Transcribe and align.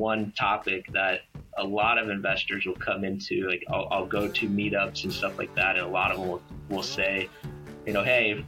one 0.00 0.32
topic 0.32 0.90
that 0.92 1.20
a 1.58 1.64
lot 1.64 1.98
of 1.98 2.08
investors 2.08 2.64
will 2.64 2.74
come 2.74 3.04
into. 3.04 3.46
Like 3.46 3.64
I'll, 3.68 3.86
I'll 3.90 4.06
go 4.06 4.26
to 4.28 4.48
meetups 4.48 5.04
and 5.04 5.12
stuff 5.12 5.38
like 5.38 5.54
that, 5.54 5.76
and 5.76 5.86
a 5.86 5.88
lot 5.88 6.10
of 6.10 6.18
them 6.18 6.28
will, 6.28 6.42
will 6.70 6.82
say, 6.82 7.28
you 7.86 7.92
know, 7.92 8.02
hey, 8.02 8.44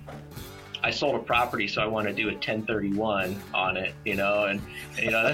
I 0.85 0.91
sold 0.91 1.15
a 1.15 1.19
property, 1.21 1.69
so 1.69 1.81
I 1.81 1.87
want 1.87 2.09
to 2.09 2.13
do 2.13 2.29
a 2.29 2.33
1031 2.33 3.41
on 3.55 3.77
it, 3.77 3.95
you 4.05 4.17
know, 4.17 4.47
and, 4.47 4.61
you 4.97 5.11
know, 5.11 5.27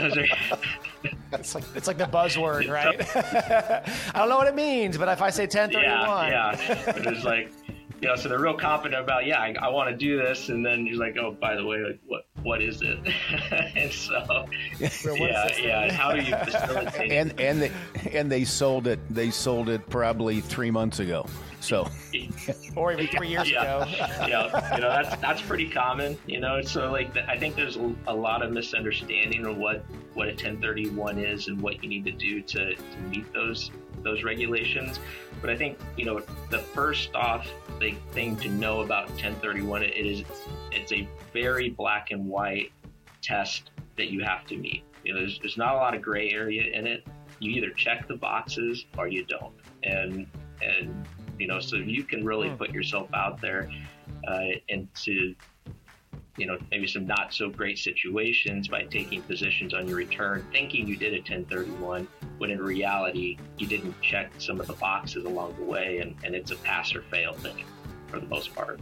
it's 1.33 1.55
like 1.55 1.65
it's 1.75 1.87
like 1.87 1.99
the 1.99 2.05
buzzword, 2.05 2.69
right? 2.71 3.01
I 4.15 4.19
don't 4.19 4.29
know 4.29 4.37
what 4.37 4.47
it 4.47 4.55
means, 4.55 4.99
but 4.99 5.09
if 5.09 5.23
I 5.23 5.31
say 5.31 5.45
1031, 5.45 5.83
yeah, 6.31 6.57
yeah, 6.61 6.97
it 6.97 7.07
was 7.07 7.25
like, 7.25 7.51
you 8.03 8.09
know, 8.09 8.17
so 8.17 8.29
they're 8.29 8.39
real 8.39 8.59
confident 8.59 9.03
about, 9.03 9.25
yeah, 9.25 9.41
I, 9.41 9.55
I 9.61 9.69
want 9.69 9.89
to 9.91 9.97
do 9.97 10.19
this, 10.19 10.51
and 10.51 10.65
then 10.65 10.87
you're 10.87 10.99
like, 10.99 11.17
oh, 11.17 11.33
by 11.33 11.57
the 11.57 11.65
way, 11.65 11.79
like, 11.79 12.01
what 12.07 12.27
what 12.43 12.63
is 12.63 12.83
it? 12.83 12.99
and 13.77 13.93
so, 13.93 14.49
yeah, 15.15 15.49
yeah, 15.59 15.93
how 15.93 16.13
do 16.13 16.23
you 16.23 16.37
facilitate? 16.37 17.13
And 17.13 17.41
and 17.41 17.63
they 17.63 17.73
and 18.13 18.31
they 18.31 18.45
sold 18.45 18.87
it. 18.87 19.01
They 19.11 19.31
sold 19.31 19.69
it 19.69 19.89
probably 19.89 20.41
three 20.41 20.71
months 20.71 21.01
ago. 21.01 21.27
So, 21.61 21.89
or 22.77 22.93
even 22.93 23.09
three 23.09 23.29
years 23.29 23.51
yeah, 23.51 23.83
ago. 23.83 23.91
yeah, 24.29 24.75
you 24.77 24.81
know 24.81 24.89
that's 24.89 25.17
that's 25.21 25.43
pretty 25.43 25.69
common. 25.69 26.17
You 26.27 26.41
know, 26.41 26.63
so 26.63 26.91
like 26.91 27.17
I 27.17 27.37
think 27.37 27.57
there's 27.57 27.77
a 28.07 28.15
lot 28.15 28.43
of 28.43 28.53
misunderstanding 28.53 29.45
of 29.45 29.57
what 29.57 29.85
what 30.15 30.29
a 30.29 30.33
1031 30.33 31.19
is 31.19 31.49
and 31.49 31.61
what 31.61 31.83
you 31.83 31.89
need 31.89 32.05
to 32.05 32.13
do 32.13 32.43
to, 32.43 32.75
to 32.75 32.99
meet 33.09 33.33
those 33.33 33.71
those 34.03 34.23
regulations. 34.23 35.01
But 35.41 35.51
I 35.51 35.57
think 35.57 35.79
you 35.97 36.05
know 36.05 36.23
the 36.51 36.59
first 36.59 37.15
off 37.15 37.49
the 37.81 37.93
thing 38.13 38.37
to 38.37 38.49
know 38.49 38.81
about 38.81 39.09
1031 39.11 39.83
it 39.83 39.97
is 39.97 40.25
it's 40.73 40.93
a 40.93 41.09
very 41.33 41.71
black 41.71 42.11
and 42.11 42.29
white 42.29 42.73
test 43.23 43.71
that 43.97 44.11
you 44.11 44.23
have 44.23 44.47
to 44.47 44.57
meet. 44.57 44.85
You 45.05 45.15
know, 45.15 45.21
there's, 45.21 45.39
there's 45.41 45.57
not 45.57 45.75
a 45.75 45.77
lot 45.77 45.95
of 45.95 46.03
gray 46.03 46.31
area 46.31 46.73
in 46.73 46.87
it. 46.87 47.07
You 47.41 47.53
either 47.53 47.71
check 47.71 48.09
the 48.09 48.17
boxes 48.17 48.85
or 48.97 49.09
you 49.09 49.25
don't, 49.25 49.55
and 49.85 50.27
and 50.61 51.07
you 51.39 51.47
know, 51.47 51.61
so 51.61 51.77
you 51.77 52.03
can 52.03 52.25
really 52.25 52.49
hmm. 52.49 52.57
put 52.57 52.71
yourself 52.71 53.09
out 53.15 53.41
there 53.41 53.71
uh, 54.27 54.41
into 54.69 55.35
you 56.39 56.47
know, 56.47 56.57
maybe 56.71 56.87
some 56.87 57.07
not 57.07 57.35
so 57.35 57.51
great 57.51 57.79
situations 57.79 58.69
by 58.69 58.85
taking 58.85 59.21
positions 59.23 59.75
on 59.75 59.89
your 59.89 59.97
return, 59.97 60.47
thinking 60.53 60.87
you 60.87 60.97
did 60.97 61.13
a 61.13 61.17
1031, 61.17 62.07
when 62.39 62.51
in 62.51 62.63
reality, 62.63 63.37
you 63.59 63.67
didn't 63.67 64.01
check 64.01 64.31
some 64.39 64.61
of 64.61 64.69
the 64.69 64.73
boxes 64.75 65.25
along 65.25 65.57
the 65.59 65.65
way, 65.65 65.99
and, 65.99 66.15
and 66.25 66.37
it's 66.37 66.53
a 66.53 66.57
pass 66.57 66.95
or 66.95 67.03
fail 67.03 67.35
thing 67.35 67.65
for 68.07 68.21
the 68.21 68.27
most 68.27 68.55
part. 68.55 68.81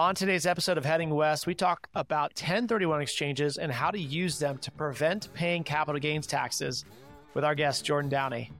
On 0.00 0.14
today's 0.14 0.46
episode 0.46 0.78
of 0.78 0.84
Heading 0.86 1.10
West, 1.10 1.46
we 1.46 1.54
talk 1.54 1.86
about 1.94 2.30
1031 2.30 3.02
exchanges 3.02 3.58
and 3.58 3.70
how 3.70 3.90
to 3.90 3.98
use 3.98 4.38
them 4.38 4.56
to 4.56 4.70
prevent 4.70 5.30
paying 5.34 5.62
capital 5.62 6.00
gains 6.00 6.26
taxes 6.26 6.86
with 7.34 7.44
our 7.44 7.54
guest, 7.54 7.84
Jordan 7.84 8.08
Downey. 8.08 8.50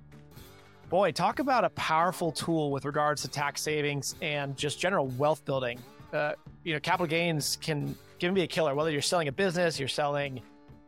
Boy, 0.90 1.12
talk 1.12 1.38
about 1.38 1.64
a 1.64 1.70
powerful 1.70 2.30
tool 2.30 2.70
with 2.70 2.84
regards 2.84 3.22
to 3.22 3.28
tax 3.28 3.62
savings 3.62 4.16
and 4.20 4.54
just 4.54 4.78
general 4.78 5.06
wealth 5.16 5.42
building. 5.46 5.78
Uh, 6.12 6.34
you 6.62 6.74
know, 6.74 6.80
capital 6.80 7.06
gains 7.06 7.56
can, 7.56 7.96
can 8.18 8.34
be 8.34 8.42
a 8.42 8.46
killer. 8.46 8.74
Whether 8.74 8.90
you're 8.90 9.00
selling 9.00 9.28
a 9.28 9.32
business, 9.32 9.78
you're 9.78 9.88
selling 9.88 10.42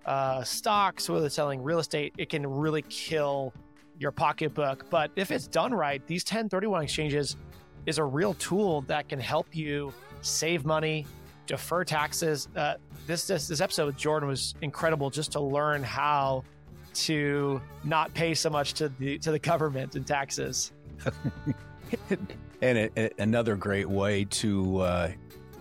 uh, 0.05 0.45
stocks, 0.45 1.09
whether 1.09 1.31
selling 1.31 1.63
real 1.63 1.79
estate, 1.79 2.13
it 2.19 2.29
can 2.29 2.47
really 2.47 2.83
kill 2.91 3.55
your 3.99 4.13
pocketbook. 4.13 4.85
But 4.91 5.13
if 5.17 5.31
it's 5.31 5.47
done 5.47 5.73
right, 5.73 6.07
these 6.07 6.25
1031 6.25 6.83
exchanges 6.83 7.39
is 7.87 7.97
a 7.97 8.05
real 8.05 8.35
tool 8.35 8.83
that 8.83 9.09
can 9.09 9.19
help 9.19 9.57
you 9.57 9.95
save 10.23 10.65
money, 10.65 11.07
defer 11.47 11.85
taxes. 11.85 12.49
Uh, 12.57 12.75
this, 13.07 13.27
this 13.27 13.49
this 13.49 13.61
episode 13.61 13.87
with 13.87 13.97
Jordan 13.97 14.29
was 14.29 14.55
incredible 14.63 15.11
just 15.11 15.33
to 15.33 15.41
learn 15.41 15.83
how 15.83 16.45
to 16.95 17.61
not 17.85 18.13
pay 18.15 18.35
so 18.35 18.51
much 18.51 18.75
to 18.75 18.89
the 18.89 19.19
to 19.19 19.31
the 19.31 19.39
government 19.39 19.97
in 19.97 20.05
taxes. 20.05 20.73
and 22.63 22.79
a, 22.79 22.91
a, 22.97 23.11
another 23.19 23.57
great 23.57 23.89
way 23.89 24.25
to 24.25 24.79
uh, 24.79 25.11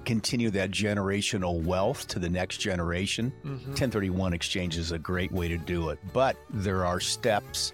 continue 0.05 0.49
that 0.51 0.71
generational 0.71 1.63
wealth 1.63 2.07
to 2.07 2.19
the 2.19 2.29
next 2.29 2.57
generation. 2.57 3.31
Mm-hmm. 3.43 3.69
1031 3.71 4.33
exchange 4.33 4.77
is 4.77 4.91
a 4.91 4.99
great 4.99 5.31
way 5.31 5.47
to 5.47 5.57
do 5.57 5.89
it, 5.89 5.99
but 6.13 6.37
there 6.49 6.85
are 6.85 6.99
steps 6.99 7.73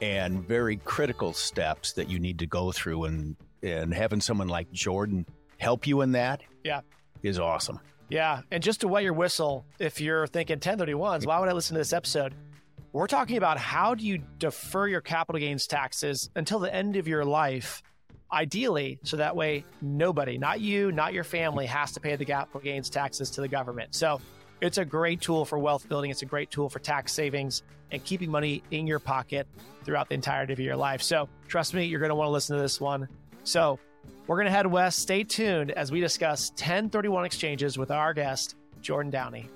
and 0.00 0.42
very 0.42 0.76
critical 0.78 1.32
steps 1.32 1.92
that 1.92 2.08
you 2.08 2.18
need 2.18 2.38
to 2.40 2.46
go 2.46 2.72
through 2.72 3.04
and 3.04 3.36
and 3.62 3.94
having 3.94 4.20
someone 4.20 4.48
like 4.48 4.70
Jordan 4.72 5.24
help 5.62 5.86
you 5.86 6.00
in 6.00 6.12
that 6.12 6.42
yeah. 6.64 6.80
is 7.22 7.38
awesome. 7.38 7.78
Yeah 8.08 8.42
and 8.50 8.62
just 8.62 8.80
to 8.82 8.88
wet 8.88 9.04
your 9.04 9.14
whistle 9.14 9.64
if 9.78 10.00
you're 10.00 10.26
thinking 10.26 10.58
1031s 10.58 11.26
why 11.26 11.38
would 11.38 11.48
i 11.48 11.52
listen 11.52 11.74
to 11.74 11.80
this 11.80 11.92
episode? 11.92 12.34
We're 12.92 13.06
talking 13.06 13.38
about 13.38 13.56
how 13.56 13.94
do 13.94 14.04
you 14.04 14.18
defer 14.38 14.86
your 14.86 15.00
capital 15.00 15.40
gains 15.40 15.66
taxes 15.66 16.28
until 16.36 16.58
the 16.58 16.74
end 16.74 16.96
of 16.96 17.08
your 17.08 17.24
life 17.24 17.82
ideally 18.30 18.98
so 19.02 19.16
that 19.18 19.36
way 19.36 19.64
nobody 19.80 20.38
not 20.38 20.60
you 20.60 20.90
not 20.90 21.12
your 21.12 21.24
family 21.24 21.66
has 21.66 21.92
to 21.92 22.00
pay 22.00 22.16
the 22.16 22.24
capital 22.24 22.60
gains 22.60 22.90
taxes 22.90 23.30
to 23.30 23.40
the 23.40 23.48
government. 23.48 23.94
So 23.94 24.20
it's 24.60 24.78
a 24.78 24.84
great 24.84 25.20
tool 25.20 25.44
for 25.44 25.58
wealth 25.58 25.88
building. 25.88 26.10
It's 26.10 26.22
a 26.22 26.26
great 26.26 26.50
tool 26.50 26.68
for 26.68 26.78
tax 26.78 27.12
savings 27.12 27.62
and 27.90 28.02
keeping 28.04 28.30
money 28.30 28.62
in 28.70 28.86
your 28.86 28.98
pocket 28.98 29.46
throughout 29.84 30.08
the 30.08 30.14
entirety 30.14 30.52
of 30.52 30.60
your 30.60 30.76
life. 30.76 31.02
So 31.02 31.28
trust 31.48 31.74
me 31.74 31.84
you're 31.86 32.00
going 32.00 32.10
to 32.10 32.14
want 32.14 32.28
to 32.28 32.32
listen 32.32 32.56
to 32.56 32.62
this 32.62 32.80
one. 32.80 33.08
So 33.44 33.78
we're 34.26 34.36
going 34.36 34.46
to 34.46 34.52
head 34.52 34.66
west. 34.66 34.98
Stay 34.98 35.24
tuned 35.24 35.70
as 35.72 35.90
we 35.90 36.00
discuss 36.00 36.50
1031 36.50 37.24
exchanges 37.24 37.76
with 37.76 37.90
our 37.90 38.14
guest, 38.14 38.56
Jordan 38.80 39.10
Downey. 39.10 39.48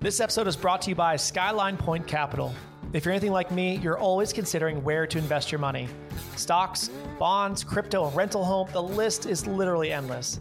This 0.00 0.20
episode 0.20 0.46
is 0.48 0.56
brought 0.56 0.82
to 0.82 0.90
you 0.90 0.96
by 0.96 1.16
Skyline 1.16 1.76
Point 1.76 2.06
Capital. 2.06 2.52
If 2.92 3.04
you're 3.04 3.12
anything 3.12 3.32
like 3.32 3.50
me, 3.50 3.76
you're 3.76 3.98
always 3.98 4.32
considering 4.32 4.82
where 4.82 5.06
to 5.06 5.18
invest 5.18 5.52
your 5.52 5.58
money. 5.60 5.88
Stocks, 6.36 6.90
bonds, 7.18 7.62
crypto, 7.64 8.10
rental 8.10 8.44
home, 8.44 8.68
the 8.72 8.82
list 8.82 9.26
is 9.26 9.46
literally 9.46 9.92
endless. 9.92 10.40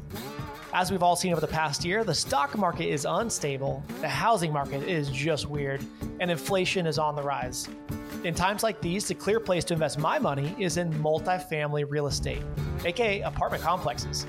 As 0.74 0.90
we've 0.90 1.04
all 1.04 1.18
seen 1.18 1.34
over 1.34 1.42
the 1.42 1.48
past 1.48 1.84
year, 1.84 2.06
the 2.06 2.16
stock 2.16 2.58
market 2.58 2.88
is 2.88 3.06
unstable, 3.06 3.84
the 4.00 4.08
housing 4.08 4.54
market 4.54 4.84
is 4.84 5.10
just 5.10 5.50
weird, 5.50 5.86
and 6.22 6.32
inflation 6.32 6.88
is 6.88 6.98
on 6.98 7.14
the 7.14 7.22
rise. 7.22 7.68
In 8.24 8.34
times 8.34 8.64
like 8.64 8.80
these, 8.80 9.06
the 9.06 9.14
clear 9.14 9.42
place 9.42 9.66
to 9.66 9.74
invest 9.74 10.00
my 10.00 10.18
money 10.18 10.56
is 10.58 10.78
in 10.78 10.94
multifamily 10.94 11.86
real 11.90 12.08
estate, 12.08 12.42
aka 12.86 13.20
apartment 13.20 13.62
complexes. 13.62 14.26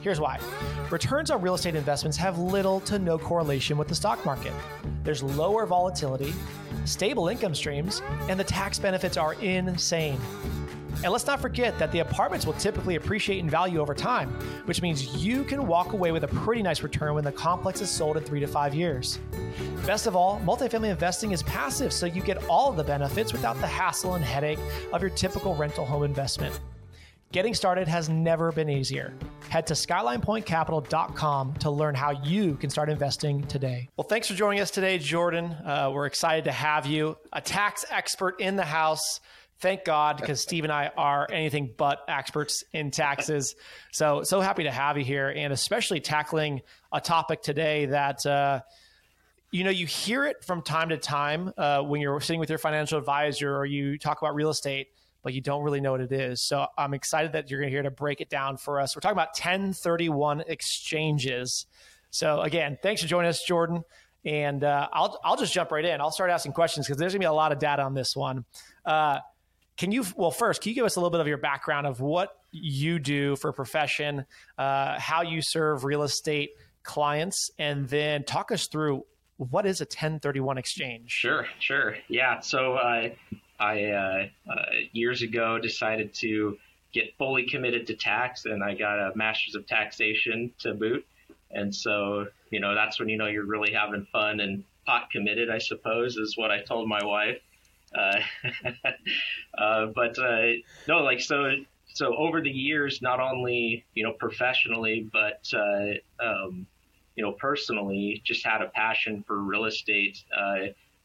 Here's 0.00 0.20
why 0.20 0.40
returns 0.90 1.30
on 1.30 1.40
real 1.40 1.54
estate 1.54 1.76
investments 1.76 2.16
have 2.16 2.38
little 2.38 2.80
to 2.80 2.98
no 2.98 3.16
correlation 3.16 3.78
with 3.78 3.86
the 3.86 3.94
stock 3.94 4.24
market. 4.26 4.52
There's 5.04 5.22
lower 5.22 5.64
volatility, 5.64 6.34
stable 6.86 7.28
income 7.28 7.54
streams, 7.54 8.02
and 8.28 8.38
the 8.38 8.44
tax 8.44 8.80
benefits 8.80 9.16
are 9.16 9.34
insane. 9.34 10.18
And 11.02 11.12
let's 11.12 11.26
not 11.26 11.40
forget 11.40 11.78
that 11.78 11.92
the 11.92 12.00
apartments 12.00 12.46
will 12.46 12.54
typically 12.54 12.96
appreciate 12.96 13.38
in 13.38 13.50
value 13.50 13.80
over 13.80 13.94
time, 13.94 14.30
which 14.66 14.82
means 14.82 15.16
you 15.24 15.44
can 15.44 15.66
walk 15.66 15.92
away 15.92 16.12
with 16.12 16.24
a 16.24 16.28
pretty 16.28 16.62
nice 16.62 16.82
return 16.82 17.14
when 17.14 17.24
the 17.24 17.32
complex 17.32 17.80
is 17.80 17.90
sold 17.90 18.16
in 18.16 18.22
three 18.22 18.40
to 18.40 18.46
five 18.46 18.74
years. 18.74 19.18
Best 19.86 20.06
of 20.06 20.16
all, 20.16 20.40
multifamily 20.40 20.90
investing 20.90 21.32
is 21.32 21.42
passive, 21.42 21.92
so 21.92 22.06
you 22.06 22.22
get 22.22 22.42
all 22.48 22.70
of 22.70 22.76
the 22.76 22.84
benefits 22.84 23.32
without 23.32 23.60
the 23.60 23.66
hassle 23.66 24.14
and 24.14 24.24
headache 24.24 24.58
of 24.92 25.00
your 25.02 25.10
typical 25.10 25.54
rental 25.54 25.84
home 25.84 26.04
investment. 26.04 26.58
Getting 27.34 27.52
started 27.54 27.88
has 27.88 28.08
never 28.08 28.52
been 28.52 28.70
easier. 28.70 29.12
Head 29.48 29.66
to 29.66 29.74
skylinepointcapital.com 29.74 31.54
to 31.54 31.70
learn 31.70 31.96
how 31.96 32.12
you 32.12 32.54
can 32.54 32.70
start 32.70 32.88
investing 32.88 33.42
today. 33.48 33.88
Well, 33.96 34.06
thanks 34.06 34.28
for 34.28 34.34
joining 34.34 34.60
us 34.60 34.70
today, 34.70 34.98
Jordan. 34.98 35.46
Uh, 35.46 35.90
we're 35.92 36.06
excited 36.06 36.44
to 36.44 36.52
have 36.52 36.86
you, 36.86 37.16
a 37.32 37.40
tax 37.40 37.84
expert 37.90 38.40
in 38.40 38.54
the 38.54 38.64
house. 38.64 39.18
Thank 39.64 39.86
God, 39.86 40.18
because 40.18 40.42
Steve 40.42 40.64
and 40.64 40.72
I 40.72 40.90
are 40.94 41.26
anything 41.32 41.72
but 41.74 42.00
experts 42.06 42.64
in 42.74 42.90
taxes. 42.90 43.54
So, 43.92 44.22
so 44.22 44.42
happy 44.42 44.64
to 44.64 44.70
have 44.70 44.98
you 44.98 45.04
here, 45.04 45.30
and 45.34 45.54
especially 45.54 46.00
tackling 46.00 46.60
a 46.92 47.00
topic 47.00 47.40
today 47.40 47.86
that. 47.86 48.26
Uh, 48.26 48.60
you 49.50 49.64
know, 49.64 49.70
you 49.70 49.86
hear 49.86 50.26
it 50.26 50.44
from 50.44 50.60
time 50.60 50.88
to 50.90 50.98
time 50.98 51.50
uh, 51.56 51.80
when 51.80 52.00
you're 52.02 52.20
sitting 52.20 52.40
with 52.40 52.50
your 52.50 52.58
financial 52.58 52.98
advisor 52.98 53.56
or 53.56 53.64
you 53.64 53.96
talk 53.98 54.20
about 54.20 54.34
real 54.34 54.50
estate, 54.50 54.88
but 55.22 55.32
you 55.32 55.40
don't 55.40 55.62
really 55.62 55.80
know 55.80 55.92
what 55.92 56.00
it 56.00 56.12
is. 56.12 56.42
So 56.42 56.66
I'm 56.76 56.92
excited 56.92 57.32
that 57.32 57.50
you're 57.50 57.62
here 57.62 57.82
to 57.82 57.90
break 57.90 58.20
it 58.20 58.28
down 58.28 58.58
for 58.58 58.80
us. 58.80 58.94
We're 58.94 59.00
talking 59.00 59.14
about 59.14 59.28
1031 59.28 60.42
exchanges. 60.48 61.66
So 62.10 62.40
again, 62.42 62.78
thanks 62.82 63.00
for 63.00 63.06
joining 63.06 63.28
us, 63.28 63.42
Jordan. 63.44 63.84
And 64.24 64.64
uh, 64.64 64.88
I'll 64.92 65.18
I'll 65.24 65.36
just 65.36 65.54
jump 65.54 65.70
right 65.70 65.84
in. 65.84 66.00
I'll 66.00 66.10
start 66.10 66.30
asking 66.30 66.52
questions 66.52 66.86
because 66.86 66.98
there's 66.98 67.12
gonna 67.12 67.20
be 67.20 67.26
a 67.26 67.32
lot 67.32 67.52
of 67.52 67.58
data 67.58 67.82
on 67.82 67.94
this 67.94 68.16
one. 68.16 68.44
Uh, 68.84 69.20
can 69.76 69.92
you, 69.92 70.04
well, 70.16 70.30
first, 70.30 70.62
can 70.62 70.70
you 70.70 70.74
give 70.74 70.84
us 70.84 70.96
a 70.96 71.00
little 71.00 71.10
bit 71.10 71.20
of 71.20 71.26
your 71.26 71.38
background 71.38 71.86
of 71.86 72.00
what 72.00 72.30
you 72.52 72.98
do 72.98 73.36
for 73.36 73.52
profession, 73.52 74.24
uh, 74.56 74.98
how 74.98 75.22
you 75.22 75.40
serve 75.42 75.84
real 75.84 76.02
estate 76.02 76.50
clients, 76.82 77.50
and 77.58 77.88
then 77.88 78.24
talk 78.24 78.52
us 78.52 78.68
through 78.68 79.04
what 79.36 79.66
is 79.66 79.80
a 79.80 79.84
1031 79.84 80.58
exchange. 80.58 81.10
Sure, 81.10 81.46
sure, 81.58 81.96
yeah. 82.08 82.40
So 82.40 82.74
uh, 82.74 83.08
I 83.58 83.82
uh, 83.90 84.26
years 84.92 85.22
ago 85.22 85.58
decided 85.58 86.14
to 86.14 86.56
get 86.92 87.16
fully 87.18 87.46
committed 87.46 87.88
to 87.88 87.94
tax, 87.94 88.44
and 88.44 88.62
I 88.62 88.74
got 88.74 88.98
a 88.98 89.12
master's 89.16 89.56
of 89.56 89.66
taxation 89.66 90.52
to 90.60 90.74
boot. 90.74 91.04
And 91.50 91.74
so, 91.74 92.26
you 92.50 92.60
know, 92.60 92.74
that's 92.74 92.98
when 92.98 93.08
you 93.08 93.16
know 93.16 93.26
you're 93.26 93.46
really 93.46 93.72
having 93.72 94.06
fun 94.12 94.40
and 94.40 94.64
pot 94.86 95.10
committed, 95.10 95.50
I 95.50 95.58
suppose, 95.58 96.16
is 96.16 96.36
what 96.36 96.50
I 96.50 96.62
told 96.62 96.88
my 96.88 97.04
wife. 97.04 97.38
Uh, 97.94 98.20
uh, 99.58 99.86
but 99.94 100.18
uh, 100.18 100.52
no, 100.88 100.98
like 100.98 101.20
so. 101.20 101.50
So 101.94 102.16
over 102.16 102.40
the 102.40 102.50
years, 102.50 103.00
not 103.02 103.20
only 103.20 103.84
you 103.94 104.02
know 104.04 104.12
professionally, 104.18 105.08
but 105.12 105.46
uh, 105.54 106.24
um, 106.24 106.66
you 107.14 107.24
know 107.24 107.32
personally, 107.32 108.20
just 108.24 108.44
had 108.44 108.62
a 108.62 108.68
passion 108.68 109.22
for 109.26 109.40
real 109.40 109.64
estate 109.64 110.22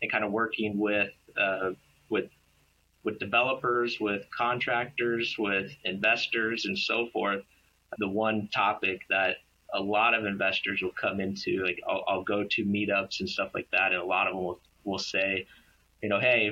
and 0.01 0.11
kind 0.11 0.23
of 0.23 0.31
working 0.31 0.79
with 0.79 1.11
with 2.09 2.29
with 3.03 3.19
developers, 3.19 3.99
with 3.99 4.25
contractors, 4.35 5.35
with 5.37 5.71
investors, 5.85 6.65
and 6.65 6.77
so 6.77 7.07
forth. 7.13 7.43
The 7.97 8.07
one 8.07 8.49
topic 8.53 9.01
that 9.09 9.37
a 9.73 9.79
lot 9.79 10.13
of 10.13 10.25
investors 10.25 10.81
will 10.81 10.93
come 10.99 11.19
into, 11.19 11.63
like 11.63 11.79
I'll, 11.87 12.03
I'll 12.07 12.23
go 12.23 12.43
to 12.43 12.65
meetups 12.65 13.19
and 13.19 13.29
stuff 13.29 13.51
like 13.53 13.69
that, 13.71 13.93
and 13.93 14.01
a 14.01 14.05
lot 14.05 14.27
of 14.27 14.33
them 14.33 14.43
will, 14.43 14.59
will 14.83 14.99
say, 14.99 15.45
you 16.01 16.09
know, 16.09 16.19
hey, 16.19 16.51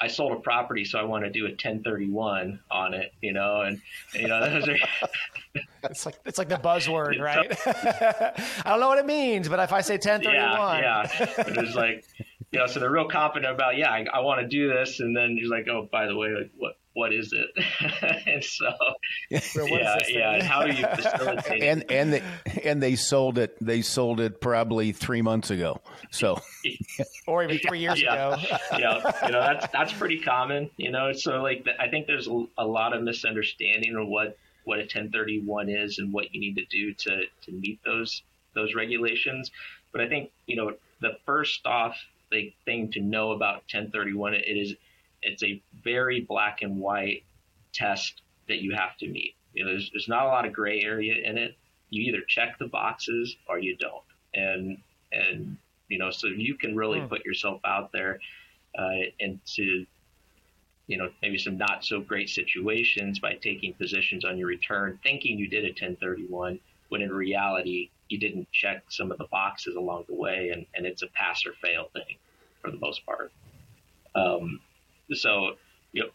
I 0.00 0.08
sold 0.08 0.32
a 0.32 0.36
property, 0.40 0.84
so 0.84 0.98
I 0.98 1.04
want 1.04 1.24
to 1.24 1.30
do 1.30 1.46
a 1.46 1.50
1031 1.50 2.60
on 2.70 2.94
it, 2.94 3.12
you 3.20 3.32
know, 3.32 3.60
and 3.60 3.80
you 4.14 4.26
know, 4.26 4.40
those 4.50 4.68
are. 4.68 4.76
it's 5.84 6.06
like 6.06 6.18
it's 6.24 6.38
like 6.38 6.48
the 6.48 6.56
buzzword, 6.56 7.20
right? 7.20 7.56
I 8.66 8.70
don't 8.70 8.80
know 8.80 8.88
what 8.88 8.98
it 8.98 9.06
means, 9.06 9.48
but 9.48 9.60
if 9.60 9.72
I 9.72 9.80
say 9.80 9.94
1031, 9.94 10.34
yeah, 10.34 10.80
yeah, 10.80 11.34
it's 11.62 11.74
like 11.76 12.04
you 12.52 12.58
know, 12.58 12.66
so 12.66 12.80
they're 12.80 12.90
real 12.90 13.08
confident 13.08 13.54
about, 13.54 13.78
yeah, 13.78 13.90
I, 13.90 14.04
I 14.12 14.20
want 14.20 14.42
to 14.42 14.46
do 14.46 14.68
this, 14.68 15.00
and 15.00 15.16
then 15.16 15.38
you're 15.40 15.50
like, 15.50 15.68
oh, 15.68 15.88
by 15.90 16.06
the 16.06 16.14
way, 16.14 16.28
like, 16.28 16.50
what 16.56 16.74
what 16.94 17.12
is 17.14 17.32
it? 17.32 17.48
and 18.26 18.44
so, 18.44 18.70
yeah, 19.30 19.98
yeah, 20.08 20.34
and 20.34 20.42
how 20.42 20.66
do 20.66 20.74
you 20.74 20.86
facilitate? 20.86 21.62
and 21.62 21.90
and 21.90 22.12
they 22.12 22.22
and 22.64 22.82
they 22.82 22.96
sold 22.96 23.38
it. 23.38 23.56
They 23.64 23.80
sold 23.80 24.20
it 24.20 24.40
probably 24.40 24.92
three 24.92 25.22
months 25.22 25.50
ago. 25.50 25.80
So, 26.10 26.40
or 27.32 27.44
even 27.44 27.58
three 27.58 27.80
years 27.80 28.00
yeah, 28.00 28.34
ago. 28.34 28.42
yeah, 28.78 29.26
you 29.26 29.32
know 29.32 29.40
that's 29.40 29.66
that's 29.72 29.92
pretty 29.92 30.20
common. 30.20 30.70
You 30.76 30.90
know, 30.90 31.12
so 31.12 31.42
like 31.42 31.66
I 31.78 31.88
think 31.88 32.06
there's 32.06 32.28
a 32.58 32.66
lot 32.66 32.94
of 32.94 33.02
misunderstanding 33.02 33.96
of 33.96 34.06
what 34.08 34.36
what 34.64 34.78
a 34.78 34.82
1031 34.82 35.68
is 35.68 35.98
and 35.98 36.12
what 36.12 36.32
you 36.34 36.40
need 36.40 36.56
to 36.56 36.64
do 36.66 36.94
to 36.94 37.24
to 37.44 37.52
meet 37.52 37.80
those 37.84 38.22
those 38.54 38.74
regulations. 38.74 39.50
But 39.92 40.00
I 40.00 40.08
think 40.08 40.30
you 40.46 40.56
know 40.56 40.74
the 41.00 41.16
first 41.26 41.66
off 41.66 41.96
the 42.30 42.52
thing 42.64 42.90
to 42.92 43.00
know 43.00 43.32
about 43.32 43.56
1031. 43.72 44.34
It 44.34 44.44
is 44.46 44.74
it's 45.22 45.42
a 45.42 45.60
very 45.84 46.20
black 46.20 46.62
and 46.62 46.78
white 46.78 47.22
test 47.72 48.22
that 48.48 48.58
you 48.58 48.74
have 48.74 48.96
to 48.98 49.06
meet. 49.06 49.34
You 49.54 49.64
know, 49.64 49.70
there's, 49.70 49.90
there's 49.92 50.08
not 50.08 50.24
a 50.24 50.28
lot 50.28 50.46
of 50.46 50.52
gray 50.52 50.82
area 50.82 51.14
in 51.24 51.38
it. 51.38 51.56
You 51.90 52.02
either 52.04 52.24
check 52.26 52.58
the 52.58 52.66
boxes 52.66 53.36
or 53.48 53.58
you 53.58 53.76
don't. 53.76 54.02
And 54.34 54.78
and 55.12 55.58
you 55.92 55.98
know, 55.98 56.10
so 56.10 56.28
you 56.28 56.54
can 56.54 56.74
really 56.74 57.00
hmm. 57.00 57.06
put 57.06 57.22
yourself 57.24 57.60
out 57.66 57.92
there 57.92 58.18
uh, 58.78 59.04
into 59.20 59.84
you 60.86 60.96
know 60.96 61.10
maybe 61.20 61.36
some 61.36 61.58
not 61.58 61.84
so 61.84 62.00
great 62.00 62.30
situations 62.30 63.18
by 63.18 63.34
taking 63.34 63.74
positions 63.74 64.24
on 64.24 64.38
your 64.38 64.48
return, 64.48 64.98
thinking 65.02 65.38
you 65.38 65.48
did 65.48 65.64
a 65.64 65.68
1031 65.68 66.58
when 66.88 67.02
in 67.02 67.12
reality 67.12 67.90
you 68.08 68.18
didn't 68.18 68.50
check 68.52 68.84
some 68.88 69.12
of 69.12 69.18
the 69.18 69.26
boxes 69.30 69.76
along 69.76 70.04
the 70.08 70.14
way, 70.14 70.50
and, 70.50 70.64
and 70.74 70.86
it's 70.86 71.02
a 71.02 71.06
pass 71.08 71.44
or 71.44 71.52
fail 71.62 71.88
thing 71.92 72.16
for 72.62 72.70
the 72.70 72.78
most 72.78 73.04
part. 73.04 73.30
Um, 74.14 74.60
so, 75.12 75.56
you 75.92 76.04
know, 76.04 76.10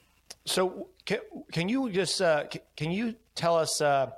so 0.45 0.87
can, 1.05 1.19
can 1.51 1.69
you 1.69 1.89
just 1.91 2.19
uh, 2.19 2.45
can 2.75 2.91
you 2.91 3.15
tell 3.35 3.55
us 3.55 3.79
uh, 3.79 4.09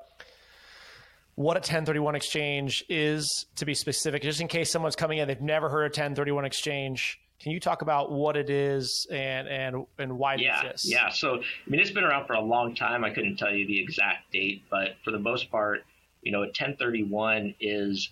what 1.40 1.56
a 1.56 1.64
1031 1.64 2.16
exchange 2.16 2.84
is 2.90 3.46
to 3.56 3.66
be 3.66 3.74
specific, 3.74 4.24
just 4.24 4.42
in 4.42 4.50
case 4.50 4.70
someone's 4.70 4.98
coming 4.98 5.20
in 5.20 5.28
they've 5.30 5.40
never 5.40 5.70
heard 5.70 5.86
of 5.86 5.92
1031 5.92 6.44
exchange? 6.44 7.18
Can 7.40 7.54
you 7.54 7.62
talk 7.62 7.82
about 7.82 8.12
what 8.12 8.36
it 8.36 8.50
is 8.50 9.08
and 9.10 9.48
and 9.48 9.86
and 9.98 10.18
why 10.18 10.34
it 10.34 10.42
yeah, 10.42 10.62
exists? 10.62 10.92
Yeah, 10.92 11.08
so 11.08 11.36
I 11.36 11.70
mean, 11.70 11.80
it's 11.80 11.92
been 11.92 12.04
around 12.04 12.28
for 12.28 12.34
a 12.34 12.42
long 12.42 12.76
time. 12.76 13.06
I 13.06 13.12
couldn't 13.12 13.38
tell 13.38 13.56
you 13.56 13.66
the 13.66 13.80
exact 13.80 14.34
date, 14.34 14.64
but 14.70 14.98
for 15.06 15.12
the 15.12 15.20
most 15.20 15.50
part, 15.50 15.86
you 16.24 16.34
know, 16.34 16.40
a 16.40 16.48
1031 16.48 17.56
is 17.62 18.10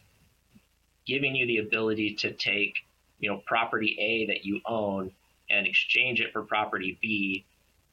giving 1.05 1.35
you 1.35 1.45
the 1.47 1.57
ability 1.57 2.13
to 2.19 2.31
take, 2.31 2.75
you 3.19 3.29
know, 3.29 3.43
property 3.45 3.97
A 3.99 4.27
that 4.27 4.45
you 4.45 4.61
own 4.65 5.11
and 5.49 5.67
exchange 5.67 6.21
it 6.21 6.31
for 6.31 6.43
property 6.43 6.97
B 7.01 7.43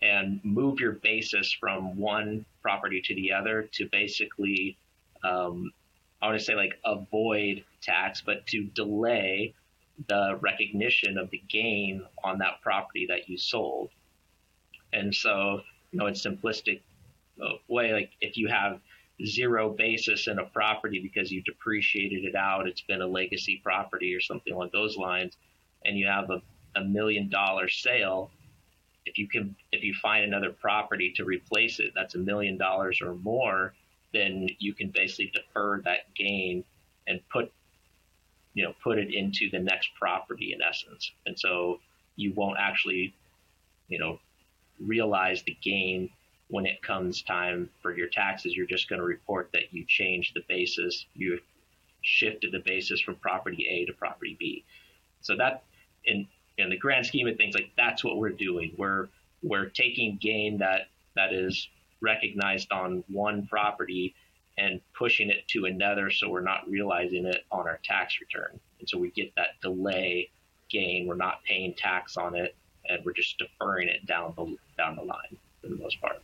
and 0.01 0.39
move 0.45 0.79
your 0.79 0.93
basis 0.93 1.53
from 1.53 1.99
one 1.99 2.47
property 2.63 3.03
to 3.07 3.17
the 3.17 3.33
other 3.33 3.69
to 3.73 3.89
basically, 3.91 4.77
um, 5.25 5.73
I 6.23 6.27
want 6.27 6.39
to 6.39 6.45
say 6.45 6.55
like 6.55 6.75
avoid 6.85 7.65
tax, 7.83 8.23
but 8.25 8.47
to 8.49 8.65
delay 8.65 9.55
the 10.09 10.39
recognition 10.41 11.19
of 11.19 11.31
the 11.31 11.43
gain 11.49 12.05
on 12.23 12.39
that 12.39 12.61
property 12.63 13.07
that 13.09 13.29
you 13.29 13.39
sold. 13.39 13.91
And 14.93 15.15
so, 15.15 15.61
you 15.91 15.99
know, 15.99 16.07
in 16.07 16.15
simplistic 16.15 16.81
uh, 17.43 17.55
way, 17.69 17.93
like 17.93 18.11
if 18.21 18.37
you 18.37 18.49
have 18.49 18.81
zero 19.25 19.71
basis 19.71 20.27
in 20.27 20.39
a 20.39 20.45
property 20.45 21.01
because 21.01 21.31
you 21.31 21.43
depreciated 21.43 22.25
it 22.25 22.35
out, 22.35 22.67
it's 22.67 22.83
been 22.83 23.01
a 23.01 23.07
legacy 23.07 23.61
property 23.63 24.15
or 24.15 24.21
something 24.21 24.53
along 24.53 24.71
those 24.73 24.97
lines, 24.97 25.37
and 25.85 25.97
you 25.99 26.07
have 26.07 26.31
a, 26.31 26.43
a 26.77 26.85
million 26.85 27.29
dollar 27.29 27.69
sale, 27.69 28.31
if 29.07 29.19
you 29.19 29.29
can 29.29 29.55
if 29.73 29.83
you 29.85 29.95
find 29.95 30.25
another 30.25 30.51
property 30.51 31.13
to 31.17 31.25
replace 31.25 31.79
it 31.79 31.93
that's 31.95 32.15
a 32.15 32.19
million 32.19 32.57
dollars 32.57 33.01
or 33.03 33.15
more, 33.17 33.75
then 34.15 34.49
you 34.59 34.73
can 34.73 34.89
basically 34.89 35.33
defer 35.35 35.83
that 35.85 36.15
gain 36.15 36.65
and 37.07 37.21
put 37.31 37.53
you 38.55 38.65
know 38.65 38.73
put 38.83 38.99
it 38.99 39.13
into 39.13 39.51
the 39.51 39.59
next 39.59 39.91
property 39.99 40.55
in 40.55 40.63
essence. 40.63 41.11
And 41.27 41.39
so 41.39 41.81
you 42.17 42.33
won't 42.33 42.59
actually 42.59 43.15
you 43.89 43.99
know 43.99 44.19
realize 44.81 45.43
the 45.43 45.57
gain 45.63 46.11
when 46.49 46.67
it 46.67 46.83
comes 46.83 47.23
time 47.23 47.71
for 47.83 47.97
your 47.97 48.09
taxes, 48.09 48.55
you're 48.55 48.67
just 48.67 48.89
going 48.89 49.01
to 49.01 49.07
report 49.07 49.51
that 49.53 49.73
you 49.73 49.85
changed 49.87 50.35
the 50.35 50.43
basis, 50.49 51.07
you 51.15 51.39
shifted 52.03 52.53
the 52.53 52.61
basis 52.61 53.01
from 53.01 53.17
property 53.17 53.67
A 53.69 53.87
to 53.87 53.93
property 53.93 54.37
B. 54.39 54.65
So 55.23 55.37
that 55.37 55.65
in 56.05 56.27
in 56.59 56.71
the 56.71 56.77
grand 56.77 57.07
scheme 57.07 57.27
of 57.27 57.37
things, 57.37 57.55
like 57.55 57.71
that's 57.77 58.05
what 58.05 58.19
we're 58.19 58.31
doing. 58.31 58.73
We're 58.77 59.09
we're 59.43 59.67
taking 59.67 60.19
gain 60.21 60.59
that 60.59 60.89
that 61.17 61.33
is 61.33 61.69
recognized 62.01 62.73
on 62.73 63.05
one 63.09 63.47
property 63.47 64.15
and 64.57 64.81
pushing 64.97 65.31
it 65.31 65.47
to 65.49 65.65
another 65.65 66.11
so 66.11 66.29
we're 66.29 66.41
not 66.41 66.69
realizing 66.69 67.27
it 67.27 67.45
on 67.51 67.67
our 67.67 67.81
tax 67.83 68.19
return. 68.21 68.59
And 68.79 68.89
so 68.89 68.99
we 68.99 69.11
get 69.11 69.35
that 69.37 69.61
delay 69.61 70.31
gain. 70.71 71.07
We're 71.07 71.17
not 71.17 71.43
paying 71.45 71.75
tax 71.75 72.17
on 72.17 72.37
it 72.37 72.55
and 72.89 73.05
we're 73.05 73.13
just 73.13 73.39
deferring 73.39 73.89
it 73.89 74.07
down 74.07 74.35
the 74.37 74.57
down 74.77 74.97
the 74.97 75.03
line 75.03 75.37
for 75.61 75.69
the 75.69 75.77
most 75.77 76.01
part. 76.01 76.23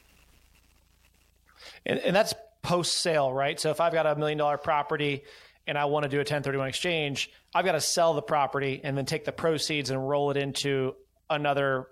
And, 1.87 1.99
and 1.99 2.15
that's 2.15 2.35
post 2.63 2.97
sale, 2.97 3.33
right? 3.33 3.59
So 3.59 3.71
if 3.71 3.81
I've 3.81 3.93
got 3.93 4.07
a 4.07 4.15
million 4.17 4.39
dollar 4.39 4.59
property 4.59 5.25
and 5.67 5.77
I 5.77 5.87
want 5.87 6.05
to 6.05 6.09
do 6.09 6.17
a 6.17 6.21
1031 6.21 6.69
exchange, 6.69 7.31
I've 7.55 7.65
got 7.65 7.73
to 7.73 7.81
sell 7.81 8.15
the 8.15 8.23
property 8.23 8.81
and 8.83 8.97
then 8.97 9.07
take 9.07 9.25
the 9.25 9.33
proceeds 9.33 9.91
and 9.91 10.09
roll 10.09 10.31
it 10.31 10.37
into 10.37 10.95
another 11.29 11.87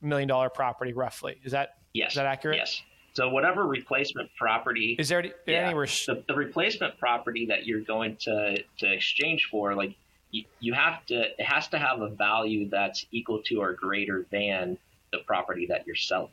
million 0.00 0.28
dollar 0.28 0.50
property 0.50 0.92
roughly. 0.92 1.40
Is 1.44 1.52
that 1.52 1.76
yes. 1.92 2.12
is 2.12 2.16
that 2.16 2.26
accurate? 2.26 2.58
Yes. 2.58 2.82
So 3.12 3.28
whatever 3.28 3.66
replacement 3.66 4.30
property 4.36 4.96
is 4.98 5.08
there 5.08 5.18
any, 5.18 5.32
yeah, 5.46 5.66
any 5.66 5.74
res- 5.74 6.06
the, 6.06 6.22
the, 6.28 6.34
replacement 6.34 6.98
property 6.98 7.46
that 7.46 7.66
you're 7.66 7.80
going 7.80 8.16
to, 8.20 8.62
to 8.78 8.92
exchange 8.92 9.48
for, 9.50 9.74
like 9.74 9.96
you, 10.30 10.44
you 10.60 10.72
have 10.74 11.04
to 11.06 11.22
it 11.38 11.42
has 11.42 11.68
to 11.68 11.78
have 11.78 12.00
a 12.00 12.08
value 12.08 12.68
that's 12.68 13.04
equal 13.10 13.42
to 13.46 13.56
or 13.56 13.72
greater 13.72 14.26
than 14.30 14.78
the 15.12 15.18
property 15.26 15.66
that 15.66 15.86
you're 15.86 15.96
selling. 15.96 16.30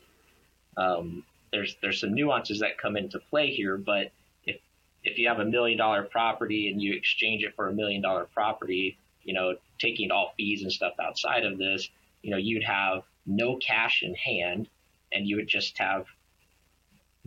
Um, 0.77 1.24
there's 1.51 1.75
there's 1.81 2.00
some 2.00 2.13
nuances 2.13 2.60
that 2.60 2.77
come 2.77 2.96
into 2.96 3.19
play 3.19 3.50
here, 3.50 3.77
but 3.77 4.12
if 4.46 4.60
if 5.03 5.17
you 5.17 5.27
have 5.27 5.39
a 5.39 5.46
million 5.46 5.77
dollar 5.77 6.03
property 6.03 6.69
and 6.69 6.81
you 6.81 6.93
exchange 6.93 7.43
it 7.43 7.55
for 7.55 7.69
a 7.69 7.74
million 7.74 8.01
dollar 8.01 8.25
property, 8.25 8.98
you 9.24 9.34
know, 9.34 9.55
taking 9.79 10.12
all 10.12 10.34
fees 10.38 10.62
and 10.62 10.72
stuff 10.72 10.93
outside 11.01 11.43
of 11.43 11.57
this, 11.57 11.89
you 12.22 12.29
know, 12.29 12.38
you'd 12.38 12.63
have 12.63 13.03
no 13.25 13.55
cash 13.57 14.03
in 14.03 14.13
hand 14.13 14.69
and 15.12 15.27
you 15.27 15.38
would 15.38 15.48
just 15.48 15.77
have 15.77 16.05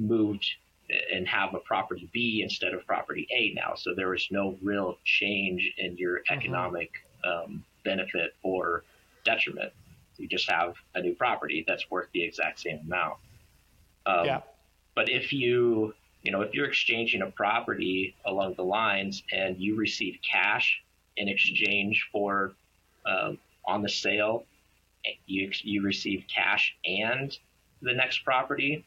moved 0.01 0.47
and 1.13 1.27
have 1.29 1.55
a 1.55 1.59
property 1.61 2.09
B 2.13 2.43
instead 2.43 2.75
of 2.75 2.85
property 2.87 3.29
A 3.33 3.55
now. 3.55 3.75
So 3.77 3.95
there 3.95 4.15
is 4.15 4.27
no 4.31 4.57
real 4.63 4.99
change 5.05 5.73
in 5.79 5.97
your 5.97 6.19
mm-hmm. 6.19 6.39
economic 6.39 6.91
um, 7.25 7.65
benefit 7.85 8.35
or 8.43 8.85
detriment. 9.25 9.73
You 10.17 10.29
just 10.29 10.51
have 10.51 10.75
a 10.95 11.01
new 11.01 11.15
property 11.15 11.65
that's 11.67 11.91
worth 11.91 12.09
the 12.13 12.23
exact 12.23 12.61
same 12.61 12.81
amount. 12.81 13.15
Um, 14.05 14.27
yeah. 14.27 14.41
But 14.95 15.09
if 15.09 15.33
you 15.33 15.95
you 16.23 16.33
know, 16.33 16.43
if 16.43 16.53
you're 16.53 16.67
exchanging 16.67 17.23
a 17.23 17.31
property 17.31 18.15
along 18.27 18.55
the 18.55 18.65
lines 18.65 19.23
and 19.33 19.59
you 19.59 19.77
receive 19.77 20.19
cash 20.29 20.83
in 21.17 21.29
exchange 21.29 22.09
for 22.13 22.53
um, 23.07 23.39
on 23.65 23.83
the 23.83 23.89
sale, 23.89 24.45
you 25.27 25.51
you 25.63 25.83
receive 25.83 26.25
cash 26.33 26.77
and 26.85 27.37
the 27.81 27.95
next 27.95 28.19
property. 28.25 28.85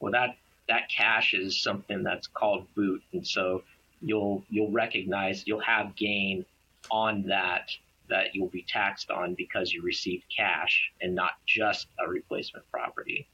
Well, 0.00 0.12
that 0.12 0.36
that 0.68 0.88
cash 0.88 1.34
is 1.34 1.60
something 1.60 2.02
that's 2.02 2.26
called 2.26 2.66
boot, 2.74 3.02
and 3.12 3.26
so 3.26 3.62
you'll 4.00 4.44
you'll 4.48 4.70
recognize 4.70 5.46
you'll 5.46 5.60
have 5.60 5.96
gain 5.96 6.44
on 6.90 7.22
that 7.24 7.70
that 8.08 8.34
you'll 8.34 8.48
be 8.48 8.62
taxed 8.62 9.10
on 9.10 9.34
because 9.34 9.72
you 9.72 9.82
received 9.82 10.24
cash 10.34 10.90
and 11.00 11.14
not 11.14 11.32
just 11.46 11.88
a 12.04 12.08
replacement 12.08 12.64
property. 12.70 13.26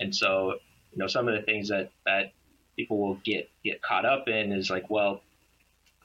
And 0.00 0.14
so, 0.14 0.54
you 0.92 0.98
know, 0.98 1.06
some 1.06 1.28
of 1.28 1.34
the 1.34 1.42
things 1.42 1.68
that 1.68 1.90
that 2.06 2.32
people 2.76 2.98
will 2.98 3.16
get 3.24 3.50
get 3.64 3.82
caught 3.82 4.04
up 4.04 4.28
in 4.28 4.52
is 4.52 4.70
like, 4.70 4.88
well, 4.90 5.22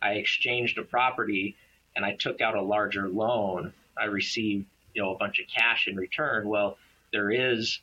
I 0.02 0.14
exchanged 0.14 0.78
a 0.78 0.84
property 0.84 1.56
and 1.96 2.06
I 2.06 2.16
took 2.16 2.42
out 2.42 2.56
a 2.56 2.62
larger 2.62 3.08
loan. 3.08 3.74
I 3.98 4.06
received, 4.06 4.66
you 4.94 5.02
know, 5.02 5.14
a 5.14 5.18
bunch 5.18 5.40
of 5.40 5.46
cash 5.48 5.88
in 5.88 5.96
return. 5.96 6.48
Well, 6.48 6.78
there 7.12 7.30
is 7.30 7.80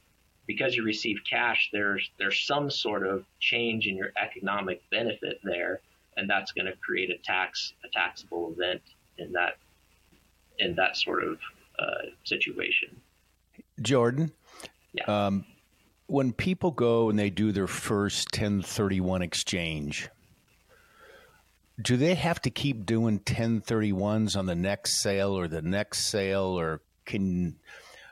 because 0.49 0.75
you 0.75 0.83
receive 0.83 1.19
cash, 1.29 1.69
there's 1.73 2.11
there's 2.19 2.45
some 2.45 2.71
sort 2.71 3.07
of 3.07 3.25
change 3.39 3.87
in 3.87 3.97
your 3.97 4.11
economic 4.21 4.83
benefit 4.91 5.39
there, 5.45 5.81
and 6.17 6.29
that's 6.29 6.51
going 6.51 6.67
to 6.67 6.73
create 6.79 7.11
a 7.11 7.19
tax 7.19 7.75
a 7.85 7.89
taxable 7.91 8.53
event 8.57 8.81
in 9.19 9.31
that 9.33 9.59
in 10.59 10.75
that 10.75 10.97
sort 10.97 11.23
of 11.23 11.39
uh, 11.79 12.09
situation. 12.25 13.01
Jordan, 13.81 14.33
yeah. 14.93 15.05
Um, 15.27 15.45
when 16.07 16.33
people 16.33 16.71
go 16.71 17.11
and 17.11 17.19
they 17.19 17.29
do 17.29 17.53
their 17.53 17.67
first 17.67 18.33
1031 18.33 19.21
exchange, 19.21 20.09
do 21.81 21.99
they 21.99 22.15
have 22.15 22.41
to 22.41 22.51
keep 22.51 22.87
doing 22.87 23.21
1031s 23.21 24.35
on 24.35 24.47
the 24.47 24.55
next 24.55 25.03
sale 25.03 25.39
or 25.39 25.47
the 25.47 25.61
next 25.61 26.11
sale 26.11 26.59
or 26.59 26.81
can 27.05 27.57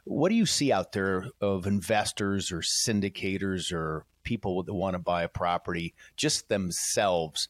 what 0.07 0.29
do 0.29 0.37
you 0.37 0.47
see 0.47 0.71
out 0.71 0.93
there 0.93 1.27
of 1.41 1.67
investors 1.67 2.53
or 2.53 2.61
syndicators 2.61 3.73
or 3.73 4.07
people 4.23 4.63
that 4.63 4.73
want 4.73 4.95
to 4.95 5.01
buy 5.01 5.25
a 5.25 5.29
property 5.29 5.95
just 6.17 6.49
themselves? 6.49 7.49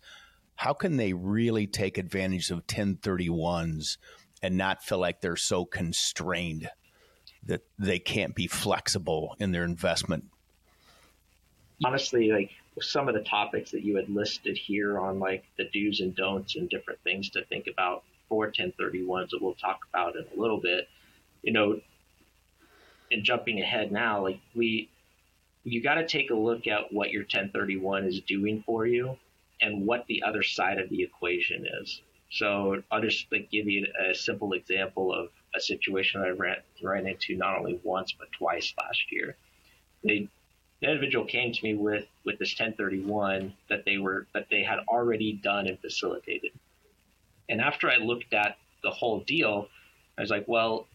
How 0.54 0.72
can 0.72 0.96
they 0.96 1.12
really 1.12 1.66
take 1.66 1.98
advantage 1.98 2.50
of 2.50 2.66
1031s 2.66 3.98
and 4.42 4.56
not 4.56 4.82
feel 4.82 4.98
like 4.98 5.20
they're 5.20 5.36
so 5.36 5.66
constrained 5.66 6.70
that 7.44 7.60
they 7.78 7.98
can't 7.98 8.34
be 8.34 8.46
flexible 8.46 9.36
in 9.38 9.52
their 9.52 9.64
investment? 9.64 10.24
Honestly, 11.84 12.32
like 12.32 12.50
some 12.80 13.06
of 13.06 13.14
the 13.14 13.20
topics 13.20 13.70
that 13.72 13.82
you 13.82 13.96
had 13.96 14.08
listed 14.08 14.56
here 14.56 14.98
on 14.98 15.18
like 15.18 15.44
the 15.58 15.68
do's 15.74 16.00
and 16.00 16.16
don'ts 16.16 16.56
and 16.56 16.70
different 16.70 17.00
things 17.04 17.28
to 17.30 17.44
think 17.44 17.66
about 17.70 18.04
for 18.30 18.50
1031s 18.50 19.28
that 19.28 19.42
we'll 19.42 19.54
talk 19.54 19.80
about 19.92 20.16
in 20.16 20.24
a 20.34 20.40
little 20.40 20.60
bit, 20.60 20.88
you 21.42 21.52
know, 21.52 21.78
and 23.10 23.24
jumping 23.24 23.60
ahead 23.60 23.92
now, 23.92 24.22
like 24.22 24.40
we, 24.54 24.88
you 25.64 25.82
got 25.82 25.94
to 25.94 26.06
take 26.06 26.30
a 26.30 26.34
look 26.34 26.66
at 26.66 26.92
what 26.92 27.10
your 27.10 27.22
1031 27.22 28.04
is 28.04 28.20
doing 28.20 28.62
for 28.64 28.86
you 28.86 29.16
and 29.60 29.86
what 29.86 30.06
the 30.06 30.22
other 30.22 30.42
side 30.42 30.78
of 30.78 30.88
the 30.90 31.02
equation 31.02 31.66
is. 31.82 32.00
So 32.30 32.82
I'll 32.90 33.00
just 33.00 33.26
like 33.30 33.50
give 33.50 33.68
you 33.68 33.86
a 34.10 34.14
simple 34.14 34.52
example 34.52 35.12
of 35.12 35.28
a 35.54 35.60
situation 35.60 36.20
I 36.20 36.30
ran, 36.30 36.56
ran 36.82 37.06
into 37.06 37.36
not 37.36 37.58
only 37.58 37.80
once 37.82 38.12
but 38.12 38.30
twice 38.32 38.74
last 38.78 39.10
year. 39.10 39.36
They 40.04 40.28
the 40.82 40.88
individual 40.88 41.24
came 41.24 41.52
to 41.52 41.64
me 41.64 41.74
with 41.74 42.06
with 42.24 42.38
this 42.38 42.52
1031 42.52 43.54
that 43.68 43.84
they 43.84 43.98
were 43.98 44.26
that 44.34 44.48
they 44.50 44.62
had 44.62 44.80
already 44.88 45.32
done 45.32 45.66
and 45.66 45.78
facilitated. 45.80 46.52
And 47.48 47.60
after 47.60 47.90
I 47.90 47.96
looked 47.96 48.34
at 48.34 48.58
the 48.82 48.90
whole 48.90 49.20
deal, 49.20 49.68
I 50.18 50.20
was 50.20 50.30
like, 50.30 50.46
well, 50.46 50.86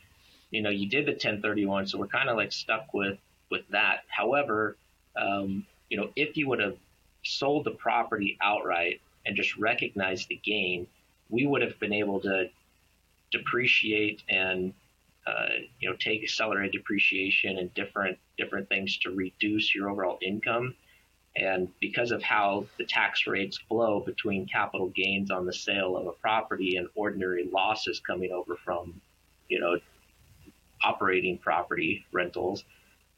you 0.51 0.61
know, 0.61 0.69
you 0.69 0.87
did 0.87 1.05
the 1.05 1.13
1031, 1.13 1.87
so 1.87 1.97
we're 1.97 2.07
kind 2.07 2.29
of 2.29 2.37
like 2.37 2.51
stuck 2.51 2.93
with 2.93 3.17
with 3.49 3.67
that. 3.69 4.03
However, 4.07 4.77
um, 5.15 5.65
you 5.89 5.97
know, 5.97 6.09
if 6.15 6.37
you 6.37 6.47
would 6.47 6.59
have 6.59 6.77
sold 7.23 7.65
the 7.65 7.71
property 7.71 8.37
outright 8.41 9.01
and 9.25 9.35
just 9.35 9.57
recognized 9.57 10.27
the 10.29 10.39
gain, 10.43 10.87
we 11.29 11.45
would 11.45 11.61
have 11.61 11.79
been 11.79 11.93
able 11.93 12.19
to 12.21 12.49
depreciate 13.31 14.23
and 14.29 14.73
uh, 15.27 15.49
you 15.79 15.89
know, 15.89 15.95
take 15.97 16.23
accelerated 16.23 16.71
depreciation 16.71 17.59
and 17.59 17.73
different 17.73 18.17
different 18.37 18.67
things 18.69 18.97
to 18.97 19.11
reduce 19.11 19.73
your 19.75 19.89
overall 19.89 20.17
income. 20.21 20.75
And 21.35 21.69
because 21.79 22.11
of 22.11 22.21
how 22.23 22.65
the 22.77 22.85
tax 22.85 23.25
rates 23.25 23.57
flow 23.57 24.01
between 24.01 24.47
capital 24.47 24.89
gains 24.89 25.31
on 25.31 25.45
the 25.45 25.53
sale 25.53 25.95
of 25.95 26.07
a 26.07 26.11
property 26.11 26.75
and 26.75 26.89
ordinary 26.95 27.45
losses 27.45 28.01
coming 28.05 28.31
over 28.31 28.57
from, 28.65 28.99
you 29.47 29.59
know, 29.59 29.77
operating 30.83 31.37
property 31.37 32.05
rentals, 32.11 32.63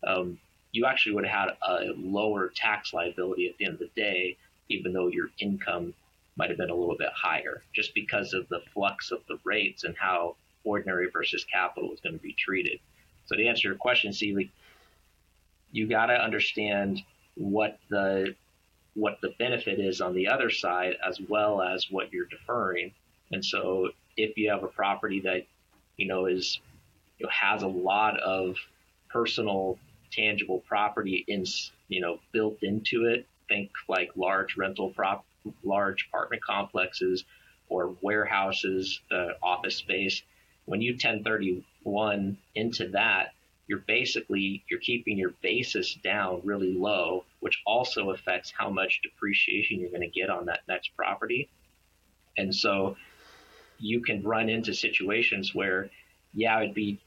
um, 0.06 0.40
you 0.72 0.86
actually 0.86 1.16
would 1.16 1.26
have 1.26 1.50
had 1.50 1.58
a 1.68 1.94
lower 1.96 2.52
tax 2.56 2.94
liability 2.94 3.48
at 3.48 3.58
the 3.58 3.66
end 3.66 3.76
of 3.76 3.80
the 3.80 3.90
day, 3.96 4.38
even 4.70 4.92
though 4.92 5.08
your 5.08 5.30
income 5.40 5.94
might 6.36 6.50
have 6.50 6.58
been 6.58 6.72
a 6.72 6.76
little 6.76 6.98
bit 6.98 7.10
higher, 7.16 7.62
just 7.74 7.94
because 7.94 8.34
of 8.34 8.50
the 8.50 8.60
flux 8.74 9.12
of 9.12 9.20
the 9.28 9.38
rates 9.44 9.84
and 9.84 9.96
how 9.98 10.36
ordinary 10.64 11.10
versus 11.12 11.46
capital 11.46 11.94
is 11.94 12.00
going 12.00 12.18
to 12.18 12.22
be 12.22 12.34
treated. 12.34 12.80
So 13.26 13.36
to 13.36 13.46
answer 13.46 13.68
your 13.68 13.78
question, 13.78 14.12
Seeley, 14.14 14.52
you 15.72 15.88
got 15.88 16.08
to 16.08 16.14
understand 16.14 17.02
what 17.36 17.80
the 17.90 18.36
what 18.96 19.20
the 19.22 19.34
benefit 19.40 19.80
is 19.80 20.02
on 20.02 20.14
the 20.14 20.28
other 20.28 20.52
side 20.52 20.96
as 21.08 21.20
well 21.28 21.62
as 21.62 21.90
what 21.90 22.14
you're 22.14 22.28
deferring. 22.28 22.94
And 23.32 23.44
so 23.44 23.90
if 24.18 24.38
you 24.38 24.52
have 24.52 24.64
a 24.64 24.68
property 24.68 25.20
that 25.22 25.48
you 25.98 26.08
know 26.08 26.28
is 26.28 26.60
you 27.24 27.28
know, 27.28 27.32
has 27.32 27.64
a 27.64 27.68
lot 27.68 28.20
of 28.20 28.58
personal 29.10 29.80
tangible 30.12 30.60
property 30.68 31.24
in 31.28 31.46
you 31.88 32.02
know 32.02 32.20
built 32.32 32.62
into 32.62 33.06
it, 33.06 33.26
think 33.50 33.72
like 33.88 34.12
large 34.16 34.58
rental 34.58 34.92
prop 34.92 35.26
large 35.64 36.08
apartment 36.08 36.44
complexes 36.44 37.26
or 37.70 37.96
warehouses, 38.02 39.02
uh, 39.12 39.30
office 39.42 39.78
space 39.78 40.22
when 40.66 40.82
you 40.82 40.94
1031 40.94 42.38
into 42.56 42.90
that, 42.90 43.34
you're 43.68 43.80
basically 43.80 44.64
you're 44.70 44.80
keeping 44.80 45.18
your 45.18 45.34
basis 45.42 45.94
down 45.96 46.42
really 46.44 46.74
low, 46.74 47.26
which 47.40 47.62
also 47.66 48.12
affects 48.12 48.54
how 48.56 48.70
much 48.70 49.02
depreciation 49.04 49.80
you're 49.80 49.90
going 49.90 50.02
to 50.02 50.08
get 50.08 50.30
on 50.30 50.46
that 50.46 50.62
next 50.68 50.96
property. 50.96 51.50
And 52.38 52.54
so 52.54 52.98
you 53.80 54.02
can 54.02 54.24
run 54.24 54.50
into 54.50 54.74
situations 54.74 55.54
where, 55.54 55.90
yeah, 56.34 56.62
it'd 56.62 56.74
be 56.74 57.00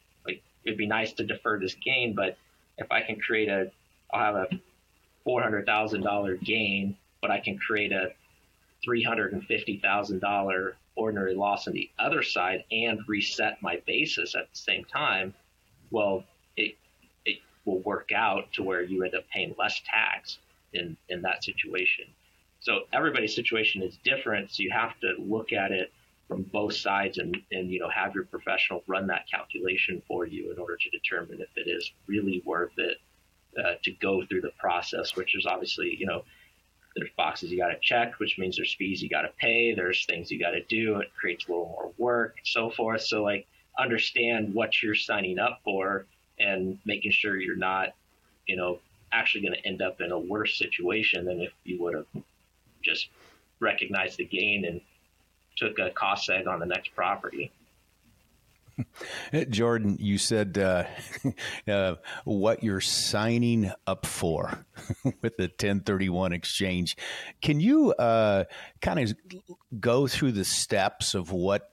it'd 0.66 0.78
be 0.78 0.86
nice 0.86 1.12
to 1.14 1.24
defer 1.24 1.58
this 1.58 1.74
gain, 1.74 2.14
but 2.14 2.36
if 2.76 2.90
I 2.90 3.00
can 3.02 3.18
create 3.18 3.48
a, 3.48 3.70
I'll 4.12 4.34
have 4.34 4.34
a 4.34 4.48
four 5.24 5.42
hundred 5.42 5.64
thousand 5.66 6.02
dollar 6.02 6.36
gain, 6.36 6.96
but 7.22 7.30
I 7.30 7.40
can 7.40 7.58
create 7.58 7.92
a 7.92 8.12
three 8.84 9.02
hundred 9.02 9.32
and 9.32 9.44
fifty 9.44 9.78
thousand 9.78 10.20
dollar 10.20 10.76
ordinary 10.96 11.34
loss 11.34 11.66
on 11.66 11.74
the 11.74 11.90
other 11.98 12.22
side 12.22 12.64
and 12.70 13.00
reset 13.06 13.62
my 13.62 13.80
basis 13.86 14.34
at 14.34 14.50
the 14.50 14.58
same 14.58 14.84
time, 14.84 15.34
well, 15.90 16.24
it 16.56 16.74
it 17.24 17.38
will 17.64 17.80
work 17.80 18.10
out 18.14 18.52
to 18.54 18.62
where 18.62 18.82
you 18.82 19.04
end 19.04 19.14
up 19.14 19.24
paying 19.32 19.54
less 19.58 19.80
tax 19.84 20.38
in 20.72 20.96
in 21.08 21.22
that 21.22 21.44
situation. 21.44 22.04
So 22.60 22.80
everybody's 22.92 23.34
situation 23.34 23.82
is 23.82 23.96
different, 24.02 24.50
so 24.50 24.62
you 24.62 24.70
have 24.70 24.98
to 25.00 25.14
look 25.18 25.52
at 25.52 25.70
it 25.70 25.92
from 26.28 26.42
both 26.42 26.74
sides 26.74 27.18
and 27.18 27.36
and 27.52 27.70
you 27.70 27.78
know 27.78 27.88
have 27.88 28.14
your 28.14 28.24
professional 28.24 28.82
run 28.86 29.06
that 29.06 29.26
calculation 29.30 30.02
for 30.08 30.26
you 30.26 30.52
in 30.52 30.58
order 30.58 30.76
to 30.76 30.90
determine 30.90 31.40
if 31.40 31.48
it 31.56 31.68
is 31.70 31.92
really 32.06 32.42
worth 32.44 32.72
it 32.78 32.98
uh, 33.58 33.74
to 33.82 33.92
go 33.92 34.24
through 34.26 34.40
the 34.40 34.52
process, 34.58 35.16
which 35.16 35.36
is 35.36 35.46
obviously 35.46 35.96
you 35.98 36.06
know 36.06 36.22
there's 36.96 37.10
boxes 37.16 37.50
you 37.50 37.58
got 37.58 37.68
to 37.68 37.78
check, 37.80 38.18
which 38.18 38.38
means 38.38 38.56
there's 38.56 38.74
fees 38.74 39.02
you 39.02 39.08
got 39.08 39.22
to 39.22 39.30
pay. 39.38 39.74
There's 39.74 40.06
things 40.06 40.30
you 40.30 40.40
got 40.40 40.52
to 40.52 40.62
do. 40.62 40.96
It 40.96 41.10
creates 41.18 41.46
a 41.46 41.50
little 41.50 41.68
more 41.68 41.92
work, 41.98 42.36
so 42.42 42.70
forth. 42.70 43.02
So 43.02 43.22
like 43.22 43.46
understand 43.78 44.54
what 44.54 44.82
you're 44.82 44.94
signing 44.94 45.38
up 45.38 45.60
for 45.62 46.06
and 46.38 46.78
making 46.86 47.12
sure 47.12 47.38
you're 47.38 47.56
not, 47.56 47.90
you 48.46 48.56
know, 48.56 48.78
actually 49.12 49.42
going 49.42 49.54
to 49.54 49.66
end 49.66 49.82
up 49.82 50.00
in 50.00 50.10
a 50.10 50.18
worse 50.18 50.56
situation 50.58 51.26
than 51.26 51.40
if 51.40 51.52
you 51.64 51.80
would 51.82 51.94
have 51.94 52.06
just 52.82 53.08
recognized 53.60 54.16
the 54.16 54.24
gain 54.24 54.64
and 54.64 54.80
took 55.56 55.78
a 55.78 55.90
cost 55.90 56.28
seg 56.28 56.46
on 56.46 56.60
the 56.60 56.66
next 56.66 56.94
property. 56.94 57.52
Jordan, 59.50 59.96
you 59.98 60.18
said 60.18 60.58
uh, 60.58 60.84
uh, 61.68 61.94
what 62.24 62.62
you're 62.62 62.80
signing 62.80 63.72
up 63.86 64.04
for 64.04 64.66
with 65.04 65.36
the 65.38 65.44
1031 65.44 66.32
exchange. 66.32 66.96
Can 67.40 67.58
you 67.60 67.92
uh, 67.92 68.44
kind 68.82 69.00
of 69.00 69.16
go 69.80 70.06
through 70.06 70.32
the 70.32 70.44
steps 70.44 71.14
of 71.14 71.32
what 71.32 71.70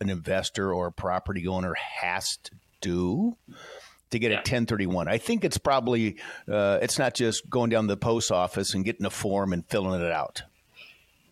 an 0.00 0.10
investor 0.10 0.72
or 0.72 0.86
a 0.86 0.92
property 0.92 1.46
owner 1.46 1.74
has 1.74 2.38
to 2.44 2.52
do 2.80 3.36
to 4.10 4.18
get 4.18 4.30
yeah. 4.30 4.38
a 4.38 4.40
1031. 4.40 5.08
I 5.08 5.18
think 5.18 5.44
it's 5.44 5.58
probably 5.58 6.16
uh, 6.50 6.78
it's 6.80 6.98
not 6.98 7.14
just 7.14 7.48
going 7.48 7.70
down 7.70 7.84
to 7.84 7.94
the 7.94 7.98
post 7.98 8.32
office 8.32 8.74
and 8.74 8.84
getting 8.84 9.06
a 9.06 9.10
form 9.10 9.52
and 9.52 9.66
filling 9.66 10.00
it 10.00 10.12
out. 10.12 10.42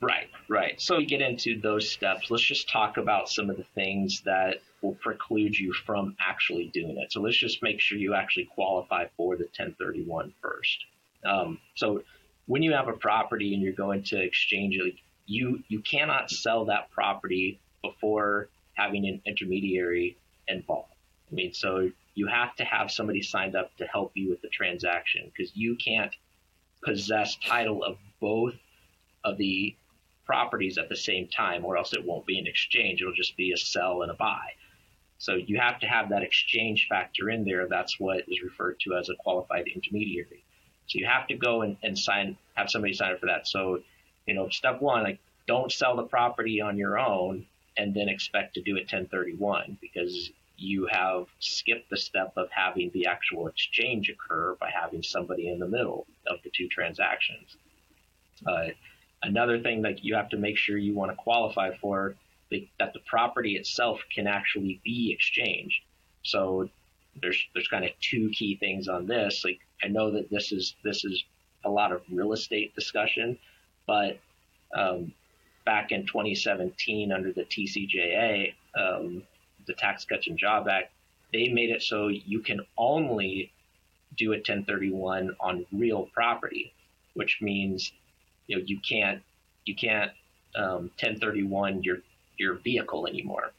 Right, 0.01 0.29
right. 0.49 0.81
So 0.81 0.99
we 0.99 1.07
get 1.07 1.23
into 1.23 1.61
those 1.61 1.91
steps. 1.91 2.31
Let's 2.31 2.43
just 2.43 2.69
talk 2.69 2.99
about 2.99 3.31
some 3.31 3.49
of 3.49 3.57
the 3.57 3.65
things 3.75 4.23
that 4.27 4.61
will 4.83 4.95
preclude 4.95 5.59
you 5.59 5.73
from 5.73 6.17
actually 6.21 6.67
doing 6.67 6.99
it. 6.99 7.13
So 7.13 7.21
let's 7.21 7.37
just 7.37 7.63
make 7.63 7.81
sure 7.81 7.97
you 7.97 8.15
actually 8.15 8.45
qualify 8.55 9.07
for 9.17 9.37
the 9.37 9.45
1031 9.45 10.35
first. 10.43 10.85
Um, 11.25 11.59
so 11.75 12.03
when 12.47 12.63
you 12.63 12.73
have 12.73 12.89
a 12.89 12.93
property 12.93 13.55
and 13.55 13.63
you're 13.63 13.73
going 13.73 14.03
to 14.05 14.23
exchange 14.23 14.77
it, 14.77 14.95
you 15.27 15.65
you 15.69 15.81
cannot 15.81 16.31
sell 16.31 16.67
that 16.67 16.91
property 16.91 17.59
before 17.83 18.49
having 18.75 19.07
an 19.07 19.21
intermediary 19.27 20.17
involved. 20.47 20.93
I 21.31 21.35
mean, 21.35 21.53
so 21.53 21.91
you 22.15 22.27
have 22.27 22.55
to 22.57 22.65
have 22.65 22.91
somebody 22.91 23.23
signed 23.23 23.57
up 23.57 23.77
to 23.79 23.87
help 23.87 24.13
you 24.15 24.31
with 24.31 24.43
the 24.43 24.49
transaction 24.49 25.33
because 25.35 25.57
you 25.57 25.77
can't 25.77 26.15
possess 26.85 27.37
title 27.45 27.83
of 27.83 27.97
both 28.21 28.55
of 29.25 29.39
the 29.39 29.75
properties 30.27 30.77
at 30.77 30.89
the 30.89 30.97
same 30.97 31.29
time, 31.29 31.65
or 31.65 31.77
else 31.77 31.93
it 31.93 32.05
won't 32.05 32.27
be 32.27 32.39
an 32.39 32.47
exchange. 32.47 33.01
It'll 33.01 33.15
just 33.15 33.37
be 33.37 33.53
a 33.53 33.57
sell 33.57 34.03
and 34.03 34.11
a 34.11 34.15
buy. 34.15 34.53
So 35.19 35.35
you 35.35 35.59
have 35.59 35.81
to 35.81 35.87
have 35.87 36.11
that 36.11 36.23
exchange 36.23 36.89
factor 36.89 37.31
in 37.31 37.45
there. 37.45 37.67
That's 37.69 37.99
what 37.99 38.25
is 38.29 38.43
referred 38.43 38.79
to 38.81 38.95
as 38.95 39.09
a 39.09 39.15
qualified 39.15 39.67
intermediary. 39.67 40.45
So 40.89 40.99
you 40.99 41.07
have 41.07 41.27
to 41.29 41.37
go 41.37 41.63
and, 41.63 41.77
and 41.83 41.99
sign, 41.99 42.37
have 42.55 42.71
somebody 42.71 42.93
sign 42.93 43.13
up 43.13 43.21
for 43.21 43.27
that. 43.27 43.49
So, 43.49 43.83
you 44.27 44.35
know, 44.35 44.49
step 44.51 44.81
one, 44.83 45.05
like 45.05 45.19
don't 45.47 45.73
sell 45.73 45.97
the 45.97 46.03
property 46.03 46.61
on 46.61 46.77
your 46.77 46.99
own 46.99 47.47
and 47.77 47.95
then 47.95 48.09
expect 48.09 48.55
to 48.55 48.63
do 48.63 48.77
it 48.77 48.81
1031 48.81 49.79
because 49.81 50.31
you 50.59 50.89
have 50.91 51.27
skipped 51.39 51.91
the 51.91 51.97
step 51.97 52.33
of 52.37 52.49
having 52.51 52.91
the 52.93 53.07
actual 53.07 53.47
exchange 53.47 54.09
occur 54.09 54.57
by 54.59 54.71
having 54.71 55.03
somebody 55.03 55.49
in 55.49 55.59
the 55.59 55.69
middle 55.69 56.07
of 56.27 56.39
the 56.43 56.51
two 56.51 56.69
transactions. 56.69 57.57
Uh, 58.47 58.69
another 59.27 59.61
thing 59.61 59.83
that 59.83 60.05
you 60.05 60.15
have 60.15 60.29
to 60.31 60.37
make 60.37 60.57
sure 60.57 60.79
you 60.79 60.95
want 60.95 61.11
to 61.11 61.17
qualify 61.17 61.77
for 61.81 62.15
that 62.79 62.93
the 62.93 63.01
property 63.07 63.57
itself 63.57 64.01
can 64.15 64.27
actually 64.27 64.81
be 64.85 65.13
exchanged. 65.13 65.81
So 66.23 66.69
there's 67.21 67.39
there's 67.55 67.69
kind 67.69 67.85
of 67.85 67.91
two 68.01 68.31
key 68.31 68.57
things 68.57 68.89
on 68.89 69.07
this. 69.07 69.45
Like 69.45 69.59
I 69.83 69.89
know 69.89 70.13
that 70.13 70.31
this 70.31 70.53
is 70.53 70.77
this 70.85 71.05
is 71.05 71.25
a 71.65 71.71
lot 71.71 71.93
of 71.93 72.03
real 72.11 72.33
estate 72.33 72.75
discussion, 72.75 73.39
but 73.87 74.19
um, 74.77 75.13
back 75.65 75.91
in 75.91 76.07
2017 76.07 77.13
under 77.13 77.33
the 77.33 77.43
TCJA, 77.43 78.53
um, 78.79 79.23
the 79.67 79.75
Tax 79.75 80.05
Cuts 80.05 80.29
and 80.29 80.39
Job 80.39 80.69
Act, 80.69 80.93
they 81.33 81.49
made 81.49 81.71
it 81.71 81.83
so 81.83 82.09
you 82.09 82.41
can 82.41 82.61
only 82.79 83.53
do 84.17 84.33
a 84.33 84.37
1031 84.37 85.35
on 85.41 85.67
real 85.73 86.09
property, 86.15 86.73
which 87.15 87.39
means 87.41 87.93
you 88.47 88.57
know 88.57 88.63
you 88.67 88.79
can't 88.81 89.23
you 89.65 89.75
can't 89.75 90.11
um, 90.57 90.91
1031 91.01 91.83
your 91.83 91.99
your 92.39 92.55
vehicle 92.55 93.07
anymore. 93.07 93.53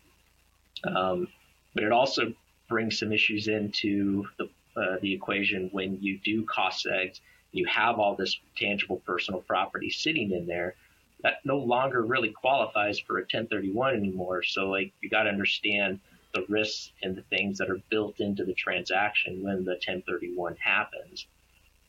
Um, 0.84 1.28
but 1.74 1.84
it 1.84 1.92
also 1.92 2.34
brings 2.70 3.00
some 3.00 3.12
issues 3.12 3.48
into 3.48 4.28
the 4.38 4.50
uh, 4.76 4.98
the 5.02 5.14
equation 5.14 5.70
when 5.72 6.00
you 6.02 6.20
do 6.20 6.46
cost 6.46 6.86
segs. 6.86 7.20
You 7.52 7.66
have 7.66 8.00
all 8.00 8.16
this 8.16 8.38
tangible 8.56 8.98
personal 9.06 9.42
property 9.42 9.90
sitting 9.90 10.32
in 10.32 10.46
there 10.46 10.76
that 11.24 11.40
no 11.44 11.58
longer 11.58 12.04
really 12.04 12.30
qualifies 12.30 13.00
for 13.00 13.18
a 13.18 13.22
1031 13.22 13.96
anymore. 13.96 14.44
So 14.44 14.70
like 14.70 14.92
you 15.02 15.10
got 15.10 15.24
to 15.24 15.30
understand 15.30 16.00
the 16.34 16.46
risks 16.48 16.92
and 17.02 17.16
the 17.16 17.24
things 17.24 17.58
that 17.58 17.70
are 17.70 17.82
built 17.90 18.20
into 18.20 18.44
the 18.46 18.54
transaction 18.54 19.42
when 19.42 19.66
the 19.66 19.72
1031 19.72 20.56
happens. 20.60 21.26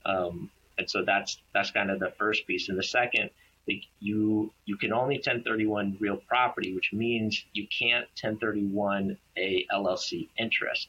Um, 0.07 0.51
and 0.79 0.89
so 0.89 1.03
that's 1.05 1.39
that's 1.53 1.71
kind 1.71 1.91
of 1.91 1.99
the 2.01 2.13
first 2.19 2.47
piece. 2.47 2.69
And 2.69 2.79
the 2.79 2.83
second, 2.83 3.31
you 4.01 4.53
you 4.65 4.77
can 4.77 4.93
only 4.93 5.17
1031 5.17 5.99
real 6.01 6.17
property, 6.17 6.75
which 6.75 6.93
means 6.93 7.45
you 7.53 7.67
can't 7.67 8.07
1031 8.23 9.19
a 9.37 9.67
LLC 9.73 10.29
interest. 10.39 10.89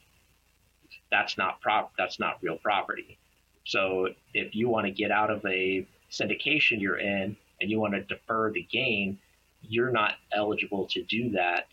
That's 1.11 1.37
not 1.37 1.59
prop. 1.61 1.91
That's 1.97 2.19
not 2.19 2.37
real 2.41 2.57
property. 2.57 3.17
So 3.65 4.09
if 4.33 4.55
you 4.55 4.69
want 4.69 4.85
to 4.85 4.91
get 4.91 5.11
out 5.11 5.29
of 5.29 5.45
a 5.45 5.85
syndication 6.11 6.81
you're 6.81 6.99
in 6.99 7.35
and 7.61 7.69
you 7.69 7.79
want 7.79 7.93
to 7.93 8.01
defer 8.01 8.51
the 8.51 8.63
gain, 8.71 9.19
you're 9.61 9.91
not 9.91 10.13
eligible 10.31 10.87
to 10.87 11.03
do 11.03 11.31
that. 11.31 11.67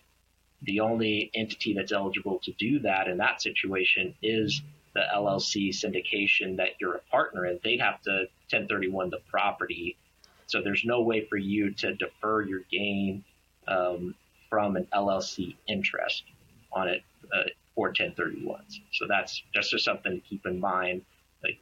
The 0.62 0.81
only 0.81 1.31
entity 1.35 1.74
that's 1.74 1.92
eligible 1.92 2.40
to 2.44 2.52
do 2.52 2.81
that 2.81 3.09
in 3.09 3.18
that 3.18 3.40
situation 3.40 4.14
is 4.22 4.62
the 4.96 5.02
LLC 5.14 5.68
syndication 5.68 6.56
that 6.56 6.70
you're 6.80 6.94
a 6.94 7.02
partner 7.11 7.44
in. 7.44 7.61
They'd 7.62 7.80
have 7.80 8.00
to 8.02 8.28
1031 8.50 9.11
the 9.11 9.18
property. 9.28 9.98
So 10.46 10.62
there's 10.62 10.85
no 10.87 11.02
way 11.02 11.26
for 11.26 11.37
you 11.37 11.70
to 11.74 11.94
defer 11.94 12.40
your 12.40 12.61
gain 12.70 13.22
um, 13.68 14.14
from 14.48 14.76
an 14.76 14.88
LLC 14.94 15.54
interest 15.68 16.24
on 16.72 16.88
it 16.88 17.02
uh, 17.35 17.42
or 17.74 17.92
1031s. 17.92 18.80
So 18.92 19.06
that's 19.06 19.42
just 19.52 19.85
something 19.85 20.12
to 20.12 20.20
keep 20.26 20.46
in 20.46 20.59
mind, 20.59 21.02
like 21.42 21.59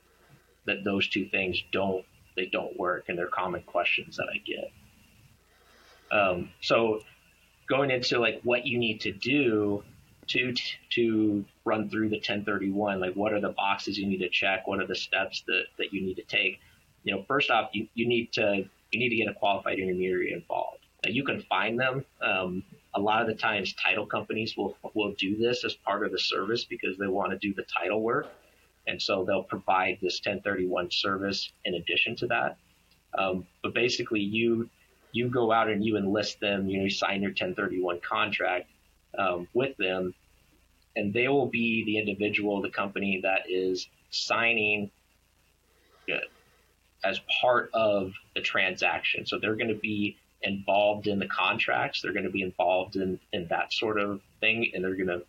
that 0.67 0.85
those 0.85 1.09
two 1.09 1.29
things 1.29 1.61
don't 1.73 2.05
they 2.37 2.47
don't 2.47 2.79
work, 2.79 3.05
and 3.09 3.19
they're 3.19 3.27
common 3.27 3.63
questions 3.63 4.17
that 4.17 4.27
I 4.33 4.39
get. 4.39 4.71
Um, 6.17 6.51
so 6.61 7.01
going 7.69 7.91
into 7.91 8.21
like 8.21 8.41
what 8.45 8.65
you 8.65 8.79
need 8.79 9.01
to 9.01 9.13
do 9.13 9.83
to 10.29 10.55
to 10.91 11.45
run 11.65 11.89
through 11.89 12.09
the 12.09 12.17
1031, 12.17 13.01
like 13.01 13.15
what 13.15 13.33
are 13.33 13.41
the 13.41 13.51
boxes 13.51 13.99
you 13.99 14.07
need 14.07 14.19
to 14.19 14.29
check, 14.29 14.67
what 14.67 14.81
are 14.81 14.87
the 14.87 14.95
steps 14.95 15.43
that, 15.47 15.65
that 15.79 15.93
you 15.93 16.01
need 16.03 16.15
to 16.17 16.23
take. 16.23 16.61
You 17.03 17.15
know, 17.15 17.25
first 17.29 17.51
off, 17.51 17.71
you, 17.73 17.89
you 17.95 18.09
need 18.09 18.33
to 18.35 18.65
you 18.91 18.99
need 18.99 19.11
to 19.11 19.17
get 19.17 19.29
a 19.29 19.35
qualified 19.35 19.79
intermediary 19.79 20.33
involved. 20.33 20.81
Now 21.05 21.11
you 21.11 21.25
can 21.25 21.43
find 21.43 21.79
them. 21.79 22.05
Um, 22.23 22.63
a 22.95 23.01
lot 23.01 23.21
of 23.21 23.27
the 23.27 23.35
times, 23.35 23.75
title 23.75 24.07
companies 24.07 24.57
will 24.57 24.77
will 24.95 25.15
do 25.19 25.37
this 25.37 25.65
as 25.65 25.75
part 25.75 26.05
of 26.05 26.13
the 26.13 26.19
service 26.19 26.65
because 26.65 26.97
they 26.97 27.09
want 27.09 27.33
to 27.33 27.39
do 27.39 27.53
the 27.55 27.65
title 27.65 28.03
work. 28.03 28.29
And 28.87 29.01
so 29.01 29.25
they'll 29.25 29.43
provide 29.43 29.99
this 30.03 30.21
1031 30.25 30.91
service 30.91 31.51
in 31.65 31.75
addition 31.75 32.17
to 32.17 32.27
that. 32.27 32.59
Um, 33.17 33.47
but 33.63 33.75
basically, 33.75 34.21
you 34.21 34.69
you 35.13 35.29
go 35.29 35.53
out 35.53 35.69
and 35.69 35.85
you 35.85 35.97
enlist 35.97 36.41
them. 36.41 36.69
You 36.69 36.79
know, 36.79 36.85
you 36.85 36.91
sign 36.91 37.23
your 37.23 37.31
1031 37.31 38.01
contract 38.01 38.69
um, 39.19 39.49
with 39.55 39.77
them, 39.77 40.15
and 40.97 41.13
they 41.13 41.29
will 41.29 41.47
be 41.47 41.85
the 41.85 41.99
individual, 41.99 42.61
the 42.61 42.71
company 42.71 43.21
that 43.23 43.43
is 43.49 43.89
signing 44.11 44.91
as 47.05 47.21
part 47.41 47.71
of 47.75 48.13
the 48.35 48.41
transaction. 48.41 49.27
So 49.27 49.39
they're 49.39 49.57
going 49.57 49.69
to 49.69 49.75
be 49.75 50.17
involved 50.43 51.07
in 51.07 51.19
the 51.19 51.27
contracts. 51.27 52.01
They're 52.01 52.13
going 52.13 52.25
to 52.25 52.31
be 52.31 52.43
involved 52.43 52.97
in 52.97 53.19
in 53.33 53.47
that 53.49 53.73
sort 53.73 53.99
of 53.99 54.21
thing, 54.41 54.71
and 54.75 54.85
they're 54.85 54.95
going 54.95 55.09
to 55.09 55.23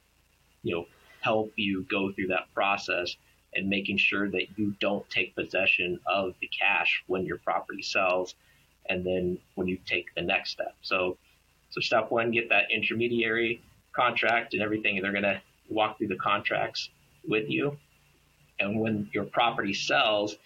you 0.64 0.76
know 0.76 0.86
help 1.22 1.54
you 1.56 1.84
go 1.90 2.12
through 2.12 2.28
that 2.28 2.54
process 2.54 3.16
and 3.54 3.68
making 3.70 3.98
sure 3.98 4.30
that 4.30 4.58
you 4.58 4.76
don't 4.80 5.10
take 5.10 5.34
possession 5.36 6.00
of 6.06 6.36
the 6.42 6.48
cash 6.48 7.04
when 7.08 7.26
your 7.26 7.38
property 7.38 7.82
sells 7.82 8.36
and 8.88 9.04
then 9.04 9.40
when 9.56 9.68
you 9.68 9.78
take 9.86 10.14
the 10.14 10.22
next 10.22 10.52
step. 10.52 10.76
So 10.82 11.18
so 11.72 11.82
step 11.82 12.12
one, 12.12 12.32
get 12.32 12.50
that 12.50 12.72
intermediary 12.72 13.62
contract 13.96 14.54
and 14.54 14.62
everything. 14.62 15.02
They're 15.02 15.12
gonna 15.12 15.42
walk 15.70 15.98
through 15.98 16.08
the 16.08 16.18
contracts 16.18 16.90
with 17.28 17.50
you. 17.50 17.78
And 18.60 18.80
when 18.80 19.10
your 19.14 19.26
property 19.26 19.74
sells, 19.74 20.38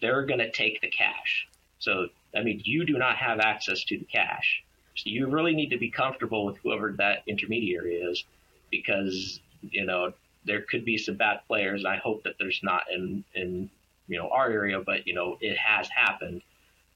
they're 0.00 0.24
gonna 0.26 0.50
take 0.50 0.80
the 0.80 0.88
cash. 0.88 1.48
So 1.78 2.08
I 2.36 2.42
mean 2.42 2.60
you 2.64 2.84
do 2.84 2.98
not 2.98 3.16
have 3.16 3.40
access 3.40 3.84
to 3.84 3.98
the 3.98 4.04
cash. 4.04 4.62
So 4.96 5.04
you 5.06 5.28
really 5.28 5.54
need 5.54 5.70
to 5.70 5.78
be 5.78 5.90
comfortable 5.90 6.44
with 6.44 6.56
whoever 6.58 6.92
that 6.98 7.22
intermediary 7.28 7.94
is 7.94 8.24
because, 8.70 9.40
you 9.62 9.86
know, 9.86 10.12
there 10.44 10.62
could 10.62 10.84
be 10.84 10.98
some 10.98 11.14
bad 11.14 11.40
players. 11.46 11.84
I 11.84 11.96
hope 11.96 12.24
that 12.24 12.34
there's 12.38 12.60
not 12.62 12.84
in 12.92 13.22
in 13.34 13.70
you 14.08 14.18
know 14.18 14.28
our 14.30 14.50
area, 14.50 14.80
but 14.80 15.06
you 15.06 15.14
know 15.14 15.38
it 15.40 15.56
has 15.56 15.88
happened. 15.88 16.42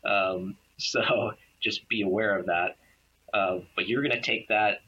Um, 0.05 0.57
so 0.79 1.33
just 1.61 1.89
be 1.89 2.03
aware 2.03 2.37
of 2.37 2.47
that. 2.47 2.77
Uh, 3.33 3.61
but 3.77 3.87
you're 3.89 4.03
going 4.03 4.15
to 4.15 4.21
take 4.21 4.49
that. 4.49 4.81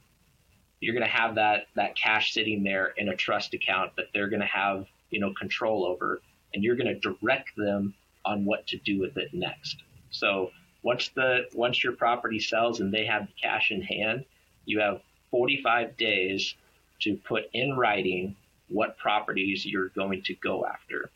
You're 0.81 0.95
going 0.95 1.07
to 1.07 1.17
have 1.17 1.37
that 1.37 1.67
that 1.77 1.97
cash 1.97 2.33
sitting 2.33 2.63
there 2.63 2.93
in 2.97 3.09
a 3.09 3.17
trust 3.17 3.55
account 3.55 3.97
that 3.97 4.07
they're 4.13 4.29
going 4.29 4.41
to 4.41 4.47
have 4.47 4.87
you 5.11 5.21
know 5.21 5.33
control 5.33 5.85
over, 5.85 6.21
and 6.53 6.63
you're 6.63 6.77
going 6.77 6.93
to 6.93 6.99
direct 6.99 7.57
them 7.57 7.95
on 8.25 8.45
what 8.45 8.67
to 8.69 8.79
do 8.79 9.01
with 9.01 9.17
it 9.17 9.33
next. 9.33 9.83
So 10.11 10.51
once 10.83 11.11
the 11.15 11.49
once 11.55 11.83
your 11.83 11.95
property 11.95 12.39
sells 12.39 12.81
and 12.81 12.93
they 12.93 13.07
have 13.07 13.27
the 13.27 13.33
cash 13.41 13.71
in 13.71 13.83
hand, 13.83 14.25
you 14.67 14.81
have 14.81 15.01
45 15.31 15.97
days 15.97 16.55
to 17.01 17.17
put 17.17 17.45
in 17.53 17.77
writing 17.77 18.37
what 18.69 18.97
properties 18.99 19.67
you're 19.67 19.89
going 19.89 20.23
to 20.23 20.35
go 20.35 20.65
after. 20.65 21.11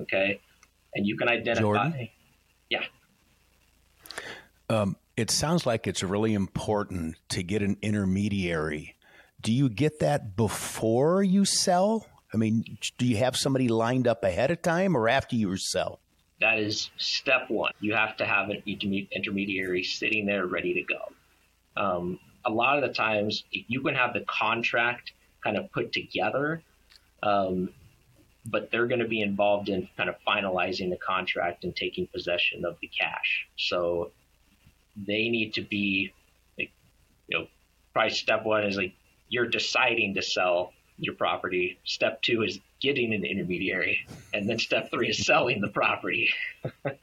Okay. 0.00 0.40
And 0.94 1.06
you 1.06 1.16
can 1.16 1.28
identify. 1.28 1.60
Jordan? 1.60 2.08
Yeah. 2.68 2.84
Um, 4.70 4.96
it 5.18 5.30
sounds 5.30 5.66
like 5.66 5.86
it's 5.86 6.02
really 6.02 6.34
important 6.34 7.16
to 7.30 7.42
get 7.42 7.62
an 7.62 7.76
intermediary. 7.82 8.94
Do 9.40 9.52
you 9.52 9.68
get 9.68 10.00
that 10.00 10.36
before 10.36 11.22
you 11.22 11.44
sell 11.44 12.06
I 12.32 12.36
mean, 12.36 12.78
do 12.98 13.06
you 13.06 13.16
have 13.18 13.36
somebody 13.36 13.68
lined 13.68 14.06
up 14.06 14.22
ahead 14.24 14.50
of 14.50 14.60
time 14.62 14.96
or 14.96 15.08
after 15.08 15.36
you 15.36 15.56
sell? 15.56 16.00
That 16.40 16.58
is 16.58 16.90
step 16.98 17.48
one. 17.50 17.72
You 17.80 17.94
have 17.94 18.16
to 18.18 18.24
have 18.24 18.50
an 18.50 18.62
intermediary 18.66 19.82
sitting 19.82 20.26
there 20.26 20.46
ready 20.46 20.74
to 20.74 20.82
go. 20.82 21.00
Um, 21.76 22.20
a 22.44 22.50
lot 22.50 22.76
of 22.76 22.88
the 22.88 22.94
times, 22.94 23.44
you 23.50 23.80
can 23.80 23.94
have 23.94 24.12
the 24.12 24.20
contract 24.20 25.12
kind 25.42 25.56
of 25.56 25.72
put 25.72 25.92
together, 25.92 26.62
um, 27.22 27.70
but 28.44 28.70
they're 28.70 28.86
going 28.86 29.00
to 29.00 29.08
be 29.08 29.20
involved 29.20 29.68
in 29.68 29.88
kind 29.96 30.08
of 30.08 30.16
finalizing 30.26 30.90
the 30.90 30.96
contract 30.96 31.64
and 31.64 31.74
taking 31.74 32.06
possession 32.06 32.64
of 32.64 32.76
the 32.80 32.88
cash. 32.88 33.48
So 33.56 34.12
they 35.06 35.28
need 35.28 35.54
to 35.54 35.62
be, 35.62 36.12
like, 36.58 36.70
you 37.28 37.38
know, 37.38 37.46
probably 37.92 38.10
step 38.10 38.44
one 38.44 38.64
is 38.64 38.76
like 38.76 38.92
you're 39.28 39.46
deciding 39.46 40.14
to 40.14 40.22
sell 40.22 40.72
your 40.98 41.14
property. 41.14 41.78
Step 41.84 42.22
two 42.22 42.42
is 42.42 42.58
getting 42.80 43.14
an 43.14 43.24
intermediary, 43.24 44.06
and 44.32 44.48
then 44.48 44.58
step 44.58 44.90
three 44.90 45.08
is 45.08 45.24
selling 45.24 45.60
the 45.60 45.68
property. 45.68 46.30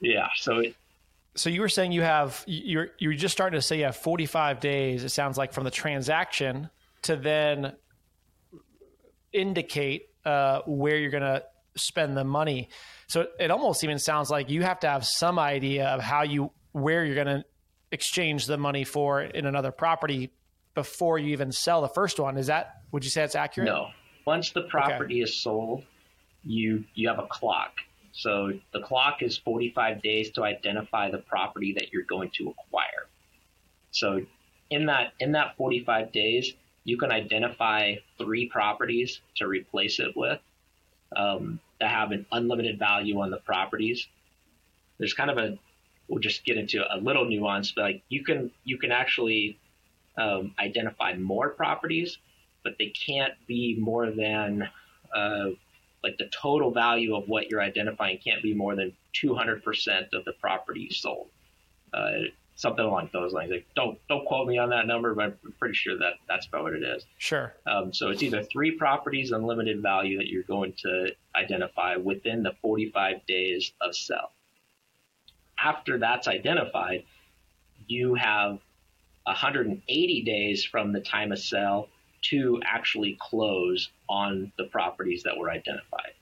yeah. 0.00 0.28
So. 0.36 0.58
It, 0.58 0.76
so 1.36 1.48
you 1.48 1.60
were 1.60 1.68
saying 1.68 1.92
you 1.92 2.02
have 2.02 2.42
you're 2.46 2.88
you're 2.98 3.14
just 3.14 3.32
starting 3.32 3.56
to 3.56 3.62
say 3.62 3.78
you 3.78 3.84
have 3.84 3.96
45 3.96 4.58
days. 4.60 5.04
It 5.04 5.10
sounds 5.10 5.38
like 5.38 5.52
from 5.52 5.64
the 5.64 5.70
transaction 5.70 6.68
to 7.02 7.16
then 7.16 7.74
indicate 9.32 10.08
uh, 10.24 10.60
where 10.66 10.96
you're 10.96 11.10
going 11.10 11.22
to 11.22 11.44
spend 11.76 12.16
the 12.16 12.24
money. 12.24 12.68
So 13.08 13.26
it 13.38 13.50
almost 13.50 13.84
even 13.84 13.98
sounds 13.98 14.30
like 14.30 14.50
you 14.50 14.62
have 14.62 14.80
to 14.80 14.88
have 14.88 15.04
some 15.06 15.38
idea 15.38 15.88
of 15.88 16.00
how 16.00 16.22
you 16.22 16.50
where 16.72 17.04
you're 17.04 17.16
going 17.16 17.38
to 17.38 17.44
exchange 17.92 18.46
the 18.46 18.56
money 18.56 18.84
for 18.84 19.22
in 19.22 19.46
another 19.46 19.72
property 19.72 20.30
before 20.74 21.18
you 21.18 21.32
even 21.32 21.52
sell 21.52 21.82
the 21.82 21.88
first 21.88 22.20
one. 22.20 22.36
Is 22.36 22.46
that 22.46 22.82
would 22.92 23.04
you 23.04 23.10
say 23.10 23.22
that's 23.22 23.34
accurate? 23.34 23.68
No. 23.68 23.88
Once 24.26 24.50
the 24.50 24.62
property 24.62 25.16
okay. 25.16 25.22
is 25.22 25.42
sold, 25.42 25.84
you 26.42 26.84
you 26.94 27.08
have 27.08 27.18
a 27.18 27.26
clock. 27.26 27.72
So 28.12 28.52
the 28.72 28.80
clock 28.80 29.22
is 29.22 29.38
45 29.38 30.02
days 30.02 30.30
to 30.32 30.44
identify 30.44 31.10
the 31.10 31.18
property 31.18 31.72
that 31.74 31.92
you're 31.92 32.04
going 32.04 32.30
to 32.38 32.50
acquire. 32.50 33.08
So 33.92 34.22
in 34.68 34.86
that 34.86 35.12
in 35.18 35.32
that 35.32 35.56
45 35.56 36.12
days, 36.12 36.54
you 36.84 36.96
can 36.96 37.10
identify 37.10 37.96
three 38.18 38.46
properties 38.46 39.20
to 39.36 39.46
replace 39.46 40.00
it 40.00 40.16
with 40.16 40.40
um, 41.16 41.60
that 41.80 41.90
have 41.90 42.12
an 42.12 42.26
unlimited 42.32 42.78
value 42.78 43.20
on 43.20 43.30
the 43.30 43.38
properties. 43.38 44.06
There's 44.98 45.14
kind 45.14 45.30
of 45.30 45.38
a 45.38 45.58
we'll 46.08 46.20
just 46.20 46.44
get 46.44 46.56
into 46.56 46.82
a 46.92 46.98
little 46.98 47.24
nuance, 47.24 47.72
but 47.72 47.82
like 47.82 48.02
you 48.08 48.24
can 48.24 48.50
you 48.64 48.78
can 48.78 48.92
actually 48.92 49.58
um, 50.18 50.54
identify 50.58 51.14
more 51.14 51.50
properties, 51.50 52.18
but 52.64 52.74
they 52.78 52.88
can't 52.88 53.34
be 53.46 53.76
more 53.78 54.10
than 54.10 54.68
uh, 55.14 55.46
like 56.02 56.18
the 56.18 56.28
total 56.28 56.70
value 56.72 57.14
of 57.14 57.28
what 57.28 57.50
you're 57.50 57.62
identifying 57.62 58.18
can't 58.18 58.42
be 58.42 58.54
more 58.54 58.74
than 58.74 58.92
200% 59.14 60.12
of 60.12 60.24
the 60.24 60.32
property 60.40 60.88
sold. 60.90 61.28
Uh, 61.92 62.22
something 62.60 62.84
along 62.84 63.08
those 63.12 63.32
lines. 63.32 63.50
Like, 63.50 63.66
don't 63.74 63.98
don't 64.08 64.26
quote 64.26 64.46
me 64.46 64.58
on 64.58 64.68
that 64.70 64.86
number, 64.86 65.14
but 65.14 65.38
I'm 65.44 65.54
pretty 65.58 65.74
sure 65.74 65.96
that 65.98 66.14
that's 66.28 66.46
about 66.46 66.64
what 66.64 66.74
it 66.74 66.82
is. 66.82 67.06
Sure. 67.16 67.54
Um, 67.66 67.92
so 67.92 68.10
it's 68.10 68.22
either 68.22 68.42
three 68.42 68.72
properties, 68.72 69.32
unlimited 69.32 69.80
value 69.80 70.18
that 70.18 70.28
you're 70.28 70.42
going 70.42 70.74
to 70.82 71.08
identify 71.34 71.96
within 71.96 72.42
the 72.42 72.52
45 72.60 73.24
days 73.26 73.72
of 73.80 73.96
sell. 73.96 74.32
After 75.58 75.98
that's 75.98 76.28
identified, 76.28 77.04
you 77.86 78.14
have 78.14 78.58
180 79.24 80.22
days 80.22 80.64
from 80.64 80.92
the 80.92 81.00
time 81.00 81.32
of 81.32 81.38
sale 81.38 81.88
to 82.22 82.60
actually 82.64 83.16
close 83.18 83.88
on 84.06 84.52
the 84.58 84.64
properties 84.64 85.22
that 85.22 85.36
were 85.38 85.50
identified. 85.50 86.12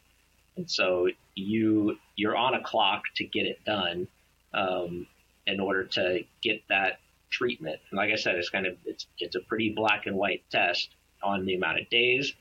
And 0.56 0.70
so 0.70 1.08
you 1.34 1.98
you're 2.14 2.36
on 2.36 2.54
a 2.54 2.62
clock 2.62 3.02
to 3.16 3.24
get 3.24 3.46
it 3.46 3.64
done 3.64 4.06
um, 4.54 5.06
in 5.48 5.60
order 5.60 5.84
to 5.84 6.22
get 6.42 6.62
that 6.68 7.00
treatment. 7.30 7.80
And 7.90 7.96
like 7.96 8.12
I 8.12 8.16
said, 8.16 8.36
it's 8.36 8.50
kind 8.50 8.66
of 8.66 8.76
it's 8.84 9.06
it's 9.18 9.34
a 9.34 9.40
pretty 9.40 9.70
black 9.70 10.06
and 10.06 10.16
white 10.16 10.42
test 10.50 10.90
on 11.22 11.46
the 11.46 11.54
amount 11.54 11.80
of 11.80 11.88
days 11.90 12.34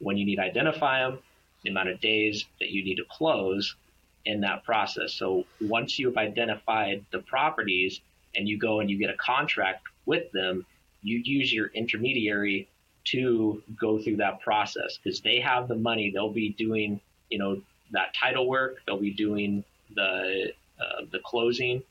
when 0.00 0.16
you 0.16 0.24
need 0.24 0.36
to 0.36 0.42
identify 0.42 1.00
them, 1.00 1.18
the 1.62 1.70
amount 1.70 1.90
of 1.90 2.00
days 2.00 2.46
that 2.58 2.70
you 2.70 2.82
need 2.82 2.96
to 2.96 3.04
close 3.10 3.76
in 4.24 4.40
that 4.40 4.64
process. 4.64 5.12
So 5.12 5.44
once 5.60 5.98
you've 5.98 6.16
identified 6.16 7.04
the 7.12 7.20
properties 7.20 8.00
and 8.34 8.48
you 8.48 8.58
go 8.58 8.80
and 8.80 8.90
you 8.90 8.98
get 8.98 9.10
a 9.10 9.16
contract 9.16 9.82
with 10.06 10.30
them, 10.32 10.66
you 11.02 11.20
use 11.24 11.52
your 11.52 11.68
intermediary 11.68 12.68
to 13.04 13.62
go 13.78 13.98
through 13.98 14.16
that 14.16 14.40
process 14.40 14.98
because 14.98 15.20
they 15.20 15.40
have 15.40 15.68
the 15.68 15.74
money. 15.74 16.10
They'll 16.10 16.32
be 16.32 16.50
doing, 16.50 17.00
you 17.30 17.38
know, 17.38 17.60
that 17.92 18.14
title 18.14 18.48
work. 18.48 18.78
They'll 18.86 19.00
be 19.00 19.12
doing 19.12 19.64
the 19.94 20.52
uh, 20.80 21.04
the 21.10 21.18
closing 21.24 21.82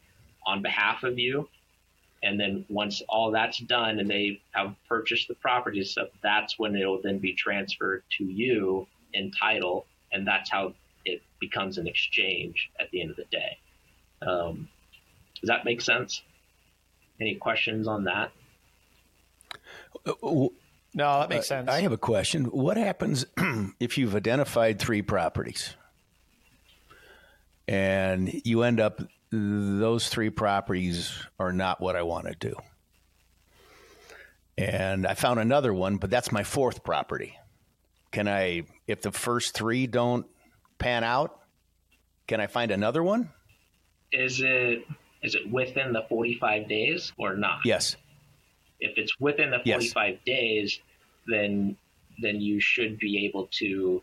on 0.47 0.63
behalf 0.63 1.03
of 1.03 1.19
you. 1.19 1.47
And 2.23 2.39
then 2.39 2.65
once 2.67 3.03
all 3.07 3.29
that's 3.29 3.59
done 3.59 3.99
and 3.99 4.09
they 4.09 4.41
have 4.51 4.73
purchased 4.89 5.27
the 5.27 5.35
property 5.35 5.79
and 5.79 5.87
stuff, 5.87 6.07
that's 6.23 6.57
when 6.57 6.75
it'll 6.75 7.01
then 7.01 7.19
be 7.19 7.33
transferred 7.33 8.03
to 8.17 8.23
you 8.23 8.87
in 9.13 9.31
title. 9.31 9.85
And 10.11 10.25
that's 10.25 10.49
how 10.49 10.73
it 11.05 11.21
becomes 11.39 11.77
an 11.77 11.85
exchange 11.85 12.71
at 12.79 12.89
the 12.89 13.01
end 13.01 13.11
of 13.11 13.17
the 13.17 13.25
day. 13.25 13.57
Um, 14.23 14.67
does 15.39 15.49
that 15.49 15.63
make 15.63 15.81
sense? 15.81 16.23
Any 17.21 17.35
questions 17.35 17.87
on 17.87 18.05
that? 18.05 18.31
No, 20.97 21.19
that 21.19 21.29
makes 21.29 21.47
sense. 21.47 21.69
I 21.69 21.81
have 21.81 21.91
a 21.91 21.97
question. 21.97 22.45
What 22.45 22.77
happens 22.77 23.25
if 23.79 23.97
you've 23.97 24.15
identified 24.15 24.79
three 24.79 25.03
properties 25.03 25.75
and 27.67 28.41
you 28.43 28.63
end 28.63 28.79
up, 28.79 29.01
those 29.31 30.07
three 30.07 30.29
properties 30.29 31.13
are 31.39 31.51
not 31.51 31.81
what 31.81 31.95
I 31.95 32.03
want 32.03 32.27
to 32.27 32.35
do? 32.35 32.55
And 34.57 35.05
I 35.05 35.13
found 35.13 35.39
another 35.39 35.73
one, 35.73 35.97
but 35.97 36.09
that's 36.09 36.31
my 36.31 36.43
fourth 36.43 36.83
property. 36.83 37.37
Can 38.11 38.27
I, 38.27 38.63
if 38.87 39.01
the 39.01 39.11
first 39.11 39.53
three 39.53 39.85
don't 39.85 40.25
pan 40.79 41.03
out, 41.03 41.39
can 42.27 42.41
I 42.41 42.47
find 42.47 42.71
another 42.71 43.03
one? 43.03 43.29
Is 44.11 44.41
it 44.41 44.85
is 45.23 45.35
it 45.35 45.51
within 45.51 45.93
the 45.93 46.03
45 46.07 46.69
days 46.69 47.11
or 47.17 47.35
not? 47.35 47.59
Yes. 47.65 47.95
If 48.79 48.97
it's 48.97 49.19
within 49.19 49.51
the 49.51 49.59
45 49.59 49.65
yes. 49.65 50.19
days, 50.25 50.79
then 51.27 51.77
then 52.19 52.41
you 52.41 52.59
should 52.59 52.97
be 52.97 53.25
able 53.25 53.47
to 53.51 54.01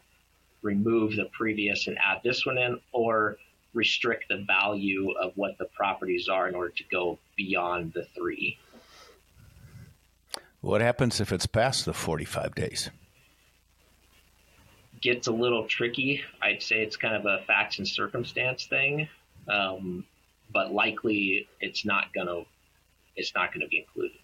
remove 0.62 1.16
the 1.16 1.26
previous 1.32 1.86
and 1.86 1.98
add 1.98 2.20
this 2.22 2.46
one 2.46 2.58
in 2.58 2.78
or 2.92 3.36
restrict 3.74 4.26
the 4.28 4.44
value 4.46 5.10
of 5.12 5.32
what 5.36 5.58
the 5.58 5.66
properties 5.66 6.28
are 6.28 6.48
in 6.48 6.54
order 6.54 6.70
to 6.70 6.84
go 6.90 7.18
beyond 7.36 7.92
the 7.92 8.04
3. 8.14 8.56
What 10.60 10.80
happens 10.80 11.20
if 11.20 11.32
it's 11.32 11.46
past 11.46 11.84
the 11.84 11.92
45 11.92 12.54
days? 12.54 12.90
Gets 15.02 15.26
a 15.26 15.32
little 15.32 15.66
tricky. 15.66 16.22
I'd 16.40 16.62
say 16.62 16.82
it's 16.82 16.96
kind 16.96 17.14
of 17.14 17.26
a 17.26 17.44
facts 17.44 17.78
and 17.78 17.86
circumstance 17.86 18.64
thing. 18.66 19.08
Um, 19.46 20.06
but 20.52 20.72
likely 20.72 21.48
it's 21.60 21.84
not 21.84 22.12
going 22.14 22.28
to 22.28 22.44
it's 23.16 23.34
not 23.34 23.52
going 23.52 23.60
to 23.60 23.68
be 23.68 23.78
included. 23.78 24.18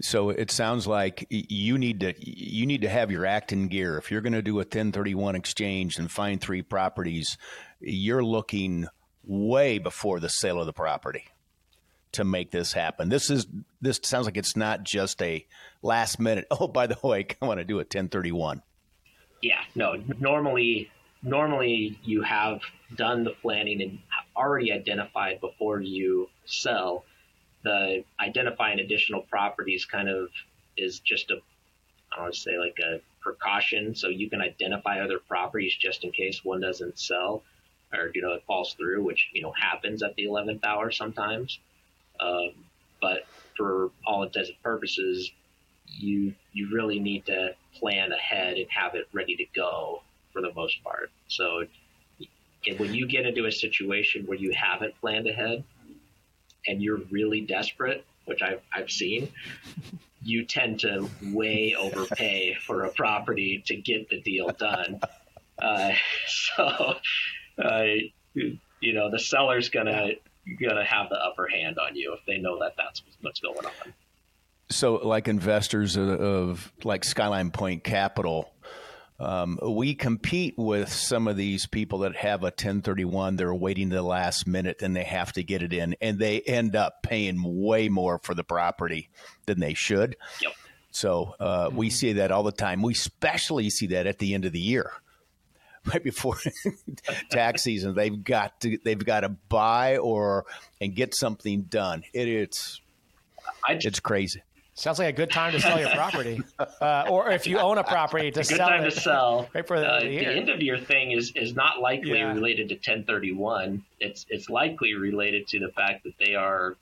So 0.00 0.30
it 0.30 0.50
sounds 0.50 0.86
like 0.86 1.26
you 1.28 1.76
need 1.76 2.00
to 2.00 2.14
you 2.18 2.66
need 2.66 2.82
to 2.82 2.88
have 2.88 3.10
your 3.10 3.26
act 3.26 3.52
in 3.52 3.66
gear. 3.66 3.98
If 3.98 4.10
you're 4.10 4.20
going 4.20 4.32
to 4.32 4.42
do 4.42 4.54
a 4.54 4.58
1031 4.58 5.34
exchange 5.34 5.98
and 5.98 6.10
find 6.10 6.40
three 6.40 6.62
properties, 6.62 7.36
you're 7.80 8.24
looking 8.24 8.86
way 9.24 9.78
before 9.78 10.20
the 10.20 10.28
sale 10.28 10.60
of 10.60 10.66
the 10.66 10.72
property 10.72 11.24
to 12.12 12.24
make 12.24 12.50
this 12.50 12.72
happen. 12.72 13.08
This 13.08 13.30
is 13.30 13.46
this 13.80 14.00
sounds 14.02 14.26
like 14.26 14.36
it's 14.36 14.56
not 14.56 14.82
just 14.82 15.20
a 15.22 15.46
last 15.82 16.18
minute. 16.18 16.46
Oh, 16.60 16.66
by 16.66 16.86
the 16.86 16.98
way, 17.02 17.26
I 17.40 17.46
want 17.46 17.58
to 17.58 17.64
do 17.64 17.76
a 17.76 17.84
1031. 17.84 18.62
Yeah, 19.42 19.60
no. 19.74 20.02
Normally, 20.18 20.90
normally 21.22 21.98
you 22.02 22.22
have 22.22 22.60
done 22.96 23.22
the 23.22 23.30
planning 23.30 23.82
and 23.82 23.98
already 24.36 24.72
identified 24.72 25.40
before 25.40 25.80
you 25.80 26.28
sell. 26.46 27.04
The 27.62 28.04
identifying 28.20 28.80
additional 28.80 29.22
properties 29.22 29.84
kind 29.84 30.08
of 30.08 30.28
is 30.76 31.00
just 31.00 31.30
a, 31.30 31.36
I 32.16 32.22
want 32.22 32.34
to 32.34 32.40
say 32.40 32.58
like 32.58 32.78
a 32.84 33.00
precaution. 33.20 33.94
So 33.94 34.08
you 34.08 34.30
can 34.30 34.40
identify 34.40 35.00
other 35.00 35.18
properties 35.18 35.74
just 35.76 36.02
in 36.02 36.10
case 36.10 36.44
one 36.44 36.60
doesn't 36.60 36.98
sell 36.98 37.42
or, 37.92 38.10
you 38.14 38.22
know, 38.22 38.32
it 38.32 38.42
falls 38.46 38.74
through, 38.74 39.02
which, 39.02 39.28
you 39.32 39.42
know, 39.42 39.52
happens 39.52 40.02
at 40.02 40.14
the 40.16 40.24
11th 40.24 40.64
hour 40.64 40.90
sometimes. 40.90 41.58
Um, 42.20 42.52
but 43.00 43.26
for 43.56 43.90
all 44.06 44.22
intents 44.22 44.50
and 44.50 44.62
purposes, 44.62 45.30
you, 45.86 46.34
you 46.52 46.68
really 46.72 46.98
need 46.98 47.26
to 47.26 47.54
plan 47.74 48.12
ahead 48.12 48.56
and 48.56 48.66
have 48.70 48.94
it 48.94 49.08
ready 49.12 49.36
to 49.36 49.44
go 49.54 50.02
for 50.32 50.42
the 50.42 50.52
most 50.54 50.82
part. 50.82 51.10
So 51.28 51.64
when 52.76 52.94
you 52.94 53.06
get 53.06 53.24
into 53.24 53.46
a 53.46 53.52
situation 53.52 54.26
where 54.26 54.36
you 54.36 54.52
haven't 54.52 54.94
planned 55.00 55.26
ahead 55.26 55.64
and 56.66 56.82
you're 56.82 57.00
really 57.10 57.40
desperate, 57.40 58.04
which 58.26 58.42
I've, 58.42 58.60
I've 58.74 58.90
seen, 58.90 59.32
you 60.22 60.44
tend 60.44 60.80
to 60.80 61.08
way 61.22 61.74
overpay 61.78 62.54
for 62.54 62.84
a 62.84 62.90
property 62.90 63.62
to 63.66 63.76
get 63.76 64.08
the 64.10 64.20
deal 64.20 64.48
done. 64.50 65.00
Uh, 65.58 65.92
so, 66.26 66.94
uh, 67.62 67.84
you 68.34 68.92
know, 68.92 69.10
the 69.10 69.18
seller's 69.18 69.68
gonna 69.68 70.12
gonna 70.60 70.84
have 70.84 71.08
the 71.10 71.16
upper 71.16 71.46
hand 71.46 71.78
on 71.78 71.94
you 71.94 72.14
if 72.14 72.24
they 72.26 72.38
know 72.38 72.58
that 72.60 72.74
that's 72.76 73.02
what's 73.20 73.40
going 73.40 73.64
on. 73.64 73.94
So, 74.70 74.96
like 74.96 75.28
investors 75.28 75.96
of, 75.96 76.08
of 76.08 76.72
like 76.84 77.04
Skyline 77.04 77.50
Point 77.50 77.84
Capital, 77.84 78.52
um, 79.18 79.58
we 79.62 79.94
compete 79.94 80.54
with 80.56 80.92
some 80.92 81.26
of 81.26 81.36
these 81.36 81.66
people 81.66 82.00
that 82.00 82.14
have 82.16 82.42
a 82.42 82.46
1031. 82.46 83.36
They're 83.36 83.54
waiting 83.54 83.88
the 83.88 84.02
last 84.02 84.46
minute 84.46 84.82
and 84.82 84.94
they 84.94 85.04
have 85.04 85.32
to 85.32 85.42
get 85.42 85.62
it 85.62 85.72
in, 85.72 85.96
and 86.00 86.18
they 86.18 86.40
end 86.40 86.76
up 86.76 87.02
paying 87.02 87.42
way 87.42 87.88
more 87.88 88.18
for 88.18 88.34
the 88.34 88.44
property 88.44 89.08
than 89.46 89.58
they 89.58 89.74
should. 89.74 90.16
Yep. 90.42 90.52
So 90.90 91.34
uh, 91.40 91.68
mm-hmm. 91.68 91.76
we 91.76 91.90
see 91.90 92.14
that 92.14 92.30
all 92.30 92.42
the 92.42 92.52
time. 92.52 92.82
We 92.82 92.92
especially 92.92 93.70
see 93.70 93.88
that 93.88 94.06
at 94.06 94.18
the 94.18 94.34
end 94.34 94.44
of 94.44 94.52
the 94.52 94.60
year, 94.60 94.92
right 95.92 96.02
before 96.02 96.38
tax 97.30 97.62
season. 97.62 97.94
They've 97.94 98.22
got 98.22 98.60
to 98.60 98.78
they've 98.84 99.04
got 99.04 99.20
to 99.20 99.30
buy 99.30 99.98
or 99.98 100.46
and 100.80 100.94
get 100.94 101.14
something 101.14 101.62
done. 101.62 102.02
It, 102.12 102.28
it's 102.28 102.80
just, 103.70 103.86
it's 103.86 104.00
crazy. 104.00 104.42
Sounds 104.74 105.00
like 105.00 105.08
a 105.08 105.16
good 105.16 105.32
time 105.32 105.52
to 105.52 105.60
sell 105.60 105.80
your 105.80 105.88
property, 105.88 106.40
uh, 106.80 107.06
or 107.10 107.32
if 107.32 107.48
you 107.48 107.58
own 107.58 107.78
a 107.78 107.84
property 107.84 108.30
to 108.30 108.40
a 108.40 108.44
sell. 108.44 108.58
Good 108.58 108.64
time 108.64 108.84
it, 108.84 108.90
to 108.90 109.00
sell. 109.00 109.48
Right 109.52 109.66
for 109.66 109.80
the, 109.80 109.86
uh, 109.86 110.00
the, 110.00 110.18
the 110.18 110.28
end 110.28 110.48
of 110.50 110.62
year 110.62 110.78
thing 110.78 111.10
is 111.10 111.32
is 111.34 111.54
not 111.54 111.80
likely 111.80 112.18
yeah. 112.18 112.32
related 112.32 112.68
to 112.68 112.76
1031. 112.76 113.84
It's 113.98 114.24
it's 114.28 114.48
likely 114.48 114.94
related 114.94 115.48
to 115.48 115.58
the 115.58 115.70
fact 115.70 116.04
that 116.04 116.12
they 116.20 116.36
are 116.36 116.76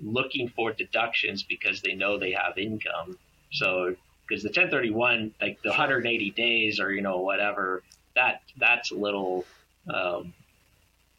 looking 0.00 0.48
for 0.48 0.72
deductions 0.72 1.42
because 1.42 1.82
they 1.82 1.94
know 1.94 2.18
they 2.18 2.32
have 2.32 2.56
income. 2.56 3.18
So 3.52 3.94
because 4.26 4.42
the 4.42 4.48
1031, 4.48 5.34
like 5.40 5.60
the 5.62 5.68
180 5.68 6.30
days 6.30 6.80
or 6.80 6.92
you 6.92 7.02
know 7.02 7.18
whatever, 7.18 7.82
that 8.14 8.42
that's 8.58 8.90
a 8.90 8.94
little, 8.94 9.44
um, 9.92 10.32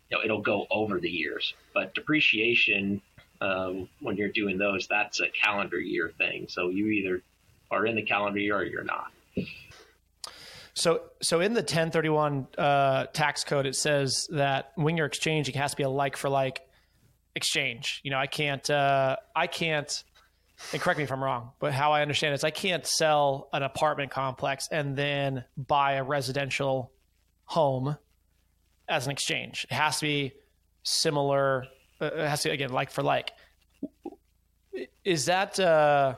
you 0.10 0.18
know, 0.18 0.24
it'll 0.24 0.42
go 0.42 0.68
over 0.70 1.00
the 1.00 1.10
years. 1.10 1.54
But 1.74 1.94
depreciation 1.94 3.02
um, 3.42 3.90
when 4.00 4.18
you're 4.18 4.30
doing 4.30 4.58
those, 4.58 4.88
that's 4.88 5.20
a 5.20 5.30
calendar 5.30 5.80
year 5.80 6.12
thing. 6.18 6.48
So 6.50 6.70
you 6.70 6.88
either 6.88 7.22
are 7.72 7.86
in 7.86 7.96
the 7.96 8.02
calendar 8.02 8.40
year 8.40 8.58
or 8.58 8.64
you're 8.64 8.84
not. 8.84 9.12
So, 10.74 11.04
so 11.22 11.40
in 11.40 11.54
the 11.54 11.62
1031 11.62 12.48
uh, 12.58 13.06
tax 13.08 13.44
code, 13.44 13.66
it 13.66 13.76
says 13.76 14.28
that 14.32 14.72
when 14.76 14.98
you're 14.98 15.06
exchanging, 15.06 15.56
it 15.56 15.58
has 15.58 15.72
to 15.72 15.78
be 15.78 15.84
a 15.84 15.90
like 15.90 16.18
for 16.18 16.30
like 16.30 16.62
exchange. 17.36 18.02
You 18.04 18.12
know, 18.12 18.18
I 18.18 18.28
can't, 18.28 18.70
uh, 18.70 19.16
I 19.36 19.48
can't, 19.48 20.04
and 20.72 20.82
correct 20.82 20.98
me 20.98 21.04
if 21.04 21.12
I'm 21.12 21.24
wrong, 21.24 21.52
but 21.60 21.74
how 21.74 21.92
I 21.92 22.02
understand 22.02 22.32
it 22.32 22.36
is 22.36 22.44
I 22.44 22.52
can't 22.52 22.86
sell 22.86 23.50
an 23.54 23.64
apartment 23.64 24.12
complex 24.12 24.68
and 24.72 24.96
then 24.96 25.44
buy 25.58 25.94
a 25.94 26.04
residential 26.04 26.92
home 27.46 27.98
as 28.88 29.06
an 29.06 29.12
exchange. 29.12 29.66
It 29.70 29.74
has 29.74 30.00
to 30.00 30.06
be 30.06 30.34
similar 30.84 31.66
uh, 32.02 32.06
it 32.06 32.28
has 32.28 32.42
to 32.44 32.50
again 32.52 32.72
like 32.72 32.92
for 32.92 33.04
like. 33.04 33.32
Is 35.04 35.26
that 35.26 35.60
uh, 35.60 36.16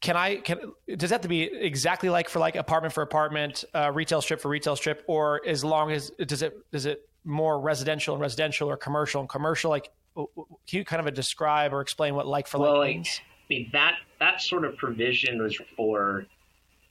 can 0.00 0.16
I 0.16 0.36
can 0.36 0.58
does 0.88 1.10
that 1.10 1.16
have 1.16 1.20
to 1.22 1.28
be 1.28 1.42
exactly 1.42 2.08
like 2.08 2.28
for 2.28 2.38
like 2.38 2.56
apartment 2.56 2.94
for 2.94 3.02
apartment, 3.02 3.64
uh, 3.74 3.90
retail 3.92 4.22
strip 4.22 4.40
for 4.40 4.48
retail 4.48 4.76
strip, 4.76 5.04
or 5.06 5.42
as 5.46 5.64
long 5.64 5.90
as 5.90 6.10
does 6.10 6.42
it 6.42 6.56
does 6.72 6.86
it 6.86 7.08
more 7.24 7.60
residential 7.60 8.14
and 8.14 8.22
residential 8.22 8.70
or 8.70 8.76
commercial 8.76 9.20
and 9.20 9.28
commercial? 9.28 9.70
Like, 9.70 9.90
can 10.16 10.78
you 10.78 10.84
kind 10.84 11.06
of 11.06 11.14
describe 11.14 11.72
or 11.72 11.80
explain 11.80 12.14
what 12.14 12.26
like 12.26 12.46
for 12.46 12.58
well, 12.58 12.78
like 12.78 12.96
means? 12.96 13.20
I 13.20 13.44
mean 13.50 13.70
that 13.72 13.96
that 14.18 14.40
sort 14.40 14.64
of 14.64 14.76
provision 14.76 15.42
was 15.42 15.56
for 15.76 16.26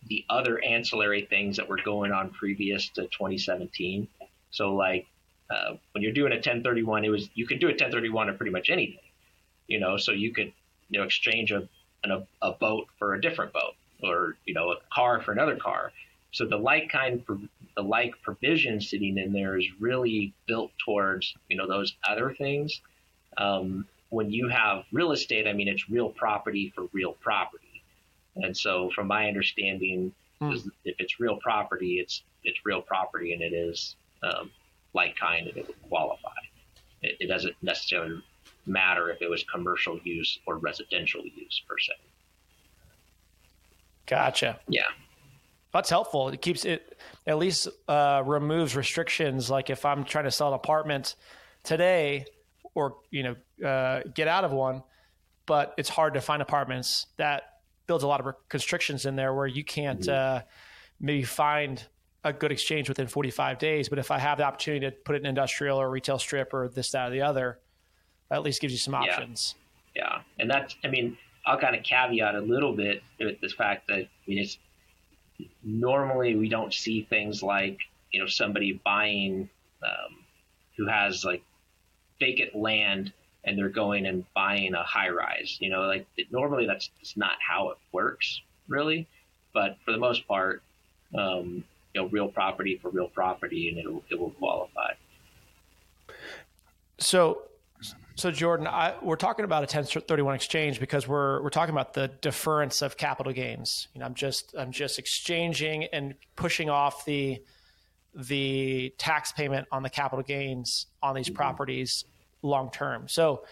the 0.08 0.24
other 0.30 0.64
ancillary 0.64 1.26
things 1.30 1.58
that 1.58 1.68
were 1.68 1.80
going 1.84 2.12
on 2.12 2.30
previous 2.30 2.90
to 2.90 3.04
2017. 3.04 4.08
So 4.52 4.76
like 4.76 5.08
uh, 5.50 5.74
when 5.92 6.04
you're 6.04 6.14
doing 6.14 6.32
a 6.32 6.36
1031, 6.36 7.06
it 7.06 7.10
was 7.10 7.30
you 7.34 7.48
could 7.48 7.60
do 7.60 7.68
a 7.68 7.72
1031 7.72 8.30
on 8.30 8.38
pretty 8.38 8.52
much 8.52 8.70
anything, 8.70 9.00
you 9.68 9.80
know. 9.80 9.98
So 9.98 10.12
you 10.12 10.32
could 10.32 10.52
you 10.90 11.00
know 11.00 11.06
exchange 11.06 11.52
a 11.52 11.68
a, 12.12 12.24
a 12.42 12.52
boat 12.52 12.88
for 13.00 13.16
a 13.16 13.22
different 13.22 13.54
boat, 13.54 13.74
or 14.04 14.38
you 14.46 14.54
know 14.54 14.72
a 14.72 14.76
car 14.94 15.22
for 15.22 15.32
another 15.32 15.56
car. 15.56 15.92
So 16.32 16.46
the 16.46 16.58
like 16.58 16.90
kind 16.90 17.24
the 17.76 17.82
like 17.82 18.14
provision 18.22 18.82
sitting 18.82 19.18
in 19.18 19.34
there 19.34 19.58
is 19.58 19.66
really 19.80 20.34
built 20.48 20.72
towards 20.84 21.36
you 21.50 21.58
know 21.58 21.68
those 21.68 21.96
other 22.08 22.34
things. 22.34 22.82
Um, 23.38 23.86
when 24.10 24.32
you 24.32 24.48
have 24.48 24.86
real 24.92 25.12
estate, 25.12 25.48
I 25.48 25.54
mean 25.54 25.68
it's 25.68 25.90
real 25.90 26.10
property 26.10 26.72
for 26.76 26.88
real 26.94 27.14
property, 27.14 27.84
and 28.36 28.56
so 28.56 28.90
from 28.96 29.08
my 29.08 29.28
understanding, 29.28 30.14
hmm. 30.40 30.54
if 30.84 30.96
it's 31.00 31.20
real 31.20 31.38
property, 31.38 32.00
it's 32.00 32.24
it's 32.44 32.60
real 32.66 32.82
property, 32.82 33.34
and 33.34 33.42
it 33.42 33.54
is 33.54 33.96
um, 34.24 34.52
like 34.94 35.16
kind 35.16 35.48
and 35.48 35.58
it 35.58 35.68
would 35.68 35.90
qualify. 35.90 36.30
It, 37.02 37.18
it 37.20 37.28
doesn't 37.28 37.56
necessarily 37.62 38.22
matter 38.66 39.10
if 39.10 39.22
it 39.22 39.30
was 39.30 39.44
commercial 39.44 40.00
use 40.04 40.40
or 40.46 40.58
residential 40.58 41.22
use 41.24 41.62
per 41.68 41.78
se. 41.78 41.94
Gotcha. 44.06 44.60
Yeah. 44.68 44.84
That's 45.74 45.90
helpful. 45.90 46.30
It 46.30 46.42
keeps 46.42 46.64
it 46.64 46.98
at 47.28 47.38
least 47.38 47.68
uh, 47.88 48.24
removes 48.26 48.76
restrictions. 48.76 49.50
Like 49.50 49.70
if 49.70 49.84
I'm 49.84 50.06
trying 50.06 50.24
to 50.24 50.32
sell 50.32 50.50
an 50.50 50.54
apartment 50.54 51.16
today, 51.64 52.26
or 52.76 52.98
you 53.10 53.24
know, 53.24 53.68
uh, 53.68 54.02
get 54.14 54.28
out 54.28 54.44
of 54.44 54.52
one, 54.52 54.84
but 55.46 55.74
it's 55.78 55.90
hard 55.90 56.14
to 56.14 56.22
find 56.22 56.42
apartments. 56.42 57.08
That 57.18 57.44
builds 57.88 58.04
a 58.04 58.08
lot 58.08 58.26
of 58.26 58.36
constrictions 58.50 59.06
in 59.06 59.16
there 59.16 59.34
where 59.34 59.48
you 59.48 59.64
can't 59.64 60.02
mm-hmm. 60.02 60.38
uh, 60.38 60.42
maybe 61.00 61.24
find 61.24 61.84
a 62.24 62.34
good 62.34 62.52
exchange 62.52 62.90
within 62.90 63.08
45 63.08 63.60
days. 63.60 63.88
But 63.88 64.00
if 64.00 64.12
I 64.12 64.20
have 64.20 64.40
the 64.40 64.44
opportunity 64.44 64.88
to 64.88 64.92
put 64.92 65.16
it 65.16 65.20
in 65.20 65.28
industrial 65.28 65.80
or 65.80 65.90
retail 65.90 66.18
strip 66.18 66.54
or 66.54 66.68
this, 66.68 66.92
that, 66.92 67.10
or 67.10 67.12
the 67.12 67.22
other, 67.22 67.60
that 68.30 68.38
at 68.38 68.44
least 68.44 68.62
gives 68.62 68.74
you 68.74 68.80
some 68.80 68.96
options. 68.96 69.56
Yeah. 69.96 70.04
yeah. 70.04 70.22
And 70.40 70.50
that's, 70.50 70.76
I 70.84 70.88
mean, 70.88 71.18
I'll 71.46 71.60
kind 71.60 71.76
of 71.76 71.84
caveat 71.84 72.34
a 72.34 72.42
little 72.42 72.74
bit 72.74 73.04
with 73.20 73.40
the 73.42 73.50
fact 73.50 73.88
that, 73.88 74.00
I 74.00 74.10
mean, 74.26 74.40
it's 74.40 74.58
normally 75.64 76.36
we 76.36 76.50
don't 76.50 76.74
see 76.74 77.04
things 77.04 77.44
like, 77.44 77.78
you 78.12 78.20
know, 78.20 78.28
somebody 78.28 78.82
buying 78.84 79.50
um, 79.84 80.18
who 80.78 80.88
has 80.88 81.24
like 81.24 81.44
vacant 82.20 82.56
land 82.56 83.12
and 83.44 83.58
they're 83.58 83.70
going 83.70 84.06
and 84.08 84.26
buying 84.34 84.74
a 84.74 84.84
high 84.84 85.10
rise. 85.10 85.58
You 85.60 85.70
know, 85.70 85.82
like 85.82 86.08
normally 86.32 86.66
that's, 86.66 86.90
that's 86.98 87.16
not 87.16 87.36
how 87.40 87.70
it 87.70 87.78
works, 87.92 88.42
really. 88.68 89.08
But 89.54 89.78
for 89.86 89.92
the 89.92 89.98
most 89.98 90.28
part, 90.28 90.64
um, 91.18 91.64
you 91.96 92.02
know 92.02 92.08
real 92.10 92.28
property 92.28 92.78
for 92.82 92.90
real 92.90 93.08
property, 93.08 93.70
and 93.70 93.78
it'll 93.78 94.04
it 94.10 94.20
will 94.20 94.32
qualify. 94.32 94.94
So, 97.00 97.44
so 98.16 98.32
Jordan, 98.32 98.68
I, 98.68 98.96
we're 99.02 99.16
talking 99.16 99.46
about 99.46 99.60
a 99.60 99.68
1031 99.72 100.36
exchange 100.36 100.80
because 100.80 101.08
we're 101.08 101.42
we're 101.42 101.50
talking 101.50 101.74
about 101.74 101.94
the 101.94 102.10
deference 102.10 102.82
of 102.82 102.98
capital 102.98 103.34
gains. 103.34 103.88
You 103.94 104.02
know, 104.02 104.06
I'm 104.06 104.14
just 104.14 104.54
I'm 104.58 104.72
just 104.72 105.00
exchanging 105.00 105.86
and 105.86 106.16
pushing 106.36 106.70
off 106.70 107.06
the 107.06 107.42
the 108.16 108.94
tax 108.98 109.32
payment 109.32 109.68
on 109.72 109.84
the 109.84 109.90
capital 109.90 110.24
gains 110.24 110.88
on 111.04 111.16
these 111.16 111.28
mm-hmm. 111.28 111.36
properties 111.36 112.06
long 112.42 112.72
term. 112.72 113.08
So 113.08 113.44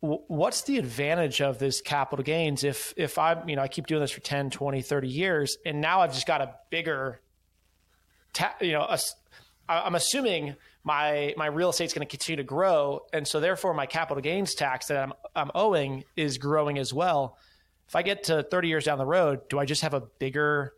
what's 0.00 0.62
the 0.62 0.78
advantage 0.78 1.40
of 1.40 1.58
this 1.58 1.80
capital 1.80 2.22
gains 2.22 2.62
if 2.62 2.94
if 2.96 3.18
i 3.18 3.42
you 3.46 3.56
know 3.56 3.62
i 3.62 3.68
keep 3.68 3.86
doing 3.86 4.00
this 4.00 4.12
for 4.12 4.20
10 4.20 4.50
20 4.50 4.80
30 4.80 5.08
years 5.08 5.56
and 5.66 5.80
now 5.80 6.02
i've 6.02 6.14
just 6.14 6.26
got 6.26 6.40
a 6.40 6.54
bigger 6.70 7.20
ta- 8.32 8.54
you 8.60 8.72
know 8.72 8.82
a, 8.82 8.98
i'm 9.68 9.96
assuming 9.96 10.54
my 10.84 11.34
my 11.36 11.46
real 11.46 11.70
estate's 11.70 11.92
going 11.92 12.06
to 12.06 12.10
continue 12.10 12.36
to 12.36 12.44
grow 12.44 13.00
and 13.12 13.26
so 13.26 13.40
therefore 13.40 13.74
my 13.74 13.86
capital 13.86 14.22
gains 14.22 14.54
tax 14.54 14.86
that 14.86 15.02
i'm 15.02 15.12
i'm 15.34 15.50
owing 15.56 16.04
is 16.16 16.38
growing 16.38 16.78
as 16.78 16.94
well 16.94 17.36
if 17.88 17.96
i 17.96 18.02
get 18.02 18.22
to 18.22 18.44
30 18.44 18.68
years 18.68 18.84
down 18.84 18.98
the 18.98 19.06
road 19.06 19.48
do 19.48 19.58
i 19.58 19.64
just 19.64 19.82
have 19.82 19.94
a 19.94 20.00
bigger 20.20 20.74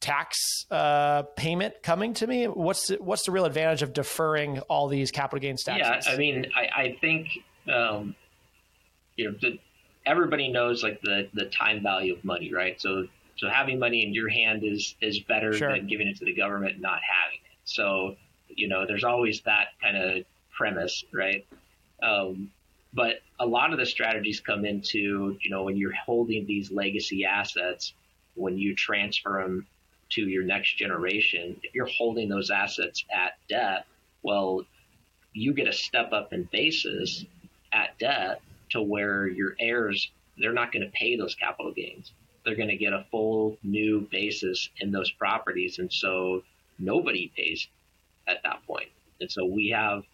tax 0.00 0.64
uh, 0.70 1.22
payment 1.36 1.74
coming 1.82 2.14
to 2.14 2.26
me 2.26 2.46
what's 2.46 2.88
the, 2.88 2.96
what's 2.96 3.24
the 3.24 3.30
real 3.30 3.44
advantage 3.44 3.82
of 3.82 3.92
deferring 3.92 4.58
all 4.60 4.88
these 4.88 5.10
capital 5.10 5.38
gains 5.38 5.62
taxes 5.62 6.06
yeah 6.06 6.12
i 6.12 6.16
mean 6.16 6.46
i, 6.56 6.82
I 6.82 6.98
think 7.00 7.28
um, 7.70 8.14
you 9.16 9.30
know, 9.30 9.36
the, 9.40 9.58
everybody 10.06 10.48
knows 10.48 10.82
like 10.82 11.00
the 11.02 11.28
the 11.34 11.46
time 11.46 11.82
value 11.82 12.14
of 12.14 12.24
money, 12.24 12.52
right? 12.52 12.80
So 12.80 13.06
so 13.36 13.48
having 13.48 13.78
money 13.78 14.04
in 14.04 14.14
your 14.14 14.28
hand 14.28 14.64
is 14.64 14.94
is 15.00 15.20
better 15.20 15.52
sure. 15.52 15.72
than 15.72 15.86
giving 15.86 16.08
it 16.08 16.18
to 16.18 16.24
the 16.24 16.34
government 16.34 16.74
and 16.74 16.82
not 16.82 17.00
having 17.02 17.38
it. 17.44 17.58
So 17.64 18.16
you 18.48 18.68
know, 18.68 18.86
there's 18.86 19.04
always 19.04 19.42
that 19.42 19.68
kind 19.82 19.96
of 19.96 20.24
premise, 20.56 21.04
right? 21.12 21.46
Um, 22.02 22.50
but 22.92 23.20
a 23.38 23.46
lot 23.46 23.72
of 23.72 23.78
the 23.78 23.86
strategies 23.86 24.40
come 24.40 24.64
into 24.64 25.36
you 25.42 25.50
know 25.50 25.64
when 25.64 25.76
you're 25.76 25.94
holding 25.94 26.46
these 26.46 26.70
legacy 26.70 27.24
assets, 27.24 27.92
when 28.34 28.58
you 28.58 28.74
transfer 28.74 29.42
them 29.42 29.66
to 30.10 30.22
your 30.22 30.44
next 30.44 30.76
generation, 30.76 31.60
if 31.62 31.74
you're 31.74 31.86
holding 31.86 32.28
those 32.28 32.50
assets 32.50 33.04
at 33.12 33.38
debt, 33.48 33.86
well, 34.22 34.64
you 35.32 35.52
get 35.54 35.68
a 35.68 35.72
step 35.72 36.12
up 36.12 36.32
in 36.32 36.48
basis 36.50 37.24
at 37.72 37.98
debt 37.98 38.40
to 38.70 38.82
where 38.82 39.26
your 39.26 39.54
heirs 39.58 40.10
they're 40.40 40.52
not 40.52 40.72
going 40.72 40.82
to 40.82 40.90
pay 40.92 41.16
those 41.16 41.34
capital 41.34 41.72
gains. 41.72 42.12
They're 42.44 42.56
going 42.56 42.68
to 42.68 42.76
get 42.76 42.92
a 42.92 43.04
full 43.10 43.58
new 43.62 44.08
basis 44.10 44.70
in 44.78 44.90
those 44.90 45.10
properties, 45.10 45.78
and 45.78 45.92
so 45.92 46.42
nobody 46.78 47.30
pays 47.36 47.68
at 48.26 48.42
that 48.44 48.64
point. 48.66 48.88
And 49.20 49.30
so 49.30 49.44
we 49.44 49.68
have, 49.68 50.04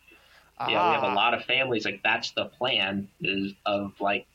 yeah, 0.60 0.66
we 0.66 0.74
have 0.74 1.04
a 1.04 1.06
ah. 1.06 1.14
lot 1.14 1.34
of 1.34 1.44
families 1.44 1.84
like 1.84 2.00
that's 2.02 2.32
the 2.32 2.46
plan 2.46 3.08
is 3.20 3.52
of 3.64 3.92
like 4.00 4.26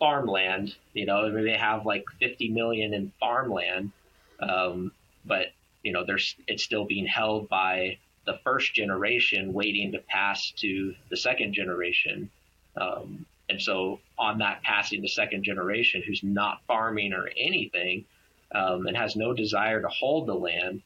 farmland. 0.00 0.74
You 0.94 1.06
know, 1.06 1.30
they 1.30 1.56
have 1.56 1.86
like 1.86 2.04
50 2.20 2.48
million 2.48 2.92
in 2.92 3.12
farmland, 3.20 3.92
um, 4.40 4.90
but 5.26 5.48
you 5.82 5.92
know, 5.92 6.04
there's 6.04 6.34
it's 6.48 6.64
still 6.64 6.84
being 6.84 7.06
held 7.06 7.48
by 7.48 7.98
the 8.26 8.38
first 8.42 8.74
generation, 8.74 9.52
waiting 9.52 9.92
to 9.92 9.98
pass 9.98 10.50
to 10.56 10.94
the 11.10 11.16
second 11.16 11.54
generation. 11.54 12.28
Um, 12.76 13.24
and 13.48 13.62
so, 13.62 14.00
on 14.18 14.38
that 14.38 14.62
passing 14.62 15.02
to 15.02 15.08
second 15.08 15.44
generation, 15.44 16.02
who's 16.04 16.22
not 16.22 16.60
farming 16.66 17.12
or 17.12 17.30
anything, 17.38 18.04
um, 18.52 18.86
and 18.86 18.96
has 18.96 19.14
no 19.14 19.32
desire 19.32 19.80
to 19.80 19.88
hold 19.88 20.26
the 20.26 20.34
land, 20.34 20.82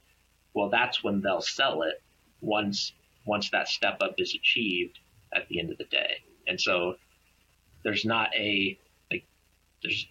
well, 0.53 0.69
that's 0.69 1.03
when 1.03 1.23
they'll 1.23 1.41
sell 1.41 1.83
it 1.83 2.03
once 2.43 2.93
once 3.25 3.51
that 3.51 3.69
step 3.69 3.99
up 4.01 4.15
is 4.19 4.35
achieved 4.35 4.99
at 5.33 5.49
the 5.49 5.61
end 5.61 5.71
of 5.71 5.79
the 5.79 5.85
day. 5.85 6.19
And 6.47 6.61
so, 6.61 6.97
there's 7.83 8.05
not 8.05 8.35
a 8.35 8.79
like 9.11 9.25
there's 9.83 10.07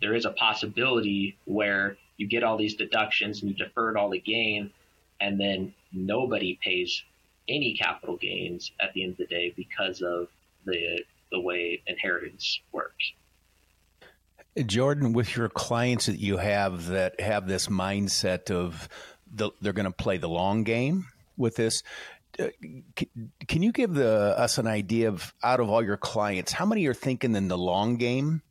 there 0.00 0.14
is 0.14 0.24
a 0.24 0.30
possibility 0.30 1.36
where 1.44 1.96
you 2.16 2.28
get 2.28 2.42
all 2.42 2.56
these 2.56 2.74
deductions 2.74 3.42
and 3.42 3.50
you 3.50 3.56
deferred 3.56 3.96
all 3.96 4.10
the 4.10 4.20
gain, 4.20 4.70
and 5.20 5.40
then 5.40 5.74
nobody 5.92 6.58
pays 6.62 7.02
any 7.48 7.74
capital 7.74 8.16
gains 8.16 8.72
at 8.80 8.92
the 8.94 9.02
end 9.02 9.12
of 9.12 9.18
the 9.18 9.26
day 9.26 9.52
because 9.56 10.02
of 10.02 10.28
the 10.64 11.02
the 11.30 11.40
way 11.40 11.82
inheritance 11.86 12.60
works. 12.72 13.12
Jordan, 14.66 15.12
with 15.12 15.36
your 15.36 15.48
clients 15.48 16.06
that 16.06 16.18
you 16.18 16.36
have 16.36 16.86
that 16.86 17.20
have 17.20 17.48
this 17.48 17.66
mindset 17.66 18.52
of 18.52 18.88
the, 19.32 19.50
they're 19.60 19.72
going 19.72 19.84
to 19.84 19.90
play 19.90 20.16
the 20.16 20.28
long 20.28 20.62
game 20.62 21.06
with 21.36 21.56
this, 21.56 21.82
uh, 22.38 22.48
can 23.48 23.62
you 23.62 23.72
give 23.72 23.94
the, 23.94 24.38
us 24.38 24.58
an 24.58 24.68
idea 24.68 25.08
of 25.08 25.34
out 25.42 25.58
of 25.58 25.68
all 25.68 25.84
your 25.84 25.96
clients, 25.96 26.52
how 26.52 26.64
many 26.64 26.86
are 26.86 26.94
thinking 26.94 27.34
in 27.34 27.48
the 27.48 27.58
long 27.58 27.96
game 27.96 28.42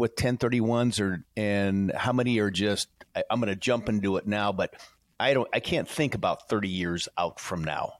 with 0.00 0.16
1031s, 0.16 1.00
or 1.00 1.24
and 1.36 1.92
how 1.92 2.12
many 2.12 2.38
are 2.38 2.50
just 2.50 2.88
I, 3.14 3.22
I'm 3.30 3.40
going 3.40 3.52
to 3.52 3.56
jump 3.56 3.88
into 3.88 4.16
it 4.16 4.26
now, 4.26 4.52
but 4.52 4.74
I 5.18 5.34
don't, 5.34 5.48
I 5.52 5.60
can't 5.60 5.88
think 5.88 6.14
about 6.14 6.48
30 6.48 6.68
years 6.68 7.08
out 7.18 7.38
from 7.40 7.64
now. 7.64 7.94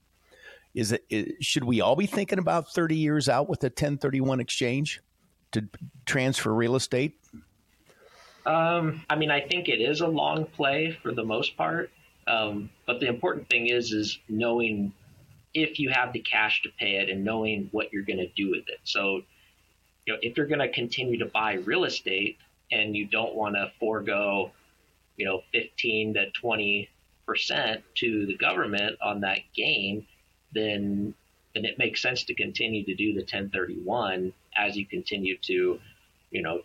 Is 0.73 0.91
it, 0.93 1.05
is, 1.09 1.33
should 1.45 1.63
we 1.63 1.81
all 1.81 1.95
be 1.95 2.05
thinking 2.05 2.39
about 2.39 2.73
30 2.73 2.95
years 2.95 3.29
out 3.29 3.49
with 3.49 3.63
a 3.63 3.67
1031 3.67 4.39
exchange 4.39 5.01
to 5.51 5.67
transfer 6.05 6.53
real 6.53 6.75
estate? 6.75 7.19
Um, 8.45 9.03
I 9.09 9.15
mean, 9.15 9.29
I 9.29 9.41
think 9.41 9.69
it 9.69 9.81
is 9.81 10.01
a 10.01 10.07
long 10.07 10.45
play 10.45 10.97
for 11.03 11.11
the 11.11 11.23
most 11.23 11.57
part. 11.57 11.91
Um, 12.25 12.69
but 12.85 12.99
the 12.99 13.07
important 13.07 13.49
thing 13.49 13.67
is, 13.67 13.91
is 13.91 14.17
knowing 14.29 14.93
if 15.53 15.79
you 15.79 15.89
have 15.89 16.13
the 16.13 16.19
cash 16.19 16.61
to 16.63 16.69
pay 16.79 16.95
it 16.95 17.09
and 17.09 17.25
knowing 17.25 17.67
what 17.71 17.91
you're 17.91 18.05
going 18.05 18.19
to 18.19 18.29
do 18.29 18.51
with 18.51 18.67
it. 18.69 18.79
So, 18.83 19.21
you 20.05 20.13
know, 20.13 20.19
if 20.21 20.37
you're 20.37 20.47
going 20.47 20.59
to 20.59 20.71
continue 20.71 21.19
to 21.19 21.25
buy 21.25 21.53
real 21.53 21.83
estate 21.83 22.37
and 22.71 22.95
you 22.95 23.05
don't 23.05 23.35
want 23.35 23.55
to 23.55 23.71
forego, 23.79 24.51
you 25.17 25.25
know, 25.25 25.41
15 25.53 26.15
to 26.15 26.31
20 26.31 26.89
percent 27.25 27.83
to 27.95 28.25
the 28.25 28.35
government 28.35 28.97
on 29.01 29.21
that 29.21 29.39
gain, 29.55 30.05
then 30.53 31.13
then 31.53 31.65
it 31.65 31.77
makes 31.77 32.01
sense 32.01 32.23
to 32.23 32.33
continue 32.33 32.83
to 32.85 32.95
do 32.95 33.13
the 33.13 33.21
1031 33.21 34.33
as 34.57 34.77
you 34.77 34.85
continue 34.85 35.37
to, 35.37 35.79
you 36.31 36.41
know, 36.41 36.61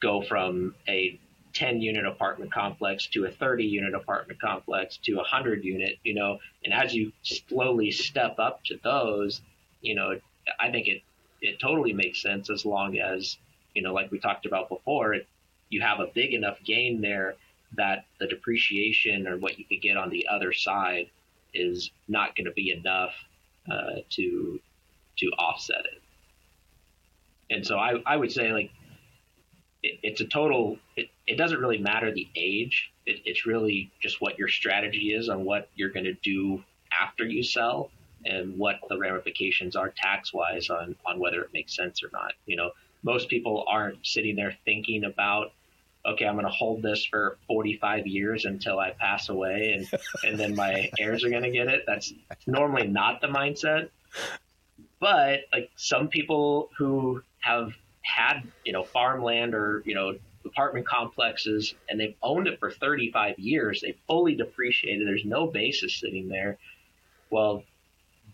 go 0.00 0.22
from 0.22 0.74
a 0.88 1.18
10 1.52 1.80
unit 1.80 2.06
apartment 2.06 2.52
complex 2.52 3.06
to 3.06 3.24
a 3.24 3.30
30 3.30 3.64
unit 3.64 3.94
apartment 3.94 4.40
complex 4.40 4.98
to 4.98 5.12
a 5.14 5.16
100 5.16 5.64
unit, 5.64 5.96
you 6.04 6.14
know, 6.14 6.38
and 6.64 6.72
as 6.72 6.94
you 6.94 7.12
slowly 7.22 7.90
step 7.90 8.38
up 8.38 8.62
to 8.64 8.78
those, 8.82 9.40
you 9.80 9.94
know, 9.94 10.18
I 10.60 10.70
think 10.70 10.86
it, 10.86 11.02
it 11.40 11.58
totally 11.60 11.92
makes 11.92 12.22
sense 12.22 12.50
as 12.50 12.64
long 12.64 12.98
as, 12.98 13.38
you 13.74 13.82
know, 13.82 13.92
like 13.92 14.10
we 14.10 14.18
talked 14.18 14.46
about 14.46 14.68
before, 14.68 15.16
you 15.68 15.80
have 15.80 16.00
a 16.00 16.06
big 16.14 16.32
enough 16.34 16.58
gain 16.64 17.00
there 17.00 17.34
that 17.76 18.06
the 18.20 18.26
depreciation 18.26 19.26
or 19.26 19.36
what 19.36 19.58
you 19.58 19.64
could 19.64 19.82
get 19.82 19.96
on 19.96 20.10
the 20.10 20.26
other 20.28 20.52
side 20.52 21.10
is 21.52 21.90
not 22.08 22.36
going 22.36 22.44
to 22.44 22.52
be 22.52 22.70
enough 22.70 23.12
uh, 23.70 24.00
to 24.10 24.60
to 25.18 25.26
offset 25.38 25.84
it. 25.86 26.02
And 27.50 27.66
so 27.66 27.78
I, 27.78 28.02
I 28.04 28.16
would 28.16 28.30
say 28.30 28.52
like 28.52 28.70
it, 29.82 29.98
it's 30.02 30.20
a 30.20 30.26
total. 30.26 30.78
It, 30.96 31.08
it 31.26 31.36
doesn't 31.36 31.58
really 31.58 31.78
matter 31.78 32.12
the 32.12 32.28
age. 32.36 32.92
It, 33.06 33.22
it's 33.24 33.46
really 33.46 33.90
just 34.00 34.20
what 34.20 34.38
your 34.38 34.48
strategy 34.48 35.12
is 35.12 35.28
on 35.28 35.44
what 35.44 35.68
you're 35.74 35.90
going 35.90 36.04
to 36.04 36.14
do 36.14 36.62
after 36.92 37.24
you 37.24 37.42
sell 37.42 37.90
and 38.26 38.58
what 38.58 38.76
the 38.88 38.98
ramifications 38.98 39.76
are 39.76 39.92
tax 39.96 40.32
wise 40.32 40.70
on 40.70 40.96
on 41.06 41.18
whether 41.18 41.42
it 41.42 41.52
makes 41.52 41.74
sense 41.74 42.02
or 42.02 42.10
not. 42.12 42.32
You 42.46 42.56
know, 42.56 42.70
most 43.02 43.28
people 43.28 43.64
aren't 43.68 44.04
sitting 44.06 44.36
there 44.36 44.56
thinking 44.64 45.04
about 45.04 45.52
okay, 46.06 46.24
I'm 46.24 46.34
going 46.34 46.46
to 46.46 46.52
hold 46.52 46.82
this 46.82 47.04
for 47.04 47.36
45 47.48 48.06
years 48.06 48.44
until 48.44 48.78
I 48.78 48.92
pass 48.92 49.28
away, 49.28 49.72
and 49.76 50.00
and 50.24 50.38
then 50.38 50.54
my 50.54 50.90
heirs 50.98 51.24
are 51.24 51.30
going 51.30 51.42
to 51.42 51.50
get 51.50 51.68
it. 51.68 51.84
That's 51.86 52.12
normally 52.46 52.86
not 52.86 53.20
the 53.20 53.28
mindset. 53.28 53.90
But 55.00 55.40
like 55.52 55.70
some 55.76 56.08
people 56.08 56.70
who 56.78 57.22
have 57.40 57.72
had 58.02 58.42
you 58.64 58.72
know 58.72 58.84
farmland 58.84 59.54
or 59.54 59.82
you 59.84 59.94
know 59.94 60.16
apartment 60.44 60.86
complexes 60.86 61.74
and 61.88 61.98
they've 61.98 62.14
owned 62.22 62.46
it 62.46 62.58
for 62.60 62.70
35 62.70 63.38
years, 63.38 63.80
they 63.80 63.96
fully 64.06 64.36
depreciated. 64.36 65.06
There's 65.06 65.24
no 65.24 65.48
basis 65.48 65.98
sitting 65.98 66.28
there. 66.28 66.56
Well, 67.30 67.64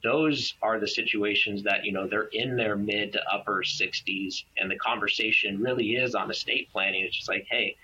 those 0.02 0.54
are 0.62 0.80
the 0.80 0.88
situations 0.88 1.62
that 1.62 1.84
you 1.84 1.92
know 1.92 2.06
they're 2.08 2.28
in 2.32 2.56
their 2.56 2.76
mid 2.76 3.12
to 3.12 3.20
upper 3.32 3.62
60s 3.62 4.44
and 4.56 4.70
the 4.70 4.76
conversation 4.76 5.60
really 5.60 5.94
is 5.96 6.14
on 6.14 6.30
estate 6.30 6.68
planning. 6.72 7.04
It's 7.04 7.16
just 7.16 7.28
like 7.28 7.46
hey 7.50 7.76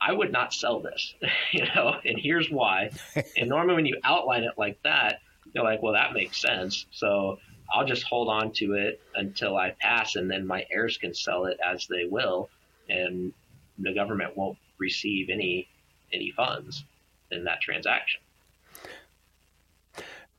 i 0.00 0.12
would 0.12 0.32
not 0.32 0.52
sell 0.52 0.80
this 0.80 1.14
you 1.52 1.64
know 1.74 1.94
and 2.04 2.18
here's 2.18 2.50
why. 2.50 2.90
And 3.36 3.48
normally 3.48 3.74
when 3.76 3.86
you 3.86 3.98
outline 4.04 4.44
it 4.44 4.54
like 4.58 4.78
that 4.82 5.20
they're 5.52 5.62
like 5.64 5.82
well 5.82 5.92
that 5.94 6.12
makes 6.12 6.40
sense. 6.40 6.86
So 6.90 7.38
i'll 7.72 7.86
just 7.86 8.02
hold 8.04 8.28
on 8.28 8.52
to 8.52 8.74
it 8.74 9.00
until 9.14 9.56
i 9.56 9.74
pass 9.80 10.16
and 10.16 10.30
then 10.30 10.46
my 10.46 10.66
heirs 10.70 10.98
can 10.98 11.14
sell 11.14 11.46
it 11.46 11.58
as 11.64 11.86
they 11.86 12.04
will 12.04 12.50
and 12.88 13.32
the 13.78 13.94
government 13.94 14.36
won't 14.36 14.58
receive 14.78 15.30
any 15.30 15.68
any 16.12 16.30
funds 16.32 16.84
in 17.30 17.44
that 17.44 17.60
transaction 17.60 18.20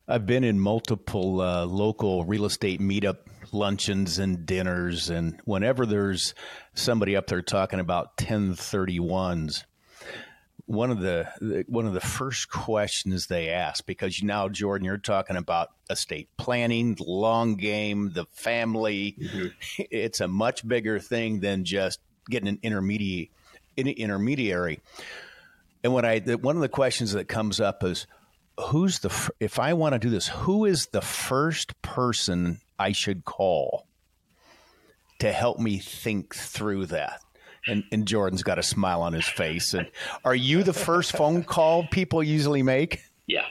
I've 0.07 0.25
been 0.25 0.43
in 0.43 0.59
multiple 0.59 1.41
uh, 1.41 1.65
local 1.65 2.25
real 2.25 2.45
estate 2.45 2.79
meetup 2.79 3.17
luncheons 3.51 4.19
and 4.19 4.45
dinners, 4.45 5.09
and 5.09 5.39
whenever 5.45 5.85
there's 5.85 6.35
somebody 6.75 7.15
up 7.15 7.27
there 7.27 7.41
talking 7.41 7.79
about 7.79 8.15
1031s, 8.17 9.63
one 10.67 10.91
of 10.91 10.99
the 10.99 11.65
one 11.67 11.87
of 11.87 11.93
the 11.93 12.01
first 12.01 12.49
questions 12.49 13.27
they 13.27 13.49
ask 13.49 13.85
because 13.85 14.21
now 14.21 14.47
Jordan, 14.49 14.85
you're 14.85 14.97
talking 14.97 15.37
about 15.37 15.69
estate 15.89 16.29
planning, 16.37 16.97
long 16.99 17.55
game, 17.55 18.11
the 18.13 18.25
family. 18.31 19.15
Mm-hmm. 19.19 19.83
It's 19.89 20.21
a 20.21 20.27
much 20.27 20.67
bigger 20.67 20.99
thing 20.99 21.39
than 21.39 21.65
just 21.65 21.99
getting 22.29 22.49
an 22.49 22.59
intermediate 22.61 23.29
intermediary. 23.75 24.81
And 25.83 25.93
when 25.93 26.05
I 26.05 26.19
one 26.19 26.55
of 26.55 26.61
the 26.61 26.69
questions 26.69 27.13
that 27.13 27.27
comes 27.27 27.59
up 27.59 27.83
is 27.83 28.07
who's 28.59 28.99
the 28.99 29.31
if 29.39 29.59
I 29.59 29.73
want 29.73 29.93
to 29.93 29.99
do 29.99 30.09
this, 30.09 30.27
who 30.27 30.65
is 30.65 30.87
the 30.87 31.01
first 31.01 31.79
person 31.81 32.61
I 32.79 32.91
should 32.91 33.25
call 33.25 33.87
to 35.19 35.31
help 35.31 35.59
me 35.59 35.79
think 35.79 36.35
through 36.35 36.87
that? 36.87 37.21
And, 37.67 37.83
and 37.91 38.07
Jordan's 38.07 38.43
got 38.43 38.59
a 38.59 38.63
smile 38.63 39.01
on 39.01 39.13
his 39.13 39.27
face. 39.27 39.73
And 39.73 39.89
are 40.23 40.35
you 40.35 40.61
the 40.61 40.73
first 40.73 41.13
phone 41.13 41.43
call 41.43 41.87
people 41.87 42.21
usually 42.21 42.61
make? 42.61 43.01
Yeah, 43.25 43.45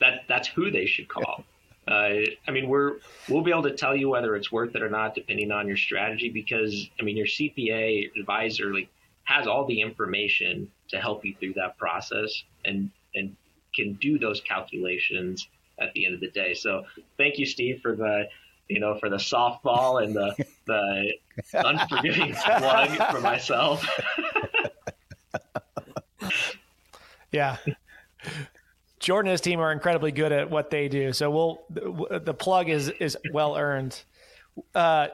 that 0.00 0.22
that's 0.26 0.48
who 0.48 0.70
they 0.70 0.86
should 0.86 1.08
call. 1.08 1.44
Uh, 1.86 2.20
I 2.46 2.50
mean, 2.50 2.68
we're 2.68 2.96
we'll 3.28 3.42
be 3.42 3.50
able 3.50 3.62
to 3.64 3.74
tell 3.74 3.96
you 3.96 4.08
whether 4.08 4.36
it's 4.36 4.50
worth 4.52 4.74
it 4.74 4.82
or 4.82 4.90
not, 4.90 5.14
depending 5.14 5.50
on 5.50 5.66
your 5.66 5.76
strategy. 5.76 6.30
Because 6.30 6.88
I 6.98 7.02
mean, 7.02 7.16
your 7.16 7.26
CPA 7.26 8.10
advisor 8.18 8.72
like 8.72 8.88
has 9.24 9.46
all 9.46 9.66
the 9.66 9.82
information 9.82 10.70
to 10.88 11.00
help 11.00 11.24
you 11.24 11.34
through 11.38 11.54
that 11.54 11.76
process, 11.78 12.42
and 12.64 12.90
and 13.14 13.36
can 13.78 13.94
do 13.94 14.18
those 14.18 14.40
calculations 14.40 15.48
at 15.80 15.92
the 15.94 16.04
end 16.04 16.14
of 16.14 16.20
the 16.20 16.30
day. 16.30 16.54
So 16.54 16.84
thank 17.16 17.38
you, 17.38 17.46
Steve, 17.46 17.80
for 17.82 17.94
the 17.94 18.28
you 18.68 18.80
know 18.80 18.96
for 18.98 19.08
the 19.08 19.16
softball 19.16 20.02
and 20.02 20.14
the 20.14 20.44
the 20.66 21.12
unforgiving 21.54 22.34
plug 22.34 22.90
for 23.10 23.20
myself. 23.20 23.86
yeah. 27.32 27.56
Jordan 29.00 29.28
and 29.28 29.32
his 29.32 29.40
team 29.40 29.60
are 29.60 29.72
incredibly 29.72 30.10
good 30.10 30.32
at 30.32 30.50
what 30.50 30.70
they 30.70 30.88
do. 30.88 31.12
So 31.12 31.30
we'll 31.30 31.62
the, 31.70 32.20
the 32.24 32.34
plug 32.34 32.68
is 32.68 32.88
is 32.88 33.16
well 33.32 33.56
earned. 33.56 34.02
Uh, 34.74 35.08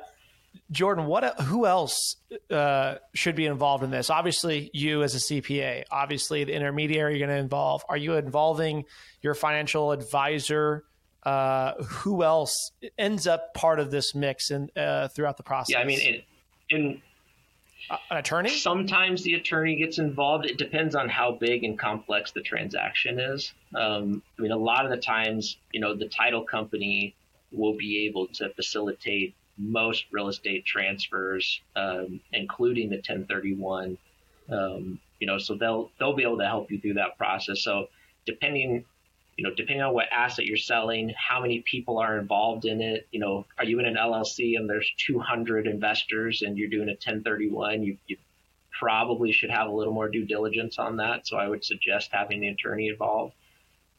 Jordan, 0.74 1.06
what 1.06 1.40
who 1.42 1.66
else 1.66 2.16
uh, 2.50 2.96
should 3.14 3.36
be 3.36 3.46
involved 3.46 3.84
in 3.84 3.90
this? 3.90 4.10
Obviously, 4.10 4.70
you 4.74 5.02
as 5.02 5.14
a 5.14 5.18
CPA. 5.18 5.84
Obviously, 5.90 6.44
the 6.44 6.52
intermediary 6.52 7.16
you're 7.16 7.26
going 7.26 7.36
to 7.36 7.42
involve. 7.42 7.84
Are 7.88 7.96
you 7.96 8.14
involving 8.14 8.84
your 9.22 9.34
financial 9.34 9.92
advisor? 9.92 10.84
Uh, 11.22 11.74
who 11.82 12.22
else 12.22 12.72
ends 12.98 13.26
up 13.26 13.54
part 13.54 13.80
of 13.80 13.90
this 13.90 14.14
mix 14.14 14.50
and 14.50 14.76
uh, 14.76 15.08
throughout 15.08 15.36
the 15.36 15.42
process? 15.42 15.72
Yeah, 15.72 15.80
I 15.80 15.84
mean, 15.84 16.00
it, 16.00 16.24
in 16.68 17.00
an 18.10 18.16
attorney. 18.16 18.50
Sometimes 18.50 19.22
the 19.22 19.34
attorney 19.34 19.76
gets 19.76 19.98
involved. 19.98 20.44
It 20.44 20.58
depends 20.58 20.94
on 20.94 21.08
how 21.08 21.32
big 21.32 21.64
and 21.64 21.78
complex 21.78 22.32
the 22.32 22.42
transaction 22.42 23.20
is. 23.20 23.52
Um, 23.74 24.22
I 24.38 24.42
mean, 24.42 24.52
a 24.52 24.56
lot 24.56 24.84
of 24.84 24.90
the 24.90 24.96
times, 24.96 25.56
you 25.72 25.80
know, 25.80 25.94
the 25.94 26.08
title 26.08 26.42
company 26.42 27.14
will 27.52 27.76
be 27.76 28.06
able 28.06 28.26
to 28.26 28.50
facilitate 28.50 29.34
most 29.57 30.07
real 30.11 30.28
estate 30.28 30.64
transfers, 30.64 31.61
um, 31.76 32.20
including 32.32 32.90
the 32.90 32.96
1031. 32.96 33.96
Um, 34.50 35.00
you 35.20 35.26
know, 35.26 35.38
so 35.38 35.55
they'll 35.55 35.90
they'll 35.98 36.14
be 36.14 36.22
able 36.22 36.38
to 36.38 36.46
help 36.46 36.70
you 36.70 36.80
through 36.80 36.94
that 36.94 37.16
process. 37.16 37.62
So 37.62 37.88
depending, 38.26 38.84
you 39.36 39.44
know, 39.44 39.55
depending 39.55 39.82
on 39.82 39.94
what 39.94 40.07
asset 40.12 40.46
you're 40.46 40.57
selling, 40.57 41.12
how 41.16 41.40
many 41.40 41.61
people 41.61 41.98
are 41.98 42.18
involved 42.18 42.64
in 42.64 42.80
it. 42.80 43.07
You 43.11 43.20
know, 43.20 43.46
are 43.59 43.64
you 43.64 43.78
in 43.78 43.86
an 43.86 43.94
LLC 43.94 44.57
and 44.57 44.68
there's 44.68 44.90
200 45.07 45.66
investors 45.66 46.42
and 46.42 46.59
you're 46.59 46.68
doing 46.68 46.88
a 46.88 46.92
1031? 46.92 47.82
You, 47.82 47.96
you 48.07 48.16
probably 48.78 49.32
should 49.32 49.50
have 49.50 49.68
a 49.68 49.72
little 49.72 49.94
more 49.94 50.09
due 50.09 50.26
diligence 50.26 50.78
on 50.78 50.96
that. 50.96 51.26
So 51.26 51.36
I 51.36 51.48
would 51.48 51.64
suggest 51.64 52.11
having 52.12 52.40
the 52.40 52.48
attorney 52.48 52.88
involved. 52.88 53.34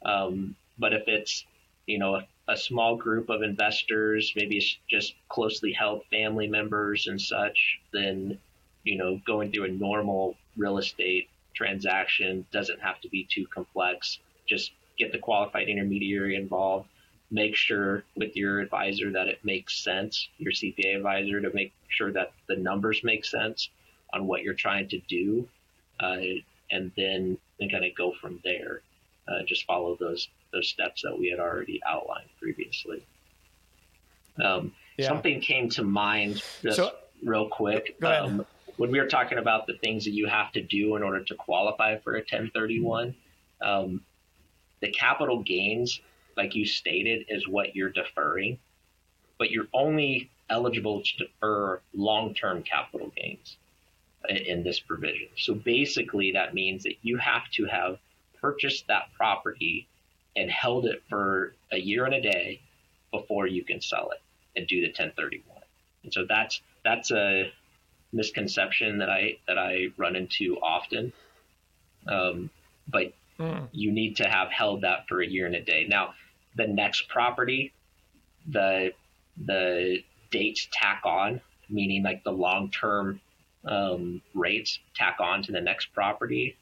Um, 0.03 0.55
but 0.77 0.93
if 0.93 1.07
it's 1.07 1.45
you 1.85 1.99
know, 1.99 2.15
a, 2.15 2.27
a 2.47 2.55
small 2.55 2.95
group 2.95 3.29
of 3.29 3.41
investors, 3.41 4.33
maybe 4.35 4.63
just 4.89 5.15
closely 5.29 5.71
held 5.71 6.03
family 6.11 6.47
members 6.47 7.07
and 7.07 7.19
such, 7.19 7.79
then, 7.91 8.37
you 8.83 8.97
know, 8.97 9.19
going 9.25 9.51
through 9.51 9.65
a 9.65 9.69
normal 9.69 10.35
real 10.55 10.77
estate 10.77 11.29
transaction 11.55 12.45
doesn't 12.51 12.81
have 12.81 13.01
to 13.01 13.09
be 13.09 13.27
too 13.29 13.47
complex. 13.47 14.19
Just 14.47 14.71
get 14.97 15.11
the 15.11 15.17
qualified 15.17 15.69
intermediary 15.69 16.35
involved. 16.35 16.87
Make 17.31 17.55
sure 17.55 18.03
with 18.15 18.35
your 18.35 18.59
advisor 18.59 19.11
that 19.11 19.27
it 19.27 19.43
makes 19.43 19.83
sense, 19.83 20.29
your 20.37 20.51
CPA 20.51 20.97
advisor, 20.97 21.41
to 21.41 21.51
make 21.53 21.73
sure 21.87 22.11
that 22.11 22.31
the 22.47 22.55
numbers 22.55 23.03
make 23.03 23.25
sense 23.25 23.69
on 24.13 24.27
what 24.27 24.43
you're 24.43 24.53
trying 24.53 24.87
to 24.89 24.99
do, 25.09 25.47
uh, 25.99 26.17
and 26.71 26.91
then 26.95 27.37
then 27.59 27.69
kind 27.69 27.85
of 27.85 27.95
go 27.95 28.13
from 28.21 28.39
there. 28.43 28.81
Uh, 29.27 29.43
just 29.47 29.65
follow 29.65 29.95
those 29.99 30.27
those 30.55 30.69
steps 30.69 31.01
that 31.03 31.17
we 31.17 31.29
had 31.29 31.39
already 31.39 31.81
outlined 31.87 32.29
previously. 32.39 33.05
Um, 34.43 34.73
yeah. 34.97 35.07
Something 35.07 35.41
came 35.41 35.69
to 35.71 35.83
mind 35.83 36.41
just 36.61 36.77
so, 36.77 36.91
real 37.23 37.47
quick. 37.49 37.95
Um, 38.03 38.45
when 38.77 38.91
we 38.91 38.99
were 38.99 39.07
talking 39.07 39.37
about 39.37 39.67
the 39.67 39.77
things 39.77 40.05
that 40.05 40.11
you 40.11 40.27
have 40.27 40.51
to 40.53 40.61
do 40.61 40.95
in 40.95 41.03
order 41.03 41.23
to 41.23 41.35
qualify 41.35 41.97
for 41.99 42.13
a 42.13 42.19
1031, 42.19 43.15
um, 43.61 44.01
the 44.81 44.91
capital 44.91 45.41
gains, 45.43 46.01
like 46.35 46.55
you 46.55 46.65
stated, 46.65 47.25
is 47.29 47.47
what 47.47 47.75
you're 47.75 47.89
deferring, 47.89 48.59
but 49.37 49.51
you're 49.51 49.67
only 49.73 50.29
eligible 50.49 51.01
to 51.01 51.17
defer 51.17 51.81
long 51.93 52.33
term 52.33 52.63
capital 52.63 53.11
gains 53.15 53.57
in 54.29 54.63
this 54.63 54.79
provision. 54.79 55.27
So 55.37 55.53
basically, 55.53 56.31
that 56.33 56.53
means 56.53 56.83
that 56.83 56.95
you 57.01 57.17
have 57.17 57.49
to 57.51 57.65
have 57.65 57.97
purchased 58.41 58.87
that 58.87 59.09
property 59.17 59.87
and 60.35 60.49
held 60.51 60.85
it 60.85 61.01
for 61.09 61.53
a 61.71 61.77
year 61.77 62.05
and 62.05 62.13
a 62.13 62.21
day 62.21 62.61
before 63.11 63.47
you 63.47 63.63
can 63.63 63.81
sell 63.81 64.11
it 64.11 64.21
and 64.55 64.67
do 64.67 64.81
the 64.81 64.87
1031. 64.87 65.43
And 66.03 66.13
so 66.13 66.25
that's 66.27 66.61
that's 66.83 67.11
a 67.11 67.51
misconception 68.13 68.99
that 68.99 69.09
I 69.09 69.37
that 69.47 69.57
I 69.57 69.87
run 69.97 70.15
into 70.15 70.57
often. 70.61 71.11
Um, 72.07 72.49
but 72.87 73.13
mm. 73.39 73.67
you 73.71 73.91
need 73.91 74.17
to 74.17 74.29
have 74.29 74.51
held 74.51 74.81
that 74.81 75.07
for 75.07 75.21
a 75.21 75.27
year 75.27 75.45
and 75.45 75.55
a 75.55 75.61
day. 75.61 75.85
Now, 75.87 76.13
the 76.55 76.67
next 76.67 77.07
property, 77.09 77.73
the 78.47 78.93
the 79.37 80.03
dates 80.31 80.67
tack 80.71 81.01
on, 81.05 81.41
meaning 81.69 82.03
like 82.03 82.23
the 82.23 82.31
long 82.31 82.69
term 82.71 83.19
um, 83.65 84.21
rates 84.33 84.79
tack 84.95 85.17
on 85.19 85.43
to 85.43 85.51
the 85.51 85.61
next 85.61 85.87
property, 85.93 86.55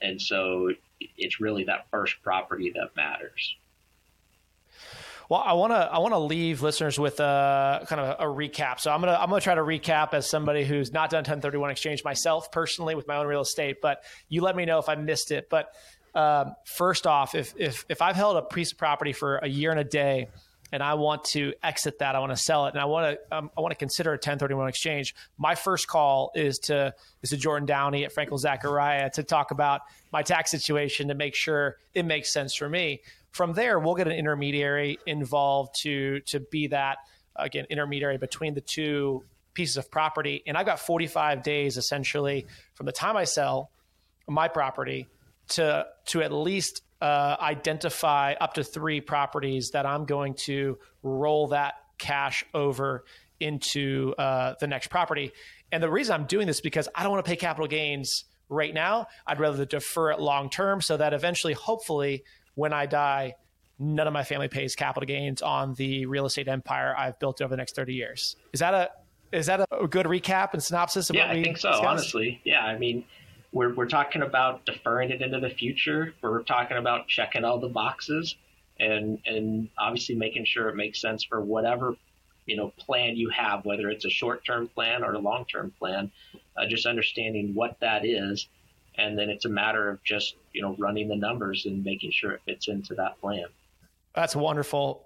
and 0.00 0.20
so 0.20 0.70
it's 1.00 1.40
really 1.40 1.64
that 1.64 1.86
first 1.90 2.16
property 2.22 2.72
that 2.74 2.96
matters. 2.96 3.56
Well, 5.28 5.42
I 5.44 5.54
want 5.54 5.72
to 5.72 5.76
I 5.76 5.98
want 5.98 6.14
to 6.14 6.18
leave 6.18 6.62
listeners 6.62 6.98
with 6.98 7.18
a 7.18 7.84
kind 7.88 8.00
of 8.00 8.20
a 8.20 8.32
recap. 8.32 8.78
So 8.78 8.92
I'm 8.92 9.00
gonna 9.00 9.18
I'm 9.20 9.28
gonna 9.28 9.40
try 9.40 9.56
to 9.56 9.62
recap 9.62 10.14
as 10.14 10.28
somebody 10.28 10.64
who's 10.64 10.92
not 10.92 11.10
done 11.10 11.20
1031 11.20 11.70
exchange 11.70 12.04
myself 12.04 12.52
personally 12.52 12.94
with 12.94 13.08
my 13.08 13.16
own 13.16 13.26
real 13.26 13.40
estate. 13.40 13.78
But 13.82 14.04
you 14.28 14.42
let 14.42 14.54
me 14.54 14.64
know 14.66 14.78
if 14.78 14.88
I 14.88 14.94
missed 14.94 15.32
it. 15.32 15.48
But 15.50 15.72
um, 16.14 16.54
first 16.64 17.06
off, 17.06 17.34
if 17.34 17.54
if 17.58 17.84
if 17.88 18.02
I've 18.02 18.16
held 18.16 18.36
a 18.36 18.42
piece 18.42 18.70
of 18.72 18.78
property 18.78 19.12
for 19.12 19.38
a 19.38 19.48
year 19.48 19.72
and 19.72 19.80
a 19.80 19.84
day, 19.84 20.28
and 20.72 20.82
I 20.82 20.94
want 20.94 21.24
to 21.26 21.52
exit 21.62 22.00
that, 22.00 22.16
I 22.16 22.18
want 22.18 22.32
to 22.32 22.36
sell 22.36 22.66
it, 22.66 22.74
and 22.74 22.80
I 22.80 22.86
want 22.86 23.18
to 23.30 23.36
um, 23.36 23.50
I 23.56 23.60
want 23.60 23.72
to 23.72 23.78
consider 23.78 24.10
a 24.10 24.14
1031 24.14 24.68
exchange. 24.68 25.14
My 25.38 25.54
first 25.54 25.86
call 25.86 26.32
is 26.34 26.58
to 26.60 26.94
is 27.22 27.30
to 27.30 27.36
Jordan 27.36 27.66
Downey 27.66 28.04
at 28.04 28.14
Frankel 28.14 28.38
Zacharia 28.38 29.10
to 29.14 29.22
talk 29.22 29.50
about 29.50 29.82
my 30.12 30.22
tax 30.22 30.50
situation 30.50 31.08
to 31.08 31.14
make 31.14 31.34
sure 31.34 31.76
it 31.94 32.04
makes 32.04 32.32
sense 32.32 32.54
for 32.54 32.68
me. 32.68 33.00
From 33.30 33.52
there, 33.52 33.78
we'll 33.78 33.94
get 33.94 34.06
an 34.06 34.14
intermediary 34.14 34.98
involved 35.06 35.76
to 35.82 36.20
to 36.26 36.40
be 36.40 36.68
that 36.68 36.98
again 37.36 37.66
intermediary 37.70 38.18
between 38.18 38.54
the 38.54 38.60
two 38.60 39.24
pieces 39.54 39.76
of 39.76 39.90
property, 39.90 40.42
and 40.46 40.56
I've 40.56 40.66
got 40.66 40.80
45 40.80 41.42
days 41.42 41.76
essentially 41.76 42.46
from 42.74 42.86
the 42.86 42.92
time 42.92 43.16
I 43.16 43.24
sell 43.24 43.70
my 44.28 44.48
property 44.48 45.06
to 45.48 45.86
to 46.06 46.22
at 46.22 46.32
least 46.32 46.82
uh, 47.06 47.36
identify 47.40 48.34
up 48.40 48.54
to 48.54 48.64
three 48.64 49.00
properties 49.00 49.70
that 49.70 49.86
I'm 49.86 50.04
going 50.06 50.34
to 50.46 50.78
roll 51.02 51.48
that 51.48 51.74
cash 51.98 52.44
over 52.52 53.04
into 53.38 54.12
uh, 54.18 54.54
the 54.60 54.66
next 54.66 54.88
property. 54.88 55.30
And 55.70 55.80
the 55.82 55.90
reason 55.90 56.14
I'm 56.14 56.26
doing 56.26 56.46
this 56.48 56.56
is 56.56 56.62
because 56.62 56.88
I 56.94 57.02
don't 57.04 57.12
want 57.12 57.24
to 57.24 57.28
pay 57.28 57.36
capital 57.36 57.68
gains 57.68 58.24
right 58.48 58.74
now. 58.74 59.06
I'd 59.26 59.38
rather 59.38 59.64
defer 59.64 60.10
it 60.10 60.20
long 60.20 60.50
term 60.50 60.80
so 60.80 60.96
that 60.96 61.12
eventually, 61.14 61.52
hopefully, 61.52 62.24
when 62.54 62.72
I 62.72 62.86
die, 62.86 63.34
none 63.78 64.06
of 64.08 64.12
my 64.12 64.24
family 64.24 64.48
pays 64.48 64.74
capital 64.74 65.06
gains 65.06 65.42
on 65.42 65.74
the 65.74 66.06
real 66.06 66.26
estate 66.26 66.48
empire 66.48 66.94
I've 66.98 67.18
built 67.20 67.40
over 67.40 67.50
the 67.50 67.56
next 67.56 67.76
30 67.76 67.94
years. 67.94 68.34
Is 68.52 68.60
that 68.60 68.74
a 68.74 68.90
is 69.32 69.46
that 69.46 69.66
a 69.70 69.86
good 69.86 70.06
recap 70.06 70.54
and 70.54 70.62
synopsis 70.62 71.10
of 71.10 71.16
yeah, 71.16 71.26
what 71.26 71.34
we 71.34 71.40
Yeah, 71.40 71.42
I 71.42 71.44
think 71.44 71.58
so, 71.58 71.70
discussed? 71.70 71.86
honestly. 71.88 72.40
Yeah, 72.44 72.64
I 72.64 72.78
mean, 72.78 73.04
we're, 73.52 73.74
we're 73.74 73.88
talking 73.88 74.22
about 74.22 74.66
deferring 74.66 75.10
it 75.10 75.22
into 75.22 75.40
the 75.40 75.50
future. 75.50 76.14
We're 76.20 76.42
talking 76.42 76.76
about 76.76 77.08
checking 77.08 77.44
all 77.44 77.58
the 77.58 77.68
boxes 77.68 78.36
and, 78.78 79.18
and 79.26 79.68
obviously 79.78 80.14
making 80.14 80.44
sure 80.44 80.68
it 80.68 80.76
makes 80.76 81.00
sense 81.00 81.24
for 81.24 81.40
whatever, 81.40 81.96
you 82.44 82.56
know, 82.56 82.72
plan 82.76 83.16
you 83.16 83.30
have, 83.30 83.64
whether 83.64 83.88
it's 83.88 84.04
a 84.04 84.10
short-term 84.10 84.68
plan 84.68 85.02
or 85.02 85.14
a 85.14 85.18
long-term 85.18 85.72
plan, 85.78 86.10
uh, 86.56 86.66
just 86.66 86.86
understanding 86.86 87.54
what 87.54 87.78
that 87.80 88.04
is. 88.04 88.48
And 88.98 89.18
then 89.18 89.30
it's 89.30 89.44
a 89.44 89.50
matter 89.50 89.90
of 89.90 90.02
just, 90.04 90.36
you 90.52 90.62
know, 90.62 90.74
running 90.78 91.08
the 91.08 91.16
numbers 91.16 91.66
and 91.66 91.84
making 91.84 92.12
sure 92.12 92.32
it 92.32 92.40
fits 92.46 92.68
into 92.68 92.94
that 92.94 93.20
plan. 93.20 93.46
That's 94.14 94.34
wonderful. 94.34 95.04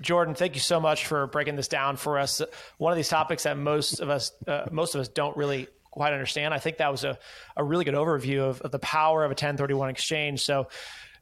Jordan, 0.00 0.34
thank 0.34 0.54
you 0.54 0.60
so 0.60 0.78
much 0.78 1.06
for 1.06 1.26
breaking 1.26 1.56
this 1.56 1.68
down 1.68 1.96
for 1.96 2.18
us. 2.18 2.40
One 2.78 2.92
of 2.92 2.96
these 2.96 3.08
topics 3.08 3.42
that 3.44 3.56
most 3.58 4.00
of 4.00 4.10
us, 4.10 4.32
uh, 4.46 4.66
most 4.70 4.94
of 4.94 5.00
us 5.00 5.08
don't 5.08 5.36
really 5.36 5.66
quite 5.92 6.12
understand. 6.12 6.52
I 6.52 6.58
think 6.58 6.78
that 6.78 6.90
was 6.90 7.04
a, 7.04 7.16
a 7.56 7.62
really 7.62 7.84
good 7.84 7.94
overview 7.94 8.40
of, 8.40 8.60
of 8.62 8.72
the 8.72 8.80
power 8.80 9.24
of 9.24 9.30
a 9.30 9.34
1031 9.34 9.90
exchange. 9.90 10.42
So 10.42 10.68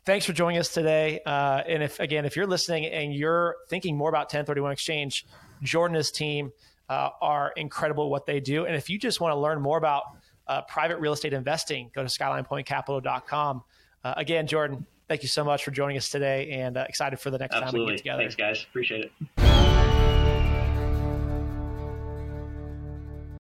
thanks 0.07 0.25
for 0.25 0.33
joining 0.33 0.59
us 0.59 0.73
today. 0.73 1.21
Uh, 1.27 1.63
and 1.67 1.83
if, 1.83 2.01
again, 2.01 2.25
if 2.25 2.37
you're 2.37 2.47
listening 2.47 2.87
and 2.87 3.15
you're 3.15 3.57
thinking 3.69 3.97
more 3.97 4.09
about 4.09 4.27
1031 4.27 4.73
exchange, 4.73 5.27
Jordan 5.63 5.97
and 5.97 5.99
his 5.99 6.11
team 6.11 6.53
uh, 6.89 7.11
are 7.21 7.53
incredible 7.57 8.11
what 8.11 8.25
they 8.27 8.41
do. 8.41 8.65
And 8.65 8.75
if 8.75 8.89
you 8.89 8.99
just 8.99 9.21
want 9.21 9.33
to 9.33 9.39
learn 9.39 9.61
more 9.61 9.77
about 9.77 10.05
uh, 10.47 10.63
private 10.63 10.99
real 10.99 11.13
estate 11.13 11.33
investing, 11.33 11.91
go 11.95 12.03
to 12.03 12.09
skylinepointcapital.com. 12.09 13.63
Uh, 14.03 14.15
again, 14.17 14.47
Jordan, 14.47 14.87
thank 15.09 15.23
you 15.23 15.29
so 15.29 15.45
much 15.45 15.65
for 15.65 15.73
joining 15.73 15.97
us 15.97 16.09
today 16.09 16.51
and 16.53 16.77
uh, 16.77 16.87
excited 16.89 17.19
for 17.21 17.31
the 17.31 17.39
next 17.39 17.55
Absolutely. 17.55 17.79
time 17.79 17.87
we 17.87 17.93
get 17.93 17.99
together. 17.99 18.23
Thanks, 18.23 18.37
guys. 18.37 18.67
Appreciate 18.69 19.05
it. 19.05 19.50